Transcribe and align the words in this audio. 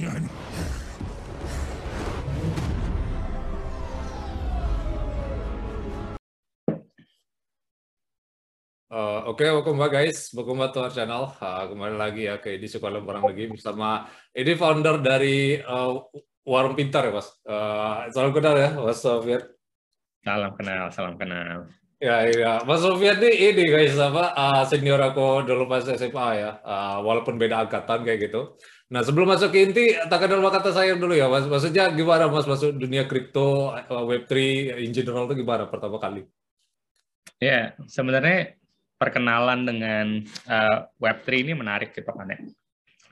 bajingan. 0.00 0.24
Uh, 8.90 9.22
Oke, 9.30 9.46
okay, 9.46 9.54
welcome 9.54 9.78
back 9.78 9.94
guys, 9.94 10.34
welcome 10.34 10.58
back 10.58 10.74
to 10.74 10.82
our 10.82 10.90
channel. 10.90 11.30
Uh, 11.38 11.62
kembali 11.70 11.94
lagi 11.94 12.26
ya 12.26 12.42
ke 12.42 12.58
edisi 12.58 12.82
kolam 12.82 13.06
barang 13.06 13.22
lagi 13.22 13.46
bersama 13.46 14.02
ini 14.34 14.58
founder 14.58 14.98
dari 14.98 15.62
uh, 15.62 15.94
Warung 16.42 16.74
Pintar 16.74 17.06
ya, 17.06 17.12
Mas. 17.14 17.30
Uh, 17.46 18.10
salam 18.10 18.34
kenal 18.34 18.58
ya, 18.58 18.74
Mas 18.74 18.98
Sofian. 18.98 19.46
Salam 20.26 20.52
kenal, 20.58 20.90
salam 20.90 21.14
kenal. 21.14 21.70
Ya, 22.02 22.26
iya. 22.26 22.52
Mas 22.66 22.82
Sofian 22.82 23.22
ini, 23.22 23.54
ini 23.54 23.64
guys, 23.70 23.94
apa, 23.94 24.34
uh, 24.34 24.66
senior 24.66 24.98
aku 24.98 25.46
dulu 25.46 25.70
pas 25.70 25.86
SMA 25.86 26.28
ya, 26.42 26.58
uh, 26.66 26.98
walaupun 27.06 27.38
beda 27.38 27.70
angkatan 27.70 28.02
kayak 28.02 28.26
gitu. 28.26 28.58
Nah, 28.90 29.06
sebelum 29.06 29.30
masuk 29.30 29.54
ke 29.54 29.70
inti, 29.70 29.94
tak 30.10 30.26
kenal 30.26 30.42
kata 30.50 30.74
saya 30.74 30.98
dulu 30.98 31.14
ya, 31.14 31.30
Mas. 31.30 31.46
Maksudnya 31.46 31.94
gimana, 31.94 32.26
Mas, 32.26 32.42
masuk 32.42 32.74
dunia 32.74 33.06
kripto, 33.06 33.70
Web3, 33.86 34.34
in 34.82 34.90
general 34.90 35.30
itu 35.30 35.46
gimana 35.46 35.70
pertama 35.70 36.02
kali? 36.02 36.26
Ya, 37.38 37.78
sebenarnya 37.86 38.58
perkenalan 38.98 39.62
dengan 39.62 40.06
uh, 40.50 40.90
Web3 40.98 41.28
ini 41.46 41.52
menarik 41.54 41.94
gitu 41.94 42.10
kan 42.10 42.34
ya. 42.34 42.38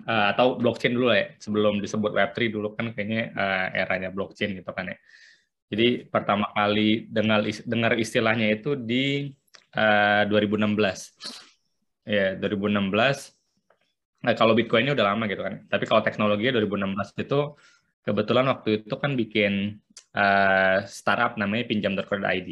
Uh, 0.03 0.27
atau 0.35 0.59
blockchain 0.59 0.99
dulu 0.99 1.15
ya, 1.15 1.31
sebelum 1.39 1.79
disebut 1.79 2.11
Web3 2.11 2.39
dulu 2.51 2.75
kan 2.75 2.91
kayaknya 2.91 3.31
uh, 3.39 3.67
eranya 3.71 4.11
blockchain 4.11 4.59
gitu 4.59 4.75
kan 4.75 4.91
ya. 4.91 4.99
Jadi 5.71 6.11
pertama 6.11 6.51
kali 6.59 7.07
dengar 7.07 7.47
dengar 7.47 7.95
istilahnya 7.95 8.51
itu 8.51 8.75
di 8.75 9.31
uh, 9.79 10.27
2016. 10.27 10.75
Ya, 12.03 12.35
2016. 12.35 13.38
Nah, 14.19 14.35
kalau 14.35 14.53
Bitcoinnya 14.59 14.99
udah 14.99 15.15
lama 15.15 15.25
gitu 15.31 15.43
kan. 15.47 15.63
Tapi 15.71 15.85
kalau 15.87 16.03
teknologinya 16.03 16.59
2016 16.59 17.23
itu 17.23 17.41
kebetulan 18.03 18.47
waktu 18.51 18.83
itu 18.83 18.95
kan 18.99 19.13
bikin 19.15 19.79
uh, 20.17 20.83
startup 20.89 21.39
namanya 21.39 21.69
pinjam.co.id. 21.71 22.49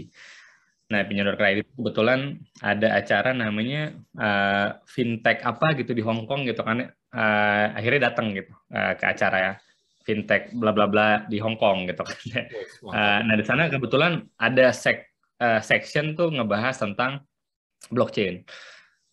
Nah, 0.86 1.02
pinjam 1.02 1.26
kredit 1.34 1.66
kebetulan 1.74 2.38
ada 2.62 2.94
acara 2.94 3.34
namanya 3.34 3.90
uh, 4.14 4.78
fintech 4.86 5.42
apa 5.42 5.74
gitu 5.74 5.90
di 5.90 6.02
Hong 6.06 6.30
Kong 6.30 6.46
gitu 6.46 6.62
kan. 6.62 6.86
Uh, 7.10 7.66
akhirnya 7.74 8.12
datang 8.12 8.30
gitu 8.36 8.54
uh, 8.70 8.94
ke 8.94 9.04
acara 9.08 9.38
ya 9.40 9.52
fintech 10.06 10.54
bla 10.54 10.70
bla 10.70 10.86
bla 10.86 11.26
di 11.26 11.42
Hong 11.42 11.58
Kong 11.58 11.90
gitu 11.90 12.06
kan. 12.06 12.18
Uh, 12.86 13.18
nah, 13.26 13.34
di 13.34 13.42
sana 13.42 13.66
kebetulan 13.66 14.22
ada 14.38 14.70
sek, 14.70 15.10
uh, 15.42 15.58
section 15.58 16.14
tuh 16.14 16.30
ngebahas 16.30 16.78
tentang 16.78 17.26
blockchain. 17.90 18.46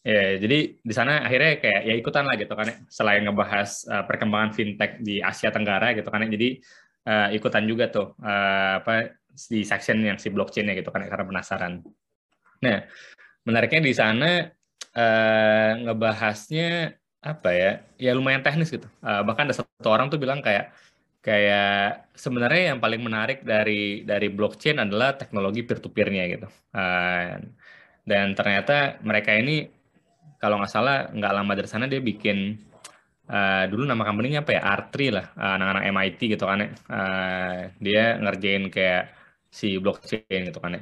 Ya, 0.03 0.35
jadi 0.35 0.75
di 0.75 0.93
sana 0.93 1.23
akhirnya 1.23 1.63
kayak 1.63 1.81
ya 1.87 1.93
ikutan 1.95 2.27
lah 2.27 2.35
gitu 2.35 2.51
kan. 2.59 2.67
Selain 2.91 3.23
ngebahas 3.23 3.87
uh, 3.87 4.03
perkembangan 4.03 4.51
fintech 4.51 4.99
di 4.99 5.23
Asia 5.23 5.47
Tenggara 5.47 5.95
gitu 5.95 6.11
kan. 6.11 6.27
Jadi 6.27 6.59
uh, 7.07 7.31
ikutan 7.31 7.63
juga 7.63 7.87
tuh 7.87 8.11
uh, 8.19 8.83
apa 8.83 9.15
di 9.31 9.63
section 9.63 10.03
yang 10.03 10.19
si 10.19 10.27
blockchain-nya 10.27 10.75
gitu 10.75 10.91
kan 10.91 11.07
karena 11.07 11.23
penasaran. 11.23 11.73
Nah, 12.59 12.83
menariknya 13.47 13.79
di 13.79 13.93
sana 13.95 14.51
uh, 14.91 15.71
ngebahasnya 15.87 16.99
apa 17.23 17.49
ya? 17.55 17.71
Ya 17.95 18.11
lumayan 18.11 18.43
teknis 18.43 18.75
gitu. 18.75 18.91
Uh, 18.99 19.23
bahkan 19.23 19.47
ada 19.47 19.55
satu 19.55 19.87
orang 19.87 20.11
tuh 20.11 20.19
bilang 20.19 20.43
kayak 20.43 20.75
kayak 21.23 22.11
sebenarnya 22.11 22.75
yang 22.75 22.83
paling 22.83 22.99
menarik 22.99 23.47
dari 23.47 24.03
dari 24.03 24.27
blockchain 24.27 24.83
adalah 24.83 25.15
teknologi 25.15 25.63
peer 25.63 25.79
to 25.79 25.87
peer-nya 25.87 26.27
gitu. 26.27 26.47
Uh, 26.75 27.39
dan 28.03 28.35
ternyata 28.35 28.99
mereka 28.99 29.31
ini 29.31 29.71
kalau 30.43 30.59
nggak 30.59 30.73
salah 30.75 31.07
nggak 31.15 31.33
lama 31.39 31.51
dari 31.55 31.69
sana 31.71 31.87
dia 31.87 32.03
bikin 32.03 32.59
uh, 33.31 33.63
dulu 33.71 33.87
nama 33.87 34.03
company-nya 34.03 34.43
apa 34.43 34.51
ya 34.59 34.61
R3 34.83 34.95
lah 35.15 35.25
anak-anak 35.39 35.83
MIT 35.95 36.19
gitu 36.35 36.43
kan 36.43 36.59
ya 36.59 36.69
uh, 36.91 37.59
dia 37.79 38.19
ngerjain 38.19 38.67
kayak 38.67 39.23
si 39.53 39.77
blockchain 39.77 40.49
gitu 40.49 40.57
kan 40.57 40.81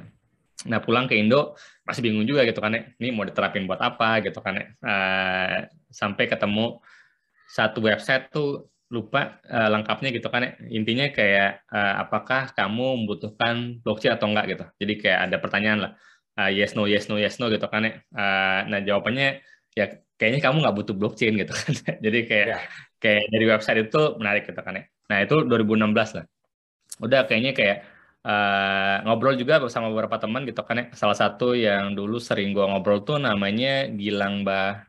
Nah 0.72 0.80
pulang 0.80 1.04
ke 1.04 1.20
Indo 1.20 1.52
masih 1.84 2.00
bingung 2.00 2.24
juga 2.24 2.48
gitu 2.48 2.56
kan 2.64 2.72
ya. 2.72 2.82
Ini 2.96 3.12
mau 3.12 3.28
diterapin 3.28 3.68
buat 3.68 3.84
apa 3.84 4.24
gitu 4.24 4.40
kan 4.40 4.56
ya. 4.56 4.66
Uh, 4.80 5.56
sampai 5.92 6.24
ketemu 6.24 6.80
satu 7.52 7.84
website 7.84 8.32
tuh 8.32 8.72
lupa 8.88 9.40
uh, 9.44 9.68
lengkapnya 9.68 10.08
gitu 10.16 10.32
kan 10.32 10.40
ya. 10.48 10.50
Intinya 10.72 11.12
kayak 11.12 11.68
uh, 11.68 11.94
apakah 12.00 12.56
kamu 12.56 13.04
membutuhkan 13.04 13.84
blockchain 13.84 14.16
atau 14.16 14.32
enggak 14.32 14.46
gitu. 14.56 14.64
Jadi 14.80 14.92
kayak 15.04 15.18
ada 15.28 15.36
pertanyaan 15.36 15.78
lah. 15.88 15.92
Uh, 16.32 16.48
yes 16.48 16.72
no 16.72 16.88
yes 16.88 17.12
no 17.12 17.20
yes 17.20 17.36
no 17.36 17.52
gitu 17.52 17.68
kan 17.68 17.84
ya. 17.84 17.92
Uh, 18.08 18.60
nah 18.72 18.80
jawabannya 18.80 19.44
ya 19.72 20.02
kayaknya 20.22 20.40
kamu 20.44 20.56
nggak 20.62 20.76
butuh 20.78 20.94
blockchain 20.94 21.34
gitu 21.34 21.50
kan. 21.50 21.72
Jadi 22.04 22.18
kayak 22.30 22.46
yeah. 22.54 22.62
kayak 23.02 23.24
dari 23.32 23.46
website 23.50 23.78
itu 23.90 24.00
menarik 24.20 24.46
gitu 24.46 24.60
kan 24.62 24.78
ya. 24.78 24.84
Nah 25.10 25.18
itu 25.24 25.36
2016 25.42 26.16
lah. 26.18 26.24
Udah 27.02 27.20
kayaknya 27.26 27.52
kayak 27.56 27.78
uh, 28.22 28.96
ngobrol 29.02 29.34
juga 29.34 29.58
bersama 29.58 29.90
beberapa 29.90 30.16
teman 30.22 30.46
gitu 30.46 30.62
kan 30.62 30.78
ya. 30.78 30.84
Salah 30.94 31.18
satu 31.18 31.58
yang 31.58 31.98
dulu 31.98 32.22
sering 32.22 32.54
gua 32.54 32.70
ngobrol 32.70 33.02
tuh 33.02 33.18
namanya 33.18 33.90
Gilang 33.90 34.46
Ba 34.46 34.86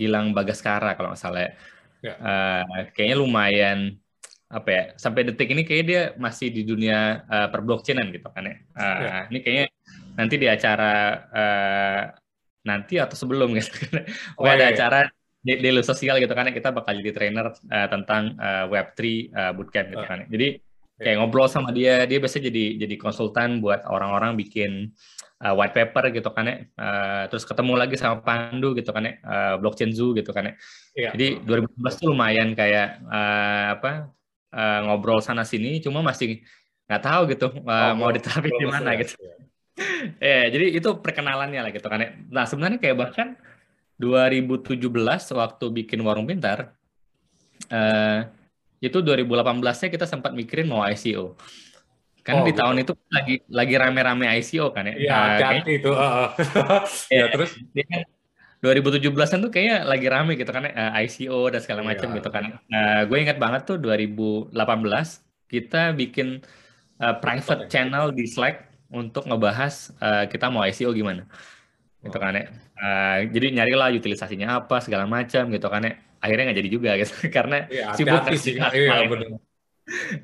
Gilang 0.00 0.32
Bagaskara 0.32 0.96
kalau 0.96 1.12
nggak 1.12 1.20
salah 1.20 1.40
ya. 1.44 1.52
ya. 2.00 2.14
Uh, 2.16 2.80
kayaknya 2.96 3.16
lumayan 3.20 3.78
apa 4.52 4.68
ya 4.68 4.84
sampai 5.00 5.24
detik 5.24 5.48
ini 5.48 5.64
kayaknya 5.64 5.86
dia 5.88 6.02
masih 6.20 6.52
di 6.52 6.60
dunia 6.68 7.24
uh, 7.24 7.48
perblockchainan 7.52 8.08
gitu 8.08 8.28
kan 8.32 8.48
ya. 8.48 8.56
Uh, 8.72 9.00
ya. 9.04 9.12
Ini 9.28 9.38
kayaknya 9.44 9.66
nanti 10.16 10.34
di 10.40 10.48
acara 10.48 10.92
uh, 11.28 12.02
nanti 12.62 12.98
atau 12.98 13.14
sebelum 13.18 13.54
gitu 13.58 13.70
kan. 13.86 14.06
Oh, 14.38 14.46
ada 14.46 14.70
iya, 14.70 14.74
acara 14.74 15.00
di, 15.42 15.58
di 15.58 15.68
sosial 15.82 16.22
gitu 16.22 16.32
kan 16.32 16.50
kita 16.54 16.70
bakal 16.70 16.94
jadi 16.98 17.10
trainer 17.10 17.46
uh, 17.50 17.88
tentang 17.90 18.38
uh, 18.38 18.70
Web3 18.70 19.00
uh, 19.34 19.52
bootcamp 19.54 19.86
gitu 19.90 20.04
uh. 20.04 20.08
kan. 20.08 20.20
Jadi 20.30 20.62
kayak 21.02 21.16
ngobrol 21.18 21.50
sama 21.50 21.74
dia 21.74 22.06
dia 22.06 22.22
biasa 22.22 22.38
jadi 22.38 22.78
jadi 22.78 22.94
konsultan 22.94 23.58
buat 23.58 23.82
orang-orang 23.90 24.38
bikin 24.38 24.94
uh, 25.42 25.54
white 25.58 25.74
paper 25.74 26.14
gitu 26.14 26.30
kan 26.30 26.46
ya 26.46 26.56
uh, 26.78 27.22
terus 27.26 27.42
ketemu 27.42 27.74
lagi 27.74 27.98
sama 27.98 28.22
Pandu 28.22 28.72
gitu 28.78 28.94
kan 28.94 29.10
ya 29.10 29.12
uh, 29.26 29.54
blockchain 29.58 29.90
zoo 29.90 30.14
gitu 30.14 30.30
kan 30.30 30.52
ya 30.52 30.54
yeah. 30.94 31.12
jadi 31.12 31.42
2015 31.42 31.98
tuh 31.98 32.06
lumayan 32.14 32.54
kayak 32.54 33.02
uh, 33.10 33.74
apa 33.74 34.14
uh, 34.54 34.80
ngobrol 34.86 35.18
sana 35.18 35.42
sini 35.42 35.82
cuma 35.82 36.06
masih 36.06 36.46
nggak 36.86 37.02
tahu 37.02 37.22
gitu 37.34 37.46
uh, 37.66 37.90
oh, 37.90 37.92
mau 37.98 38.10
diterapin 38.14 38.54
di 38.54 38.66
mana 38.70 38.94
gitu 38.94 39.18
ya 39.18 39.41
yeah, 40.20 40.46
jadi 40.52 40.76
itu 40.76 40.88
perkenalannya 41.00 41.60
lah 41.64 41.70
gitu 41.72 41.88
kan 41.88 42.00
ya 42.00 42.10
nah 42.28 42.44
sebenarnya 42.44 42.78
kayak 42.80 42.96
bahkan 42.98 43.28
2017 44.02 44.82
waktu 45.38 45.64
bikin 45.70 46.00
warung 46.02 46.26
pintar 46.26 46.74
uh, 47.70 48.26
itu 48.82 48.98
2018-nya 48.98 49.88
kita 49.94 50.06
sempat 50.10 50.34
mikirin 50.34 50.66
mau 50.66 50.82
ICO. 50.82 51.38
Kan 52.26 52.42
oh, 52.42 52.46
di 52.46 52.54
tahun 52.54 52.82
itu 52.82 52.94
lagi 53.10 53.34
lagi 53.46 53.74
rame-rame 53.78 54.26
ICO 54.42 54.74
kan 54.74 54.90
ya. 54.90 54.94
Iya, 54.98 55.10
nah, 55.14 55.26
kayaknya, 55.38 55.72
itu. 55.78 55.90
Uh, 55.94 56.28
ya, 57.14 57.18
ya, 57.22 57.24
terus 57.30 57.50
dia 57.70 57.86
kan 57.86 58.02
2017-an 58.62 59.38
tuh 59.42 59.50
kayaknya 59.50 59.76
lagi 59.86 60.06
rame 60.10 60.34
gitu 60.34 60.50
kan 60.50 60.66
uh, 60.66 60.70
ya, 60.70 60.86
ICO 61.06 61.50
dan 61.54 61.60
segala 61.62 61.86
macam 61.86 62.10
ya. 62.10 62.14
gitu 62.18 62.28
kan. 62.30 62.44
Nah, 62.66 63.06
gue 63.06 63.18
ingat 63.22 63.38
banget 63.38 63.62
tuh 63.70 63.78
2018 63.78 64.50
kita 65.46 65.94
bikin 65.94 66.42
uh, 66.98 67.14
private 67.22 67.70
channel 67.70 68.10
di 68.10 68.26
Slack 68.26 68.71
untuk 68.92 69.24
ngebahas 69.24 69.96
uh, 69.98 70.24
kita 70.28 70.52
mau 70.52 70.62
ICO 70.68 70.92
gimana. 70.92 71.24
Gitu 72.04 72.18
kan 72.20 72.36
ya. 72.36 72.46
Uh, 72.76 73.26
jadi 73.32 73.62
nyarilah 73.62 73.90
utilisasinya 73.96 74.62
apa 74.62 74.84
segala 74.84 75.08
macam 75.08 75.48
gitu 75.48 75.66
kan 75.66 75.82
ya 75.86 75.94
akhirnya 76.22 76.44
nggak 76.48 76.58
jadi 76.62 76.70
juga 76.70 76.90
gitu 77.02 77.14
karena 77.28 77.66
ya, 77.66 77.92
sibuk 77.98 78.22
sih 78.38 78.56
iya, 78.56 79.10
benar. 79.10 79.28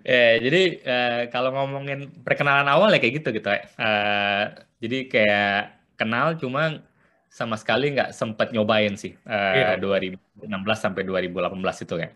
ya 0.06 0.25
jadi 0.47 0.62
uh, 0.87 1.23
kalau 1.34 1.51
ngomongin 1.51 2.15
perkenalan 2.23 2.71
awal 2.71 2.95
ya 2.95 3.03
kayak 3.03 3.21
gitu 3.21 3.34
gitu 3.34 3.51
ya 3.51 3.61
uh, 3.77 4.45
jadi 4.79 4.99
kayak 5.11 5.59
kenal 5.99 6.39
cuma 6.39 6.87
sama 7.29 7.59
sekali 7.59 7.93
nggak 7.93 8.15
sempet 8.15 8.55
nyobain 8.55 8.95
sih 8.95 9.12
uh, 9.27 9.77
iya. 9.77 10.06
2016 10.09 10.49
sampai 10.79 11.03
2018 11.05 11.85
itu 11.85 11.94
ya 11.99 12.09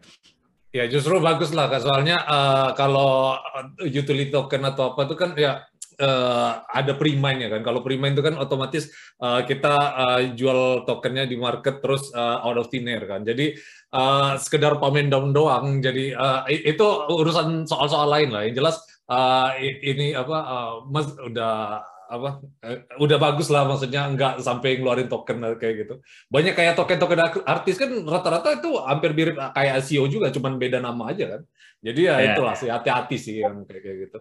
ya 0.72 0.84
justru 0.88 1.20
bagus 1.20 1.52
lah 1.52 1.68
soalnya 1.82 2.22
uh, 2.24 2.70
kalau 2.72 3.36
utility 3.82 4.32
token 4.32 4.62
atau 4.64 4.94
apa 4.94 5.04
itu 5.04 5.14
kan 5.18 5.30
ya 5.36 5.68
uh, 6.02 6.66
ada 6.66 6.92
pre-mine 6.98 7.46
ya 7.46 7.48
kan. 7.54 7.62
Kalau 7.62 7.80
pre-mine 7.80 8.12
itu 8.12 8.24
kan 8.26 8.34
otomatis 8.36 8.90
uh, 9.22 9.46
kita 9.46 9.74
uh, 9.74 10.20
jual 10.34 10.82
tokennya 10.84 11.24
di 11.24 11.38
market 11.38 11.78
terus 11.78 12.10
uh, 12.12 12.42
out 12.42 12.58
of 12.58 12.68
thin 12.68 12.90
air 12.90 13.06
kan. 13.06 13.22
Jadi 13.22 13.54
uh, 13.94 14.34
sekedar 14.36 14.82
pamen 14.82 15.08
down 15.08 15.30
doang. 15.30 15.78
Jadi 15.78 16.12
uh, 16.12 16.44
itu 16.50 16.84
urusan 17.08 17.64
soal-soal 17.70 18.10
lain 18.10 18.34
lah. 18.34 18.42
Yang 18.44 18.54
jelas 18.58 18.76
uh, 19.06 19.54
ini 19.62 20.12
apa 20.18 20.36
uh, 20.42 20.72
mas 20.90 21.08
udah 21.14 21.86
apa 22.12 22.44
uh, 22.44 22.78
udah 23.00 23.16
bagus 23.16 23.48
lah 23.48 23.64
maksudnya 23.64 24.04
nggak 24.12 24.44
sampai 24.44 24.76
ngeluarin 24.76 25.08
token 25.08 25.40
kayak 25.56 25.74
gitu. 25.86 25.94
Banyak 26.28 26.52
kayak 26.52 26.76
token-token 26.76 27.46
artis 27.48 27.80
kan 27.80 27.88
rata-rata 28.04 28.60
itu 28.60 28.76
hampir 28.82 29.16
mirip 29.16 29.40
kayak 29.56 29.80
ICO 29.80 30.04
juga, 30.10 30.28
cuman 30.28 30.60
beda 30.60 30.82
nama 30.82 31.08
aja 31.08 31.38
kan. 31.38 31.42
Jadi 31.82 32.00
ya 32.06 32.14
yeah. 32.20 32.36
itulah 32.36 32.54
sih 32.54 32.68
hati-hati 32.70 33.16
sih 33.16 33.42
yang 33.42 33.64
kayak 33.64 34.06
gitu. 34.08 34.18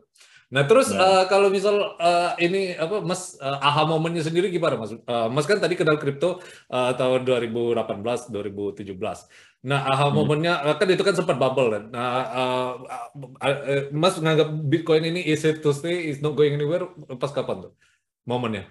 Nah 0.52 0.68
terus 0.68 0.92
nah. 0.92 1.00
Uh, 1.00 1.24
kalau 1.32 1.48
misal 1.48 1.96
uh, 1.96 2.36
ini 2.36 2.76
apa 2.76 3.00
Mas 3.00 3.40
uh, 3.40 3.64
aha 3.64 3.88
momennya 3.88 4.20
sendiri 4.20 4.52
gimana 4.52 4.76
Mas? 4.76 4.92
Uh, 4.92 5.32
Mas 5.32 5.48
kan 5.48 5.64
tadi 5.64 5.80
kenal 5.80 5.96
kripto 5.96 6.44
uh, 6.68 6.92
tahun 7.00 7.24
2018 7.24 7.80
2017. 8.36 8.92
Nah 9.64 9.80
aha 9.88 10.12
hmm. 10.12 10.14
momennya 10.14 10.54
kan 10.76 10.88
itu 10.92 11.04
kan 11.08 11.16
sempat 11.16 11.40
bubble 11.40 11.72
kan. 11.72 11.84
Nah 11.96 12.08
uh, 12.36 12.72
uh, 12.84 13.08
uh, 13.48 13.84
Mas 13.96 14.20
menganggap 14.20 14.52
Bitcoin 14.68 15.08
ini 15.08 15.24
is 15.24 15.48
it 15.48 15.64
to 15.64 15.72
stay 15.72 16.12
is 16.12 16.20
not 16.20 16.36
going 16.36 16.52
anywhere 16.52 16.84
pas 17.16 17.32
kapan 17.32 17.72
tuh 17.72 17.74
momennya? 18.28 18.68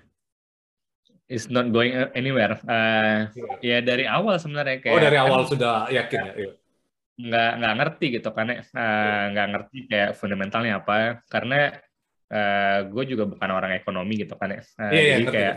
Is 1.33 1.49
not 1.49 1.73
going 1.73 1.97
anywhere. 2.13 2.61
Uh, 2.69 3.33
ya 3.65 3.81
dari 3.81 4.05
awal 4.05 4.37
sebenarnya 4.37 4.85
kayak. 4.85 4.95
Oh 4.95 5.01
dari 5.01 5.17
awal 5.17 5.47
kan, 5.47 5.51
sudah 5.57 5.75
yakin 5.89 6.21
ya. 6.29 6.35
Iya 6.37 6.53
nggak 7.27 7.51
nggak 7.61 7.75
ngerti 7.77 8.07
gitu 8.21 8.31
kan 8.33 8.47
ya. 8.49 8.61
Nggak 9.31 9.47
ngerti 9.53 9.77
kayak 9.91 10.11
fundamentalnya 10.17 10.81
apa. 10.81 11.21
Karena 11.29 11.71
uh, 12.31 12.79
gue 12.89 13.05
juga 13.11 13.27
bukan 13.27 13.51
orang 13.51 13.75
ekonomi 13.77 14.23
gitu 14.23 14.39
kan 14.39 14.55
ya. 14.55 14.63
Uh, 14.79 14.93
yeah, 14.95 15.19
jadi 15.19 15.25
yeah, 15.25 15.33
kayak 15.35 15.55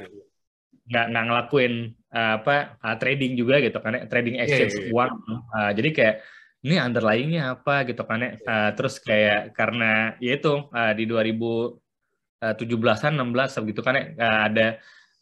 nggak 0.84 1.06
nggak 1.16 1.26
ngelakuin 1.32 1.96
uh, 2.12 2.44
apa 2.44 2.76
uh, 2.84 3.00
trading 3.00 3.40
juga 3.40 3.64
gitu 3.64 3.80
kan 3.80 3.96
ya. 3.96 4.04
Trading 4.10 4.36
iya, 4.36 4.44
exchange 4.46 4.74
yeah, 4.74 4.82
yeah, 4.82 4.90
yeah. 4.90 4.98
uang. 4.98 5.12
Uh, 5.54 5.72
jadi 5.78 5.90
kayak 5.94 6.16
ini 6.64 6.80
underlyingnya 6.80 7.42
apa? 7.60 7.84
gitu 7.88 8.04
kan 8.08 8.20
ya. 8.20 8.32
Uh, 8.44 8.72
terus 8.76 9.00
kayak 9.00 9.54
karena 9.56 10.16
ya 10.20 10.32
itu 10.40 10.54
uh, 10.72 10.94
di 10.96 11.06
2017an 11.08 13.14
16 13.20 13.70
gitu 13.70 13.82
kan 13.86 13.94
ya. 13.96 14.06
Uh, 14.18 14.42
ada 14.52 14.68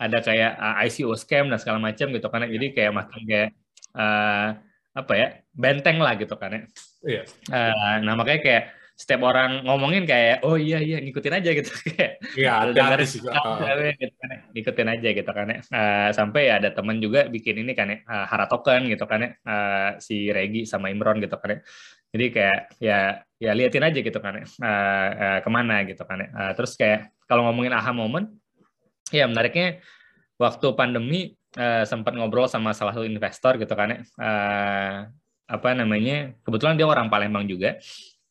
ada 0.02 0.18
kayak 0.18 0.58
uh, 0.58 0.82
ICO 0.82 1.14
scam 1.14 1.46
dan 1.50 1.60
segala 1.62 1.78
macam 1.78 2.10
gitu 2.10 2.28
kan 2.30 2.42
ya. 2.48 2.50
Jadi 2.58 2.68
kayak 2.74 2.94
makin 2.94 3.22
kayak 3.30 3.50
uh, 3.94 4.58
apa 4.92 5.14
ya 5.16 5.28
benteng 5.56 5.98
lah 6.04 6.14
gitu 6.20 6.36
kan 6.36 6.52
ya. 6.52 6.62
Iya. 7.02 7.24
Uh, 7.48 7.96
nah 8.04 8.14
makanya 8.20 8.42
kayak 8.44 8.64
setiap 9.02 9.26
orang 9.26 9.66
ngomongin 9.66 10.06
kayak 10.06 10.46
oh 10.46 10.62
iya 10.62 10.78
iya 10.78 11.02
ngikutin 11.02 11.42
aja 11.42 11.50
gitu 11.58 11.72
kayak 11.90 12.22
iya 12.38 12.70
dengar 12.70 13.02
juga 13.02 13.34
gitu 13.98 14.14
kan 14.14 14.30
ya. 14.30 14.40
ngikutin 14.54 14.90
aja 14.94 15.10
gitu 15.18 15.32
kan 15.34 15.46
ya 15.50 15.60
uh, 15.74 16.10
sampai 16.14 16.44
ada 16.54 16.70
temen 16.70 17.02
juga 17.02 17.26
bikin 17.26 17.66
ini 17.66 17.74
kan 17.74 17.90
ya 17.90 18.06
uh, 18.06 18.30
Hara 18.30 18.46
token 18.46 18.94
gitu 18.94 19.10
kan 19.10 19.26
ya 19.26 19.30
uh, 19.42 19.90
si 19.98 20.30
Regi 20.30 20.70
sama 20.70 20.94
Imron 20.94 21.18
gitu 21.18 21.34
kan 21.42 21.58
ya 21.58 21.60
jadi 22.14 22.26
kayak 22.30 22.60
ya 22.78 23.00
ya 23.42 23.52
liatin 23.58 23.90
aja 23.90 24.00
gitu 24.06 24.20
kan 24.22 24.34
ya 24.38 24.46
uh, 24.46 25.10
uh, 25.18 25.40
ke 25.42 25.50
mana 25.50 25.82
gitu 25.90 26.04
kan 26.06 26.22
ya 26.22 26.30
uh, 26.38 26.52
terus 26.54 26.78
kayak 26.78 27.10
kalau 27.26 27.50
ngomongin 27.50 27.74
aha 27.74 27.90
moment 27.98 28.30
ya 29.10 29.26
menariknya 29.26 29.82
waktu 30.38 30.68
pandemi 30.78 31.41
uh, 31.58 31.84
sempat 31.84 32.14
ngobrol 32.16 32.48
sama 32.48 32.72
salah 32.72 32.96
satu 32.96 33.08
investor 33.08 33.60
gitu 33.60 33.74
kan 33.76 33.92
ya. 33.92 34.00
Uh, 34.16 34.98
apa 35.52 35.70
namanya? 35.76 36.32
Kebetulan 36.46 36.80
dia 36.80 36.88
orang 36.88 37.12
Palembang 37.12 37.44
juga. 37.50 37.76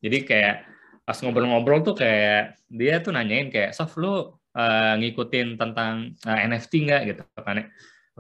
Jadi 0.00 0.24
kayak 0.24 0.64
pas 1.04 1.18
ngobrol-ngobrol 1.20 1.84
tuh 1.84 1.94
kayak 1.98 2.56
dia 2.70 3.02
tuh 3.04 3.12
nanyain 3.12 3.52
kayak, 3.52 3.76
"Sof 3.76 3.92
lu 4.00 4.08
uh, 4.08 4.94
ngikutin 4.96 5.60
tentang 5.60 6.16
uh, 6.24 6.38
NFT 6.48 6.72
nggak?" 6.88 7.02
gitu 7.12 7.22
kan 7.36 7.60
ya. 7.60 7.66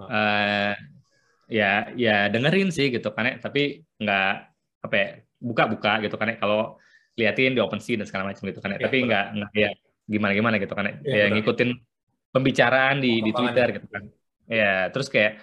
Uh, 0.00 0.72
ya 1.50 1.70
ya 1.98 2.16
dengerin 2.32 2.70
sih 2.72 2.92
gitu 2.92 3.10
kan 3.12 3.26
ya, 3.26 3.34
tapi 3.40 3.84
nggak 4.00 4.32
apa 4.80 4.94
ya, 4.96 5.08
buka-buka 5.40 6.04
gitu 6.04 6.16
kan 6.20 6.32
ya. 6.32 6.36
Kalau 6.36 6.76
liatin 7.16 7.56
di 7.56 7.60
OpenSea 7.60 8.00
dan 8.00 8.06
segala 8.08 8.32
macam 8.32 8.44
gitu 8.48 8.60
kan 8.64 8.76
ya. 8.76 8.78
ya 8.80 8.84
tapi 8.88 8.96
nggak 9.04 9.26
nggak 9.36 9.50
ya 9.52 9.70
gimana-gimana 10.10 10.56
gitu 10.60 10.74
kan 10.76 10.84
ya. 10.88 10.94
Ya, 11.04 11.16
ya 11.24 11.26
ngikutin 11.32 11.70
pembicaraan 12.30 13.02
di 13.02 13.24
di 13.24 13.30
Twitter 13.34 13.80
gitu 13.80 13.88
kan. 13.90 14.04
Ya, 14.50 14.90
terus 14.90 15.06
kayak 15.06 15.38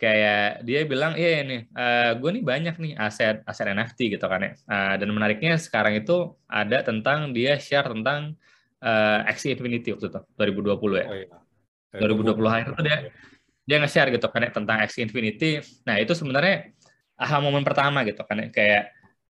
kayak 0.00 0.64
dia 0.64 0.80
bilang, 0.88 1.12
iya 1.18 1.44
nih, 1.44 1.68
uh, 1.76 2.16
gue 2.16 2.30
nih 2.40 2.44
banyak 2.46 2.74
nih 2.80 2.92
aset 2.96 3.44
aset 3.44 3.68
NFT 3.68 4.16
gitu 4.16 4.24
kan 4.24 4.40
ya. 4.40 4.52
Uh, 4.64 4.94
dan 4.96 5.08
menariknya 5.12 5.60
sekarang 5.60 6.00
itu 6.00 6.32
ada 6.48 6.80
tentang 6.80 7.36
dia 7.36 7.60
share 7.60 7.92
tentang 7.92 8.32
uh, 8.80 9.28
Axie 9.28 9.52
Infinity 9.52 9.92
waktu 9.92 10.08
itu 10.08 10.20
2020 10.38 11.02
ya. 11.02 11.06
Oh, 11.06 11.16
iya. 11.18 11.28
2020 11.98 12.36
akhir 12.48 12.66
itu 12.72 12.82
dia 12.84 12.98
dia 13.68 13.76
nge-share 13.84 14.08
gitu 14.16 14.26
kan 14.32 14.40
ya 14.44 14.50
tentang 14.54 14.76
Axie 14.80 15.04
Infinity. 15.04 15.60
Nah 15.84 16.00
itu 16.00 16.16
sebenarnya 16.16 16.72
aha 17.18 17.42
momen 17.42 17.66
pertama 17.66 18.06
gitu 18.06 18.22
kan 18.22 18.38
ya 18.38 18.48
kayak 18.54 18.84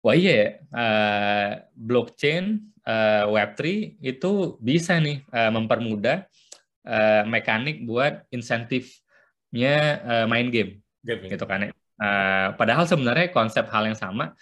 wah 0.03 0.13
iya 0.13 0.35
ya 0.35 0.49
uh, 0.75 1.51
blockchain 1.79 2.67
uh, 2.83 3.31
Web3 3.31 3.63
itu 4.03 4.59
bisa 4.59 4.99
nih 4.99 5.23
uh, 5.31 5.51
mempermudah 5.55 6.27
uh, 6.83 7.23
mekanik 7.31 7.87
buat 7.87 8.27
insentif 8.35 9.06
nya 9.53 10.01
uh, 10.03 10.27
main 10.31 10.49
game, 10.51 10.83
game 11.03 11.23
gitu 11.31 11.45
kan 11.47 11.67
ya. 11.67 11.71
Uh, 11.97 12.49
padahal 12.61 12.85
sebenarnya 12.85 13.33
konsep 13.33 13.65
hal 13.73 13.89
yang 13.89 13.97
sama 13.97 14.37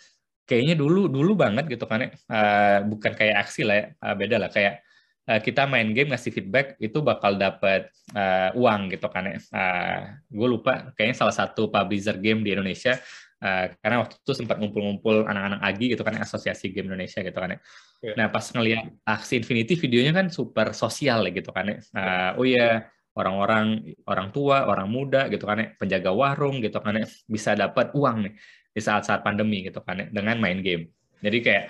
kayaknya 0.44 0.74
dulu 0.74 1.08
dulu 1.08 1.32
banget 1.36 1.68
gitu 1.68 1.84
kan 1.88 2.06
ya. 2.06 2.10
Uh, 2.28 2.78
bukan 2.88 3.12
kayak 3.16 3.48
aksi 3.48 3.62
lah 3.64 3.76
ya, 3.76 3.84
uh, 4.00 4.14
beda 4.16 4.36
lah 4.40 4.50
kayak 4.52 4.84
uh, 5.28 5.40
kita 5.40 5.64
main 5.68 5.92
game 5.92 6.12
ngasih 6.12 6.32
feedback 6.34 6.78
itu 6.80 6.98
bakal 7.00 7.36
dapat 7.36 7.88
uh, 8.12 8.50
uang 8.56 8.92
gitu 8.92 9.06
kan 9.08 9.24
ya. 9.28 9.36
Uh, 9.52 10.00
gue 10.28 10.48
lupa 10.48 10.92
kayaknya 10.96 11.16
salah 11.20 11.36
satu 11.36 11.68
publisher 11.72 12.16
game 12.20 12.44
di 12.44 12.52
Indonesia 12.52 12.96
Uh, 13.44 13.68
karena 13.84 14.00
waktu 14.00 14.16
itu 14.16 14.32
sempat 14.32 14.56
ngumpul-ngumpul 14.56 15.28
anak-anak 15.28 15.60
Agi 15.60 15.92
gitu 15.92 16.00
kan 16.00 16.16
asosiasi 16.16 16.72
game 16.72 16.88
Indonesia 16.88 17.20
gitu 17.20 17.36
kan 17.36 17.52
ya. 17.52 17.58
Yeah. 18.00 18.16
Nah 18.16 18.26
pas 18.32 18.48
ngelihat 18.48 18.88
aksi 19.04 19.44
Infinity 19.44 19.76
videonya 19.76 20.16
kan 20.16 20.26
super 20.32 20.72
sosial 20.72 21.28
ya 21.28 21.30
gitu 21.36 21.52
kan 21.52 21.68
ya. 21.68 21.76
Uh, 21.92 22.30
oh 22.40 22.46
iya 22.48 22.88
orang-orang 23.14 23.94
orang 24.10 24.28
tua, 24.34 24.66
orang 24.66 24.90
muda 24.90 25.30
gitu 25.30 25.46
kan 25.46 25.62
ya, 25.62 25.68
penjaga 25.78 26.10
warung 26.10 26.58
gitu 26.58 26.78
kan 26.82 26.98
ya, 26.98 27.06
bisa 27.30 27.54
dapat 27.54 27.94
uang 27.94 28.28
nih 28.28 28.34
di 28.74 28.80
saat-saat 28.82 29.22
pandemi 29.22 29.62
gitu 29.62 29.80
kan 29.86 30.02
ya, 30.02 30.06
dengan 30.10 30.36
main 30.42 30.58
game. 30.60 30.90
Jadi 31.22 31.38
kayak 31.40 31.64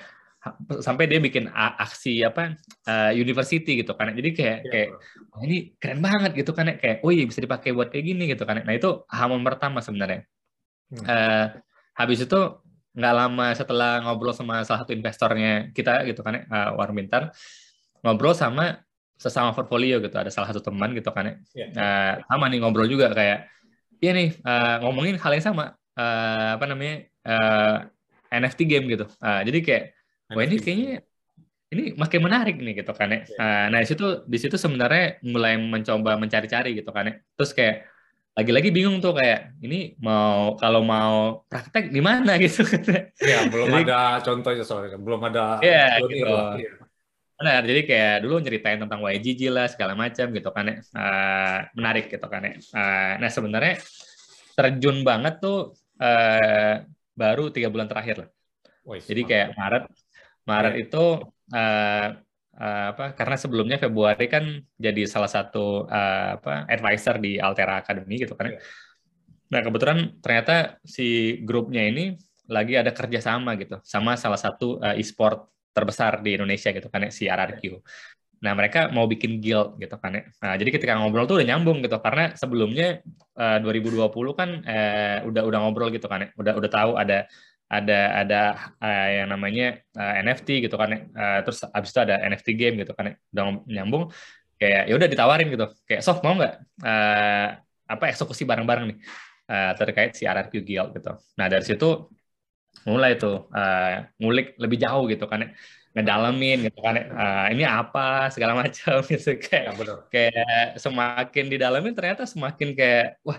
sampai 0.85 1.09
dia 1.09 1.21
bikin 1.25 1.49
aksi 1.55 2.21
apa 2.21 2.53
uh, 2.85 3.13
university 3.17 3.81
gitu 3.81 3.97
kan. 3.97 4.13
Jadi 4.13 4.31
kayak 4.37 4.59
ya, 4.65 4.71
kayak 4.73 4.89
oh, 5.33 5.41
ini 5.45 5.73
keren 5.81 6.01
banget 6.05 6.37
gitu 6.37 6.53
kan 6.53 6.69
ya. 6.69 6.75
Kayak 6.77 6.97
oh 7.01 7.11
iya 7.13 7.25
bisa 7.25 7.41
dipakai 7.41 7.73
buat 7.73 7.89
kayak 7.89 8.05
gini 8.05 8.25
gitu 8.29 8.45
kan. 8.45 8.61
Nah 8.61 8.75
itu 8.77 9.05
hal 9.09 9.29
pertama 9.41 9.81
sebenarnya. 9.81 10.25
Hmm. 10.93 11.05
Uh, 11.05 11.47
habis 11.97 12.21
itu 12.25 12.41
nggak 12.95 13.15
lama 13.15 13.47
setelah 13.59 13.93
ngobrol 14.07 14.31
sama 14.31 14.63
salah 14.63 14.87
satu 14.87 14.95
investornya 14.95 15.75
kita 15.75 16.07
gitu 16.07 16.23
kan 16.23 16.47
uh, 16.47 16.79
Warung 16.79 16.95
Bintar, 16.95 17.35
ngobrol 18.07 18.39
sama 18.39 18.79
sesama 19.15 19.55
portfolio 19.55 20.03
gitu 20.03 20.15
ada 20.15 20.29
salah 20.29 20.51
satu 20.51 20.61
teman 20.61 20.93
gitu 20.93 21.09
kan 21.15 21.25
ya 21.31 21.35
yeah. 21.55 21.69
uh, 21.75 22.13
sama 22.27 22.51
nih 22.51 22.59
ngobrol 22.61 22.91
juga 22.91 23.15
kayak 23.15 23.47
iya 24.03 24.11
nih 24.13 24.29
uh, 24.43 24.83
ngomongin 24.85 25.17
hal 25.17 25.33
yang 25.33 25.45
sama 25.45 25.79
uh, 25.97 26.49
apa 26.59 26.65
namanya 26.67 27.07
uh, 27.25 27.77
eh, 28.31 28.39
NFT 28.43 28.61
game 28.67 28.87
gitu 28.91 29.07
uh, 29.07 29.41
jadi 29.47 29.59
kayak 29.63 29.85
wah 30.35 30.43
ini 30.43 30.57
kayaknya 30.59 30.93
ini 31.75 31.85
makin 31.99 32.21
menarik 32.23 32.57
nih 32.59 32.85
gitu 32.85 32.93
kan 32.95 33.09
ya 33.11 33.21
yeah. 33.25 33.41
uh, 33.41 33.65
nah 33.71 33.79
di 33.81 33.89
situ 33.89 34.07
di 34.27 34.39
situ 34.39 34.57
sebenarnya 34.59 35.23
mulai 35.23 35.57
mencoba 35.57 36.19
mencari-cari 36.19 36.75
gitu 36.75 36.91
kan 36.91 37.11
ya 37.11 37.15
terus 37.39 37.55
kayak 37.55 37.95
lagi-lagi 38.35 38.75
bingung 38.75 38.99
tuh 38.99 39.15
kayak 39.15 39.55
ini 39.63 39.95
mau 40.03 40.59
kalau 40.59 40.83
mau 40.83 41.47
praktek 41.47 41.95
di 41.95 42.03
mana 42.03 42.35
gitu. 42.43 42.67
Ya 43.23 43.47
belum 43.47 43.71
Jadi, 43.71 43.83
ada 43.87 44.19
contohnya 44.27 44.65
soalnya 44.67 44.99
belum 44.99 45.23
ada. 45.31 45.63
Iya 45.63 46.03
gitu. 46.03 46.35
Iya. 46.59 46.84
Benar, 47.35 47.67
jadi 47.67 47.81
kayak 47.83 48.15
dulu 48.23 48.39
nyeritain 48.39 48.79
tentang 48.79 49.03
YGG 49.03 49.51
lah 49.51 49.67
segala 49.67 49.99
macam 49.99 50.31
gitu 50.31 50.51
kan 50.55 50.65
ya. 50.71 50.77
Uh, 50.95 51.59
menarik 51.75 52.07
gitu 52.07 52.27
kan 52.31 52.47
ya. 52.47 52.55
Uh, 52.71 53.13
nah 53.19 53.31
sebenarnya 53.31 53.75
terjun 54.55 55.03
banget 55.03 55.43
tuh 55.43 55.75
uh, 55.99 56.75
baru 57.19 57.51
tiga 57.51 57.71
bulan 57.71 57.91
terakhir 57.91 58.27
lah. 58.27 58.31
jadi 58.85 59.23
kayak 59.25 59.49
Maret, 59.57 59.85
Maret 60.45 60.75
itu 60.77 61.05
uh, 61.57 62.09
uh, 62.61 62.87
apa? 62.95 63.17
Karena 63.19 63.37
sebelumnya 63.41 63.79
Februari 63.83 64.27
kan 64.31 64.45
jadi 64.79 65.03
salah 65.11 65.31
satu 65.31 65.89
uh, 65.91 66.39
apa 66.39 66.71
advisor 66.71 67.19
di 67.19 67.41
Altera 67.41 67.83
Academy 67.83 68.15
gitu 68.23 68.39
kan 68.39 68.55
ya. 68.55 68.61
Nah 69.51 69.61
kebetulan 69.65 70.19
ternyata 70.23 70.79
si 70.87 71.41
grupnya 71.43 71.83
ini 71.83 72.15
lagi 72.45 72.77
ada 72.77 72.93
kerjasama 72.93 73.57
gitu 73.57 73.81
sama 73.83 74.15
salah 74.21 74.39
satu 74.39 74.77
uh, 74.79 74.95
e-sport 74.95 75.54
terbesar 75.75 76.23
di 76.23 76.39
Indonesia 76.39 76.71
gitu 76.71 76.87
kan 76.87 77.05
ya, 77.05 77.11
si 77.11 77.27
RRQ. 77.27 77.83
Nah, 78.45 78.53
mereka 78.53 78.93
mau 78.93 79.09
bikin 79.09 79.41
guild 79.41 79.81
gitu 79.81 79.97
kan 79.97 80.13
ya. 80.13 80.23
Nah, 80.45 80.55
jadi 80.61 80.69
ketika 80.69 81.01
ngobrol 81.01 81.25
tuh 81.25 81.41
udah 81.41 81.49
nyambung 81.49 81.81
gitu 81.81 81.97
karena 81.97 82.37
sebelumnya 82.37 83.01
uh, 83.41 83.57
2020 83.65 84.05
kan 84.37 84.51
uh, 84.69 85.19
udah 85.25 85.43
udah 85.49 85.59
ngobrol 85.65 85.89
gitu 85.89 86.05
kan 86.05 86.29
ya. 86.29 86.29
Udah 86.37 86.53
udah 86.61 86.71
tahu 86.71 86.93
ada 87.01 87.25
ada 87.73 87.99
ada 88.21 88.41
uh, 88.85 89.09
yang 89.09 89.29
namanya 89.33 89.81
uh, 89.97 90.21
NFT 90.21 90.69
gitu 90.69 90.77
kan 90.77 90.93
ya. 90.93 91.01
Uh, 91.17 91.39
terus 91.49 91.65
abis 91.65 91.91
itu 91.97 92.01
ada 92.05 92.21
NFT 92.21 92.49
game 92.53 92.77
gitu 92.85 92.93
kan 92.93 93.05
ya. 93.11 93.15
Udah 93.33 93.45
nyambung 93.65 94.13
kayak 94.61 94.93
ya 94.93 94.95
udah 94.95 95.09
ditawarin 95.09 95.49
gitu. 95.49 95.67
Kayak 95.89 96.03
soft 96.05 96.21
mau 96.21 96.37
nggak 96.37 96.55
uh, 96.85 97.49
apa 97.85 98.05
eksekusi 98.13 98.45
bareng-bareng 98.45 98.93
nih 98.93 98.99
uh, 99.49 99.73
terkait 99.73 100.13
si 100.17 100.29
RRQ 100.29 100.53
Guild 100.61 100.91
gitu. 101.01 101.13
Nah, 101.41 101.47
dari 101.49 101.65
situ 101.65 102.13
mulai 102.83 103.15
tuh 103.15 103.47
uh, 103.55 104.05
ngulik 104.19 104.59
lebih 104.59 104.79
jauh 104.83 105.07
gitu 105.07 105.25
kan 105.31 105.47
ya 105.47 105.49
ngedalamin 105.95 106.67
gitu 106.67 106.79
kan 106.83 106.95
uh, 106.99 107.47
ini 107.55 107.63
apa 107.63 108.29
segala 108.35 108.59
macam 108.67 108.99
gitu 109.07 109.39
kayak 109.39 109.79
ya, 109.79 109.95
kayak 110.11 110.59
semakin 110.83 111.45
didalamin 111.47 111.95
ternyata 111.95 112.27
semakin 112.27 112.75
kayak 112.75 113.23
wah 113.23 113.39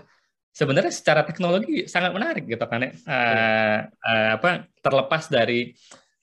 sebenarnya 0.56 0.88
secara 0.88 1.20
teknologi 1.28 1.84
sangat 1.84 2.16
menarik 2.16 2.48
gitu 2.48 2.64
kan 2.64 2.80
ya 2.80 2.90
uh, 3.04 3.78
uh, 3.92 4.28
apa 4.40 4.72
terlepas 4.80 5.28
dari 5.28 5.76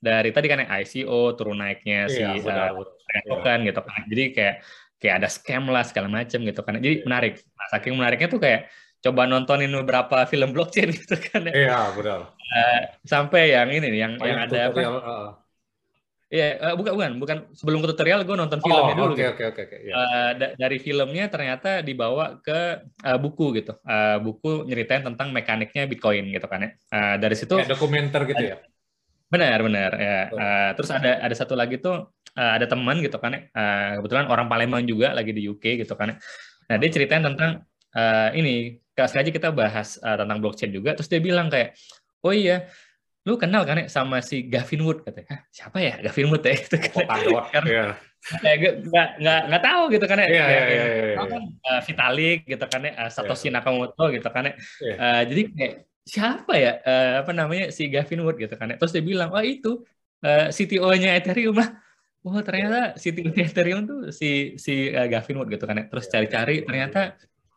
dari 0.03 0.29
tadi 0.36 0.48
kan 0.51 0.67
ICO 0.84 1.32
turun 1.39 1.63
naiknya 1.63 2.12
si 2.12 2.20
Iya, 2.20 2.43
benar, 2.43 2.75
benar. 2.75 3.24
uh, 3.24 3.24
token 3.32 3.60
gitu 3.63 3.82
kan. 3.88 4.01
Jadi 4.12 4.24
kayak 4.36 4.55
kayak 5.00 5.15
ada 5.24 5.29
scam 5.32 5.63
lah 5.72 5.84
segala 5.88 6.12
macam 6.12 6.39
gitu 6.43 6.60
kan. 6.60 6.75
Jadi 6.75 6.96
Iya. 7.00 7.05
menarik. 7.08 7.34
Nah, 7.39 7.67
saking 7.72 7.93
menariknya 7.96 8.27
tuh 8.27 8.41
kayak 8.43 8.67
coba 9.03 9.22
nontonin 9.27 9.72
beberapa 9.83 10.24
film 10.25 10.55
blockchain 10.55 10.89
gitu 10.98 11.15
kan. 11.19 11.51
ya. 11.51 11.53
Iya, 11.53 11.79
benar. 11.93 12.19
Uh, 12.53 12.79
sampai 13.03 13.51
yang 13.51 13.69
ini 13.74 13.88
nih, 13.91 14.00
yang 14.07 14.13
Oh, 14.17 14.25
yang 14.25 14.39
yang 14.39 14.48
ada 14.48 14.57
apa? 14.57 14.69
tutorial, 14.72 14.95
uh. 15.03 15.29
Iya, 16.33 16.48
eh, 16.57 16.74
bukan 16.74 16.93
bukan 16.98 17.12
bukan 17.22 17.38
sebelum 17.53 17.77
ke 17.86 17.93
tutorial 17.93 18.25
gue 18.25 18.33
nonton 18.33 18.57
Oh, 18.57 18.65
filmnya 18.65 18.98
dulu 18.98 19.13
oke 19.13 19.22
gitu. 19.22 19.29
oke 19.38 19.43
oke 19.53 19.62
oke. 19.69 19.77
Iya. 19.86 19.93
Eh, 19.93 20.29
da- 20.41 20.53
dari 20.57 20.77
filmnya 20.81 21.25
ternyata 21.29 21.86
dibawa 21.86 22.41
ke 22.41 22.81
eh, 23.05 23.17
buku 23.22 23.53
gitu. 23.62 23.77
Eh, 23.86 24.17
buku 24.17 24.65
nyeritain 24.65 25.05
tentang 25.05 25.29
mekaniknya 25.29 25.86
Bitcoin 25.86 26.33
gitu 26.33 26.50
kan 26.50 26.65
ya. 26.65 26.69
Eh, 26.74 27.15
dari 27.22 27.36
situ 27.38 27.53
Kayak 27.53 27.77
dokumenter 27.77 28.25
gitu 28.25 28.43
ya. 28.50 28.57
benar 29.29 29.57
benar 29.62 29.91
ya. 29.98 30.17
Eh, 30.33 30.69
terus 30.74 30.89
ada 30.89 31.22
ada 31.22 31.36
satu 31.38 31.53
lagi 31.53 31.77
tuh 31.77 32.10
eh, 32.33 32.51
ada 32.57 32.65
teman 32.65 32.98
gitu 33.05 33.17
kan 33.22 33.29
ya. 33.38 33.41
Eh, 33.53 33.89
kebetulan 34.01 34.25
orang 34.25 34.50
Palembang 34.50 34.81
juga 34.89 35.13
lagi 35.13 35.38
di 35.38 35.45
UK 35.45 35.86
gitu 35.86 35.93
kan 35.93 36.13
ya. 36.13 36.15
Nah, 36.65 36.75
dia 36.81 36.89
ceritain 36.89 37.22
tentang 37.22 37.62
eh, 37.93 38.29
ini 38.41 38.81
sekali 38.93 39.21
aja 39.25 39.33
kita 39.33 39.50
bahas 39.50 39.97
eh, 39.97 40.15
tentang 40.17 40.38
blockchain 40.38 40.71
juga 40.71 40.93
terus 40.93 41.09
dia 41.09 41.17
bilang 41.17 41.50
kayak 41.50 41.73
oh 42.21 42.33
iya 42.33 42.69
lu 43.23 43.39
kenal 43.39 43.63
kan 43.63 43.79
ya 43.79 43.88
sama 43.88 44.19
si 44.19 44.43
Gavin 44.51 44.83
Wood? 44.83 45.07
Katanya 45.07 45.27
Hah, 45.31 45.39
siapa 45.47 45.77
ya 45.79 45.95
Gavin 46.03 46.27
Wood 46.27 46.43
ya? 46.43 46.53
Gitu 46.59 46.75
kan. 46.75 46.91
Polkadot. 46.91 47.45
Karena- 47.55 47.71
Iya. 47.71 47.85
nggak 48.88 49.07
nggak 49.19 49.39
nggak 49.51 49.63
tahu 49.67 49.81
gitu 49.91 50.05
kan 50.07 50.17
ya. 50.23 50.27
Iya, 50.31 50.45
iya, 50.47 50.63
tahu 51.19 51.27
iya. 51.27 51.33
kan 51.35 51.43
uh, 51.43 51.81
Vitalik 51.83 52.39
gitu 52.47 52.65
kan 52.71 52.81
ya 52.88 52.91
uh, 53.03 53.09
Satoshi 53.12 53.51
Nakamoto 53.51 54.05
gitu 54.15 54.27
kan 54.31 54.43
ya. 54.47 54.53
Iya. 54.79 54.95
Uh, 54.95 55.21
jadi 55.27 55.41
kayak 55.51 55.73
siapa 56.03 56.53
ya 56.55 56.71
uh, 56.83 57.13
apa 57.23 57.31
namanya 57.35 57.65
si 57.75 57.91
Gavin 57.91 58.23
Wood 58.23 58.39
gitu 58.39 58.55
kan 58.55 58.71
ya. 58.71 58.75
Terus 58.79 58.91
dia 58.95 59.03
bilang 59.03 59.31
oh 59.31 59.43
itu 59.43 59.83
uh, 60.23 60.47
CTO-nya 60.51 61.19
Ethereum 61.19 61.55
lah. 61.59 61.75
Wah 62.23 62.39
ternyata 62.39 62.95
CTO-nya 62.95 63.43
Ethereum 63.43 63.83
tuh 63.83 64.00
si 64.15 64.55
si 64.55 64.88
uh, 64.91 65.07
Gavin 65.12 65.43
Wood 65.43 65.51
gitu 65.51 65.67
kan 65.67 65.83
ya. 65.83 65.85
Terus 65.91 66.05
Iya, 66.07 66.12
cari-cari 66.15 66.55
ternyata 66.63 67.00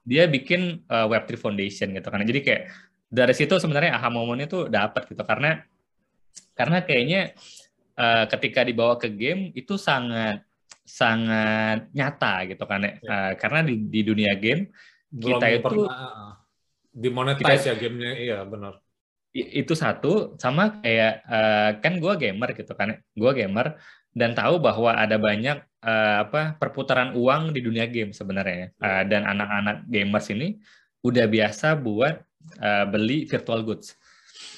dia 0.07 0.31
bikin 0.31 0.87
uh, 0.87 1.11
Web3 1.11 1.35
Foundation 1.35 1.91
gitu 1.91 2.09
kan 2.09 2.23
ya. 2.23 2.27
jadi 2.31 2.41
kayak 2.47 2.63
dari 3.11 3.35
situ 3.35 3.59
sebenarnya 3.59 3.99
aha 3.99 4.09
momennya 4.09 4.47
tuh 4.47 4.63
dapat 4.71 5.11
gitu 5.11 5.23
karena 5.27 5.67
karena 6.55 6.79
kayaknya 6.87 7.35
uh, 7.99 8.25
ketika 8.31 8.63
dibawa 8.63 8.95
ke 8.97 9.11
game 9.11 9.51
itu 9.53 9.75
sangat 9.77 10.47
sangat 10.87 11.91
nyata 11.91 12.47
gitu 12.47 12.65
kan 12.65 12.81
ya. 12.87 12.87
Ya. 12.87 12.95
Uh, 13.03 13.33
karena 13.37 13.61
di, 13.67 13.75
di 13.91 14.01
dunia 14.07 14.33
game 14.39 14.71
Belum 15.11 15.43
kita 15.43 15.47
itu 15.51 15.63
pernah 15.67 15.91
uh, 15.91 16.33
dimonetize 16.95 17.67
ya 17.67 17.75
gamenya. 17.77 18.13
Iya, 18.17 18.39
benar. 18.47 18.81
itu 19.37 19.77
satu 19.77 20.33
sama 20.41 20.81
kayak 20.81 21.21
uh, 21.29 21.71
kan 21.85 22.01
gue 22.01 22.13
gamer 22.17 22.57
gitu 22.57 22.73
kan 22.73 22.97
gue 22.97 23.33
gamer 23.37 23.77
dan 24.16 24.32
tahu 24.32 24.56
bahwa 24.56 24.96
ada 24.96 25.20
banyak 25.20 25.61
uh, 25.85 26.25
apa 26.25 26.56
perputaran 26.56 27.12
uang 27.12 27.52
di 27.52 27.61
dunia 27.61 27.85
game 27.85 28.16
sebenarnya 28.16 28.73
Uh, 28.80 29.04
dan 29.04 29.28
anak-anak 29.28 29.85
gamers 29.92 30.32
ini 30.32 30.56
udah 31.04 31.28
biasa 31.28 31.76
buat 31.76 32.25
uh, 32.64 32.85
beli 32.88 33.28
virtual 33.28 33.61
goods. 33.61 33.92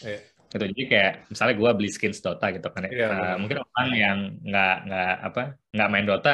Iya. 0.07 0.23
gitu. 0.49 0.65
Jadi 0.65 0.83
kayak 0.89 1.13
misalnya 1.29 1.55
gue 1.59 1.71
beli 1.75 1.91
skins 1.91 2.23
Dota 2.23 2.49
gitu 2.55 2.69
kan 2.71 2.87
ya. 2.87 2.91
Iya, 2.95 3.09
Uh, 3.11 3.37
mungkin 3.43 3.59
orang 3.61 3.89
yang 3.93 4.19
nggak 4.47 4.77
nggak 4.89 5.15
apa 5.27 5.43
nggak 5.75 5.89
main 5.91 6.07
Dota 6.07 6.33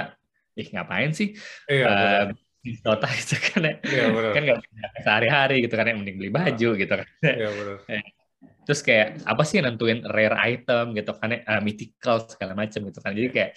ih 0.55 0.69
ngapain 0.71 1.11
sih? 1.11 1.29
Iya, 1.67 1.85
uh, 1.89 2.23
Dota 2.85 3.09
itu 3.21 3.37
kan 3.41 3.61
ya. 3.65 3.75
Kan 4.37 4.43
nggak 4.45 4.61
sehari-hari 5.03 5.65
gitu 5.65 5.75
kan 5.75 5.89
ya. 5.89 5.95
Mending 5.97 6.17
beli 6.21 6.31
baju 6.31 6.69
gitu 6.77 6.93
kan 6.93 7.09
benar. 7.25 7.81
Terus 8.65 8.81
kayak 8.81 9.23
apa 9.29 9.43
sih 9.45 9.61
yang 9.61 9.73
nentuin 9.73 10.01
rare 10.05 10.37
item 10.45 10.97
gitu 10.97 11.13
kan 11.15 11.29
ya 11.33 11.41
uh, 11.47 11.61
mythical 11.61 12.25
segala 12.25 12.53
macam 12.57 12.81
gitu 12.89 12.99
kan 12.99 13.13
jadi 13.13 13.29
kayak 13.31 13.51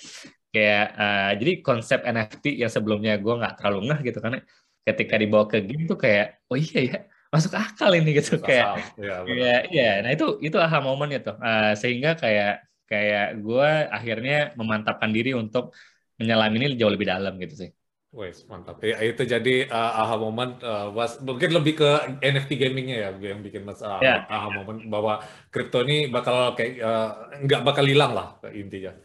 kayak 0.52 0.86
uh, 0.96 1.32
jadi 1.40 1.52
konsep 1.64 2.00
NFT 2.04 2.60
yang 2.62 2.72
sebelumnya 2.72 3.20
gue 3.20 3.34
nggak 3.34 3.56
terlalu 3.60 3.92
ngeh 3.92 4.00
gitu 4.12 4.20
kan 4.24 4.40
ya 4.40 4.42
ketika 4.88 5.16
dibawa 5.20 5.46
ke 5.48 5.64
game 5.64 5.84
tuh 5.84 6.00
kayak 6.00 6.40
oh 6.48 6.56
iya 6.56 6.80
ya 6.84 7.00
masuk 7.28 7.54
akal 7.60 7.92
ini 7.92 8.16
gitu 8.18 8.40
kayak 8.40 8.66
Asal. 8.80 9.04
Iya, 9.04 9.16
benar. 9.24 9.36
Iya, 9.36 9.56
iya. 9.72 9.92
Nah 10.04 10.12
itu 10.16 10.26
itu 10.40 10.58
aha 10.58 10.80
momennya 10.80 11.20
tuh. 11.28 11.36
Uh, 11.44 11.76
sehingga 11.76 12.16
kayak 12.16 12.64
kayak 12.88 13.44
gue 13.44 13.70
akhirnya 13.92 14.56
memantapkan 14.56 15.12
diri 15.12 15.36
untuk 15.36 15.76
menyelam 16.16 16.52
ini 16.56 16.80
jauh 16.80 16.92
lebih 16.92 17.08
dalam 17.08 17.36
gitu 17.38 17.68
sih. 17.68 17.70
Wes, 18.18 18.42
mantap. 18.50 18.82
Ya, 18.82 18.98
itu 19.06 19.22
jadi 19.30 19.70
uh, 19.70 20.02
aha 20.02 20.18
moment 20.18 20.58
uh, 20.66 20.90
was, 20.90 21.22
mungkin 21.22 21.54
lebih 21.54 21.78
ke 21.78 22.18
NFT 22.26 22.58
gamingnya 22.58 22.98
ya 22.98 23.10
yang 23.14 23.46
bikin 23.46 23.62
mas 23.62 23.78
uh, 23.86 24.02
Ya. 24.02 24.26
aha 24.26 24.50
moment 24.50 24.82
bahwa 24.90 25.22
kripto 25.54 25.86
ini 25.86 26.10
bakal 26.10 26.58
kayak 26.58 26.82
uh, 26.82 27.30
nggak 27.46 27.62
bakal 27.62 27.86
hilang 27.86 28.18
lah 28.18 28.42
intinya. 28.50 28.98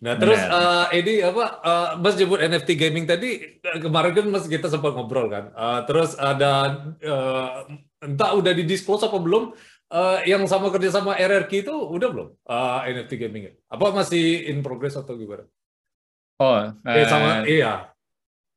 Nah 0.00 0.16
terus 0.16 0.40
uh, 0.40 0.88
ini 0.96 1.20
apa 1.20 1.44
uh, 1.60 1.88
Mas 2.00 2.16
jemput 2.16 2.40
NFT 2.40 2.72
gaming 2.72 3.04
tadi 3.04 3.60
kemarin 3.60 4.16
kan 4.16 4.26
Mas 4.32 4.48
kita 4.48 4.66
sempat 4.66 4.96
ngobrol 4.96 5.28
kan. 5.28 5.52
Uh, 5.52 5.80
terus 5.84 6.16
ada 6.16 6.82
uh, 7.04 7.68
entah 8.00 8.32
udah 8.32 8.50
di 8.56 8.64
disclose 8.64 9.04
apa 9.04 9.20
belum 9.20 9.52
uh, 9.92 10.18
yang 10.24 10.42
sama 10.48 10.72
kerja 10.72 10.88
sama 10.88 11.20
RRQ 11.20 11.52
itu 11.52 11.74
udah 11.76 12.08
belum 12.10 12.28
uh, 12.48 12.80
NFT 12.88 13.12
gaming 13.20 13.52
Apa 13.68 13.92
masih 13.92 14.48
in 14.48 14.64
progress 14.64 14.96
atau 14.96 15.14
gimana? 15.20 15.44
Oh, 16.40 16.56
Eh, 16.88 17.04
sama 17.04 17.44
uh, 17.44 17.46
iya. 17.46 17.92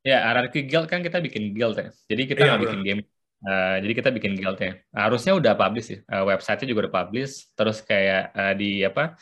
Ya 0.03 0.17
RRQ 0.35 0.55
Guild 0.67 0.87
kan 0.91 0.99
kita 0.99 1.17
bikin 1.23 1.55
guild 1.55 1.79
ya. 1.79 1.89
Jadi 2.11 2.21
kita 2.27 2.39
Iya, 2.43 2.47
nggak 2.47 2.59
benar. 2.59 2.69
bikin 2.69 2.81
game. 2.83 3.01
Uh, 3.43 3.75
jadi 3.83 3.93
kita 3.99 4.09
bikin 4.15 4.33
guild 4.39 4.59
ya. 4.59 4.71
Harusnya 4.91 5.33
udah 5.35 5.53
publish 5.55 5.87
sih. 5.95 5.99
Uh, 6.07 6.23
website-nya 6.27 6.67
juga 6.67 6.87
udah 6.87 6.93
publish. 7.03 7.51
Terus 7.55 7.77
kayak 7.83 8.23
uh, 8.35 8.53
di 8.55 8.83
apa? 8.83 9.15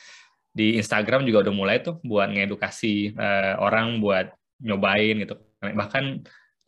Di 0.51 0.75
Instagram 0.77 1.23
juga 1.23 1.47
udah 1.47 1.53
mulai 1.55 1.79
tuh 1.79 1.97
buat 2.03 2.27
ngedukasi 2.29 3.15
uh, 3.15 3.61
orang 3.61 4.01
buat 4.01 4.33
nyobain 4.61 5.15
gitu. 5.21 5.37
Bahkan 5.61 6.03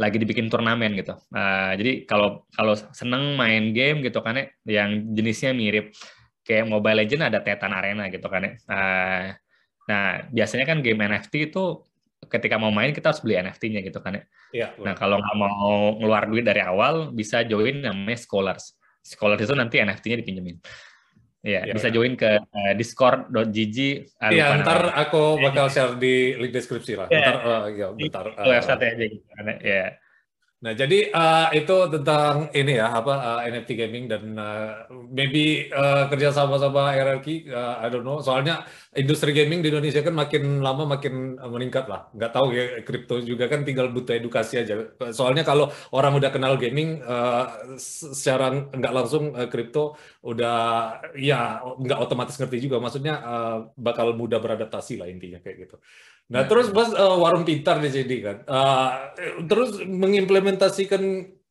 lagi 0.01 0.17
dibikin 0.17 0.49
turnamen 0.49 0.97
gitu. 0.97 1.13
Uh, 1.29 1.73
jadi 1.77 2.05
kalau 2.09 2.49
kalau 2.53 2.73
seneng 2.93 3.37
main 3.37 3.69
game 3.73 4.01
gitu 4.01 4.21
kan 4.25 4.33
ya, 4.39 4.45
yang 4.81 5.13
jenisnya 5.13 5.53
mirip 5.53 5.93
kayak 6.41 6.65
Mobile 6.65 7.05
Legend 7.05 7.29
ada 7.29 7.39
Titan 7.45 7.73
Arena 7.73 8.09
gitu 8.09 8.25
kan 8.25 8.41
ya. 8.41 8.53
Uh, 8.65 9.25
nah 9.83 10.25
biasanya 10.31 10.65
kan 10.65 10.79
game 10.81 11.01
NFT 11.05 11.53
itu 11.53 11.85
ketika 12.33 12.57
mau 12.57 12.73
main 12.73 12.89
kita 12.89 13.13
harus 13.13 13.21
beli 13.21 13.37
NFT-nya 13.37 13.85
gitu 13.85 14.01
kan 14.01 14.17
ya. 14.17 14.23
Iya. 14.49 14.67
Nah 14.81 14.97
kalau 14.97 15.21
nggak 15.21 15.35
mau 15.37 15.93
ngeluar 16.01 16.25
duit 16.25 16.41
dari 16.41 16.65
awal 16.65 17.13
bisa 17.13 17.45
join 17.45 17.85
namanya 17.85 18.17
Scholars. 18.17 18.73
Scholars 19.05 19.45
itu 19.45 19.53
nanti 19.53 19.77
NFT-nya 19.77 20.17
dipinjemin. 20.25 20.57
Iya, 21.43 21.67
Ya, 21.67 21.73
bisa 21.75 21.91
ya. 21.91 21.99
join 21.99 22.15
ke 22.15 22.39
uh, 22.39 22.73
discord.gg. 22.73 23.77
ah, 24.15 24.31
Iya, 24.31 24.45
lupa 24.47 24.55
ntar 24.63 24.79
aku 24.95 25.21
bakal 25.43 25.67
share 25.67 25.99
di 25.99 26.39
link 26.39 26.55
deskripsi 26.55 26.95
lah. 26.95 27.07
Iya. 27.11 27.19
Ntar, 27.19 27.35
eh, 27.35 27.63
ya, 27.75 27.87
bentar. 27.91 28.25
eh. 28.31 28.47
website 28.47 28.79
aja 28.81 29.05
gitu 29.11 29.27
kan 29.27 29.45
ya. 29.59 29.85
Nah, 30.63 30.71
jadi 30.79 31.11
eh, 31.11 31.47
itu 31.59 31.75
tentang 31.91 32.47
ini 32.55 32.79
ya, 32.79 32.87
apa 32.95 33.43
eh, 33.43 33.51
NFT 33.51 33.69
gaming 33.75 34.05
dan 34.07 34.23
eh, 34.31 34.71
maybe 35.11 35.67
eh, 35.67 36.03
kerja 36.07 36.31
sama 36.31 36.55
sama 36.55 36.95
RRQ, 36.95 37.27
eh, 37.51 37.75
I 37.83 37.87
don't 37.91 38.07
know. 38.07 38.23
Soalnya 38.23 38.63
industri 38.95 39.35
gaming 39.35 39.59
di 39.59 39.67
Indonesia 39.67 39.99
kan 39.99 40.15
makin 40.15 40.63
lama 40.63 40.87
makin 40.87 41.35
meningkat 41.35 41.91
lah. 41.91 42.07
Nggak 42.15 42.31
tahu 42.31 42.47
ya, 42.55 42.63
kripto 42.87 43.19
juga 43.19 43.51
kan 43.51 43.67
tinggal 43.67 43.91
butuh 43.91 44.15
edukasi 44.15 44.63
aja. 44.63 44.87
Soalnya 45.11 45.43
kalau 45.43 45.67
orang 45.91 46.15
udah 46.15 46.31
kenal 46.31 46.55
gaming, 46.55 47.03
eh, 47.03 47.43
secara 48.15 48.55
nggak 48.71 48.93
langsung 48.95 49.35
kripto 49.51 49.99
udah 50.23 50.55
ya 51.19 51.59
nggak 51.59 51.99
otomatis 51.99 52.39
ngerti 52.39 52.63
juga. 52.63 52.79
Maksudnya 52.79 53.13
eh, 53.19 53.57
bakal 53.75 54.15
mudah 54.15 54.39
beradaptasi 54.39 54.95
lah 54.95 55.11
intinya 55.11 55.43
kayak 55.43 55.57
gitu. 55.67 55.75
Nah, 56.31 56.43
Nah. 56.43 56.47
terus 56.49 56.67
Mas 56.73 56.89
eh, 56.95 57.15
warung 57.23 57.43
pintar 57.45 57.77
di 57.83 57.89
sini 57.91 58.15
kan. 58.25 58.37
Eh, 58.47 58.89
terus 59.49 59.69
mengimplementasikan 59.85 61.03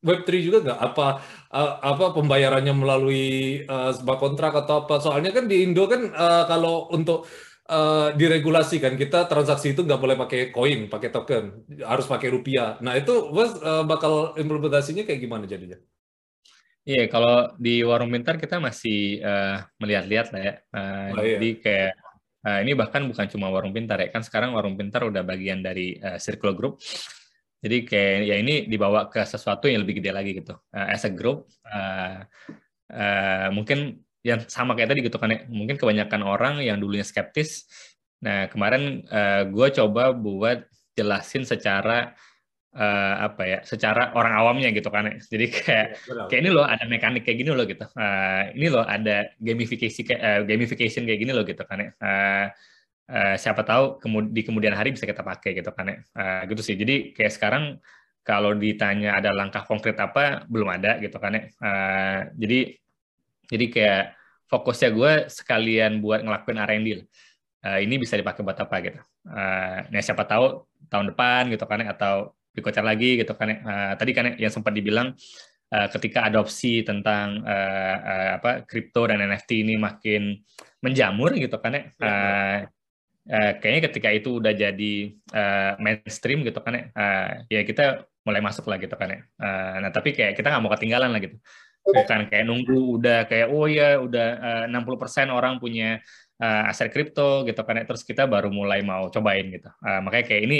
Web3 0.02 0.42
juga 0.42 0.58
nggak? 0.64 0.78
Apa 0.86 1.06
eh, 1.54 1.72
apa 1.90 2.04
pembayarannya 2.16 2.74
melalui 2.74 3.22
eh, 3.68 3.90
sebuah 3.96 4.18
kontrak 4.18 4.52
atau 4.64 4.74
apa? 4.88 4.94
Soalnya 5.04 5.30
kan 5.36 5.44
di 5.50 5.62
Indo 5.64 5.84
kan 5.92 6.02
eh, 6.10 6.42
kalau 6.50 6.88
untuk 6.96 7.28
eh, 7.70 8.08
diregulasikan 8.18 8.94
kita 8.98 9.28
transaksi 9.30 9.66
itu 9.76 9.80
nggak 9.86 10.00
boleh 10.02 10.16
pakai 10.22 10.40
koin, 10.54 10.80
pakai 10.92 11.08
token, 11.14 11.44
harus 11.90 12.06
pakai 12.10 12.28
rupiah. 12.34 12.80
Nah 12.84 12.94
itu 12.98 13.12
Mas 13.36 13.52
eh, 13.60 13.82
bakal 13.86 14.34
implementasinya 14.42 15.02
kayak 15.06 15.20
gimana 15.24 15.44
jadinya? 15.46 15.78
Iya, 16.82 17.06
kalau 17.12 17.54
di 17.64 17.70
warung 17.86 18.10
pintar 18.10 18.34
kita 18.42 18.58
masih 18.58 19.22
eh, 19.22 19.54
melihat-lihat 19.78 20.26
lah 20.34 20.40
ya. 20.48 20.52
Eh, 20.76 21.08
Oh, 21.14 21.22
iya. 21.22 21.38
Jadi 21.38 21.48
kayak 21.62 21.92
eh, 22.46 22.58
ini 22.62 22.72
bahkan 22.74 23.06
bukan 23.06 23.26
cuma 23.30 23.48
warung 23.50 23.72
pintar 23.74 23.98
ya, 24.02 24.08
kan 24.10 24.22
sekarang 24.26 24.54
warung 24.54 24.74
pintar 24.74 25.06
udah 25.06 25.22
bagian 25.22 25.62
dari 25.62 25.98
eh, 25.98 26.18
Circle 26.18 26.54
Group. 26.58 26.82
Jadi 27.62 27.86
kayak 27.86 28.18
ya 28.26 28.36
ini 28.42 28.66
dibawa 28.66 29.06
ke 29.06 29.22
sesuatu 29.22 29.70
yang 29.70 29.86
lebih 29.86 30.02
gede 30.02 30.10
lagi 30.10 30.34
gitu. 30.34 30.58
Eh, 30.74 30.98
as 30.98 31.06
a 31.06 31.14
group, 31.14 31.46
eh, 31.62 32.26
eh, 32.90 33.48
mungkin 33.54 34.02
yang 34.26 34.42
sama 34.50 34.74
kayak 34.74 34.90
tadi 34.90 35.00
gitu 35.06 35.14
kan 35.22 35.30
ya. 35.30 35.46
Mungkin 35.46 35.78
kebanyakan 35.78 36.26
orang 36.26 36.54
yang 36.58 36.82
dulunya 36.82 37.06
skeptis. 37.06 37.70
Nah 38.22 38.46
kemarin 38.46 39.02
gue 39.50 39.68
coba 39.74 40.14
buat 40.14 40.62
jelasin 40.94 41.42
secara 41.42 42.14
uh, 42.76 43.14
apa 43.28 43.42
ya 43.44 43.58
secara 43.64 44.12
orang 44.16 44.34
awamnya 44.36 44.68
gitu 44.72 44.88
kan. 44.88 45.12
Jadi 45.20 45.46
kayak 45.52 45.86
ya, 46.00 46.24
kayak 46.28 46.40
ini 46.40 46.50
loh 46.52 46.64
ada 46.64 46.84
mekanik 46.88 47.22
kayak 47.24 47.38
gini 47.44 47.50
loh 47.52 47.64
gitu. 47.68 47.84
Uh, 47.96 48.42
ini 48.56 48.68
loh 48.72 48.84
ada 48.84 49.32
gamification 49.38 50.04
kayak 50.08 50.20
uh, 50.20 50.40
gamification 50.48 51.02
kayak 51.04 51.20
gini 51.20 51.32
loh 51.32 51.44
gitu 51.44 51.62
kan 51.64 51.78
ya. 51.78 51.88
Uh, 52.00 52.46
uh, 53.12 53.34
siapa 53.36 53.62
tahu 53.64 54.00
kemud 54.00 54.32
di 54.32 54.42
kemudian 54.44 54.72
hari 54.72 54.92
bisa 54.96 55.04
kita 55.04 55.20
pakai 55.24 55.56
gitu 55.56 55.70
kan 55.72 55.86
ya. 55.88 55.96
Uh, 56.16 56.40
gitu 56.48 56.62
sih. 56.64 56.76
Jadi 56.76 57.12
kayak 57.12 57.32
sekarang 57.32 57.64
kalau 58.22 58.54
ditanya 58.54 59.18
ada 59.18 59.34
langkah 59.34 59.66
konkret 59.66 59.98
apa 59.98 60.46
belum 60.46 60.68
ada 60.70 60.96
gitu 61.02 61.16
kan 61.18 61.36
ya. 61.36 61.42
Uh, 61.60 62.18
jadi 62.38 62.60
jadi 63.52 63.66
kayak 63.68 64.04
fokusnya 64.48 64.88
gue 64.92 65.12
sekalian 65.32 66.00
buat 66.04 66.24
ngelakuin 66.24 66.60
R&D 66.60 66.88
uh, 67.64 67.78
ini 67.80 67.94
bisa 67.98 68.16
dipakai 68.16 68.44
buat 68.44 68.58
apa 68.58 68.76
gitu. 68.84 69.00
Uh, 69.26 69.86
nah 69.90 70.02
siapa 70.02 70.26
tahu 70.26 70.66
tahun 70.90 71.14
depan 71.14 71.48
gitu 71.50 71.64
kan 71.64 71.82
atau 71.86 72.34
dikocok 72.52 72.84
lagi 72.84 73.20
gitu 73.20 73.32
kan. 73.34 73.48
Uh, 73.64 73.92
tadi 73.96 74.12
kan 74.12 74.36
yang 74.36 74.52
sempat 74.52 74.72
dibilang 74.76 75.16
uh, 75.72 75.88
ketika 75.88 76.28
adopsi 76.28 76.84
tentang 76.84 77.40
uh, 77.42 77.96
uh, 77.98 78.30
apa 78.38 78.68
kripto 78.68 79.08
dan 79.08 79.24
NFT 79.24 79.64
ini 79.64 79.74
makin 79.80 80.36
menjamur 80.84 81.32
gitu 81.34 81.56
kan 81.56 81.72
ya. 81.72 81.82
Uh, 81.96 82.56
uh, 83.32 83.52
kayaknya 83.58 83.82
ketika 83.88 84.08
itu 84.12 84.38
udah 84.38 84.52
jadi 84.52 84.94
uh, 85.32 85.72
mainstream 85.80 86.44
gitu 86.44 86.60
kan 86.60 86.72
ya. 86.76 86.84
Uh, 86.92 87.28
ya 87.48 87.60
kita 87.64 88.04
mulai 88.22 88.40
masuk 88.44 88.68
lah 88.68 88.78
gitu 88.78 88.94
kan 88.94 89.08
ya. 89.10 89.20
Uh, 89.40 89.74
nah 89.82 89.90
tapi 89.90 90.14
kayak 90.14 90.38
kita 90.38 90.52
nggak 90.52 90.62
mau 90.62 90.72
ketinggalan 90.76 91.10
lah 91.10 91.20
gitu. 91.22 91.36
Bukan 91.82 92.30
kayak 92.30 92.46
nunggu 92.46 92.78
udah 93.00 93.26
kayak 93.26 93.50
oh 93.50 93.66
ya 93.66 93.98
udah 93.98 94.28
uh, 94.70 94.70
60% 94.70 95.34
orang 95.34 95.58
punya 95.58 95.98
uh, 96.38 96.70
aset 96.70 96.92
kripto 96.94 97.42
gitu 97.48 97.58
kan 97.66 97.82
ya. 97.82 97.84
Terus 97.88 98.06
kita 98.06 98.28
baru 98.30 98.52
mulai 98.54 98.84
mau 98.86 99.10
cobain 99.10 99.50
gitu. 99.50 99.70
Uh, 99.82 99.98
makanya 100.04 100.24
kayak 100.30 100.42
ini 100.46 100.58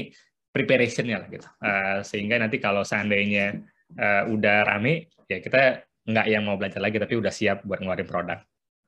preparationnya 0.53 1.17
lah 1.25 1.29
gitu. 1.33 1.49
Uh, 1.59 1.99
sehingga 2.05 2.37
nanti 2.37 2.61
kalau 2.61 2.85
seandainya 2.85 3.59
uh, 3.97 4.29
udah 4.29 4.69
rame, 4.69 5.09
ya 5.27 5.41
kita 5.41 5.89
nggak 6.05 6.27
yang 6.29 6.45
mau 6.45 6.61
belajar 6.61 6.79
lagi, 6.85 7.01
tapi 7.01 7.17
udah 7.17 7.33
siap 7.33 7.65
buat 7.65 7.81
ngeluarin 7.81 8.07
produk. 8.07 8.39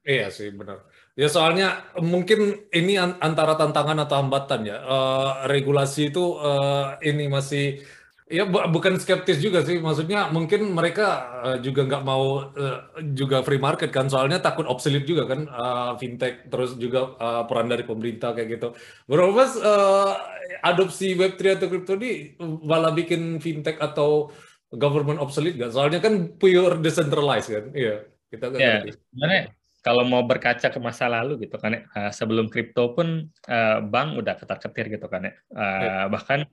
Iya 0.04 0.28
sih 0.28 0.52
benar. 0.52 0.84
Ya 1.16 1.32
soalnya 1.32 1.88
mungkin 1.96 2.68
ini 2.68 3.00
antara 3.00 3.56
tantangan 3.56 4.04
atau 4.04 4.20
hambatan 4.20 4.68
ya. 4.68 4.76
Uh, 4.84 5.48
regulasi 5.48 6.12
itu 6.12 6.36
uh, 6.36 7.00
ini 7.00 7.24
masih 7.32 7.80
Ya 8.24 8.48
bukan 8.48 8.96
skeptis 8.96 9.36
juga 9.36 9.60
sih, 9.60 9.76
maksudnya 9.84 10.32
mungkin 10.32 10.72
mereka 10.72 11.28
uh, 11.44 11.58
juga 11.60 11.84
nggak 11.84 12.04
mau 12.08 12.40
uh, 12.56 12.80
juga 13.12 13.44
free 13.44 13.60
market 13.60 13.92
kan, 13.92 14.08
soalnya 14.08 14.40
takut 14.40 14.64
obsolete 14.64 15.04
juga 15.04 15.28
kan 15.28 15.44
uh, 15.44 15.92
fintech, 16.00 16.48
terus 16.48 16.72
juga 16.80 17.20
uh, 17.20 17.44
peran 17.44 17.68
dari 17.68 17.84
pemerintah 17.84 18.32
kayak 18.32 18.48
gitu. 18.56 18.68
Berapa 19.04 19.28
mas 19.28 19.52
uh, 19.60 20.16
adopsi 20.64 21.12
Web3 21.20 21.60
atau 21.60 21.68
crypto 21.68 22.00
ini 22.00 22.32
malah 22.64 22.96
bikin 22.96 23.44
fintech 23.44 23.76
atau 23.76 24.32
government 24.72 25.20
obsolete 25.20 25.60
nggak? 25.60 25.76
Soalnya 25.76 26.00
kan 26.00 26.40
pure 26.40 26.80
decentralized 26.80 27.52
kan, 27.52 27.76
iya 27.76 28.08
kita 28.32 28.56
kan. 28.56 28.56
Ya, 28.56 28.88
sebenarnya 28.88 29.52
kalau 29.84 30.08
mau 30.08 30.24
berkaca 30.24 30.72
ke 30.72 30.80
masa 30.80 31.12
lalu 31.12 31.44
gitu 31.44 31.60
kan, 31.60 31.76
uh, 31.92 32.08
sebelum 32.08 32.48
kripto 32.48 32.96
pun 32.96 33.28
uh, 33.52 33.84
bank 33.84 34.16
udah 34.16 34.32
ketar-ketir 34.40 34.96
gitu 34.96 35.12
kan 35.12 35.28
ya, 35.28 35.36
uh, 35.52 35.60
ya. 35.60 35.94
bahkan 36.08 36.48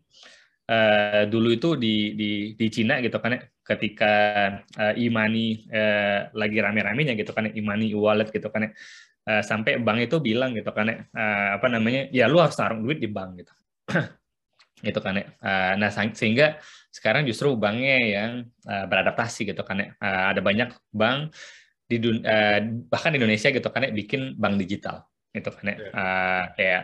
uh, 0.72 1.24
dulu 1.28 1.52
itu 1.52 1.76
di 1.76 2.16
di 2.16 2.30
di 2.56 2.66
Cina 2.72 3.04
gitu 3.04 3.20
kan 3.20 3.36
ya 3.36 3.42
ketika 3.62 4.14
uh, 4.80 4.94
e-money 4.96 5.68
uh, 5.70 6.32
lagi 6.32 6.58
rame-ramenya 6.64 7.14
gitu 7.20 7.32
kan 7.36 7.52
ya 7.52 7.60
e-money 7.60 7.92
e-wallet 7.92 8.32
gitu 8.32 8.48
kan 8.48 8.70
ya. 8.70 8.72
Uh, 9.22 9.44
sampai 9.46 9.78
bank 9.78 10.10
itu 10.10 10.18
bilang 10.18 10.58
gitu 10.58 10.74
kan 10.74 10.90
ya 10.90 11.06
uh, 11.14 11.62
apa 11.62 11.70
namanya 11.70 12.10
ya 12.10 12.26
lu 12.26 12.42
harus 12.42 12.58
taruh 12.58 12.80
duit 12.80 12.98
di 12.98 13.10
bank 13.12 13.44
gitu. 13.44 13.54
Gitu 14.82 14.98
kan 14.98 15.14
ya. 15.14 15.30
Uh, 15.38 15.78
nah 15.78 15.94
sehingga 15.94 16.58
sekarang 16.90 17.30
justru 17.30 17.54
banknya 17.54 17.98
yang 18.02 18.32
uh, 18.66 18.90
beradaptasi 18.90 19.46
gitu 19.46 19.62
kan 19.62 19.78
ya. 19.78 19.88
Uh, 20.02 20.34
ada 20.34 20.42
banyak 20.42 20.74
bank 20.90 21.38
di 21.86 22.02
uh, 22.02 22.60
bahkan 22.90 23.14
di 23.14 23.22
Indonesia 23.22 23.54
gitu 23.54 23.70
kan 23.70 23.86
ya 23.86 23.94
bikin 23.94 24.34
bank 24.42 24.58
digital 24.58 25.06
gitu 25.30 25.54
kan 25.54 25.66
ya. 25.70 25.78
Uh, 25.94 26.44
kayak 26.58 26.82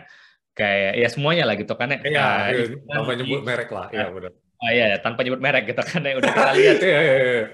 kayak 0.57 0.93
ya 0.97 1.07
semuanya 1.13 1.45
lah 1.45 1.55
gitu 1.55 1.73
kan 1.77 1.93
ya. 1.93 1.99
Iya, 2.01 2.25
uh, 2.25 2.81
tanpa 2.89 3.11
nyebut 3.13 3.41
merek 3.45 3.69
lah. 3.69 3.87
Iya 3.93 4.09
benar. 4.09 4.31
Oh 4.57 4.71
iya, 4.73 4.97
tanpa 4.97 5.21
nyebut 5.21 5.37
merek 5.37 5.69
gitu 5.69 5.83
kan 5.85 6.01
ya 6.01 6.17
udah 6.17 6.31
kita 6.33 6.51
lihat. 6.57 6.77
Iya, 6.81 6.99
iya, 7.05 7.15
iya. 7.21 7.45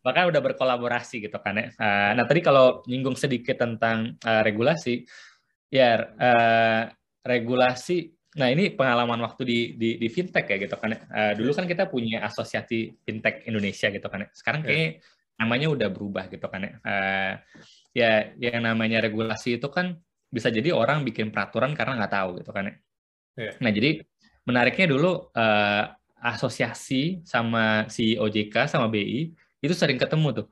Bahkan 0.00 0.24
udah 0.32 0.40
berkolaborasi 0.40 1.28
gitu 1.28 1.36
kan 1.44 1.60
ya. 1.60 1.68
Uh, 1.76 2.10
nah 2.16 2.24
tadi 2.24 2.40
kalau 2.40 2.80
nyinggung 2.88 3.20
sedikit 3.20 3.60
tentang 3.60 4.16
uh, 4.24 4.40
regulasi, 4.40 5.04
ya 5.68 6.08
uh, 6.08 6.88
regulasi. 7.20 8.16
Nah 8.40 8.48
ini 8.48 8.72
pengalaman 8.72 9.20
waktu 9.20 9.42
di 9.44 9.58
di, 9.76 9.88
di 10.00 10.08
fintech 10.08 10.48
ya 10.48 10.56
gitu 10.56 10.80
kan. 10.80 10.96
Ya. 10.96 11.00
Uh, 11.12 11.32
dulu 11.36 11.52
kan 11.52 11.68
kita 11.68 11.84
punya 11.84 12.24
asosiasi 12.24 12.96
fintech 13.04 13.44
Indonesia 13.44 13.92
gitu 13.92 14.08
kan. 14.08 14.24
Ya. 14.24 14.28
Sekarang 14.32 14.64
kayak 14.64 15.04
namanya 15.36 15.68
udah 15.68 15.88
berubah 15.92 16.32
gitu 16.32 16.48
kan 16.48 16.64
ya. 16.64 16.72
Uh, 16.80 17.32
ya 17.92 18.12
yang 18.40 18.64
namanya 18.64 19.04
regulasi 19.04 19.60
itu 19.60 19.68
kan 19.68 20.00
bisa 20.28 20.52
jadi 20.52 20.76
orang 20.76 21.02
bikin 21.08 21.32
peraturan 21.32 21.72
karena 21.72 21.96
nggak 22.04 22.12
tahu 22.12 22.30
gitu 22.40 22.50
kan 22.52 22.68
ya. 22.68 22.74
Yeah. 23.38 23.54
Nah 23.64 23.70
jadi 23.72 23.90
menariknya 24.44 24.86
dulu 24.92 25.32
uh, 25.32 25.84
asosiasi 26.20 27.24
sama 27.24 27.88
si 27.88 28.18
OJK 28.18 28.68
sama 28.68 28.90
BI 28.92 29.32
itu 29.62 29.74
sering 29.74 29.96
ketemu 29.96 30.44
tuh 30.44 30.46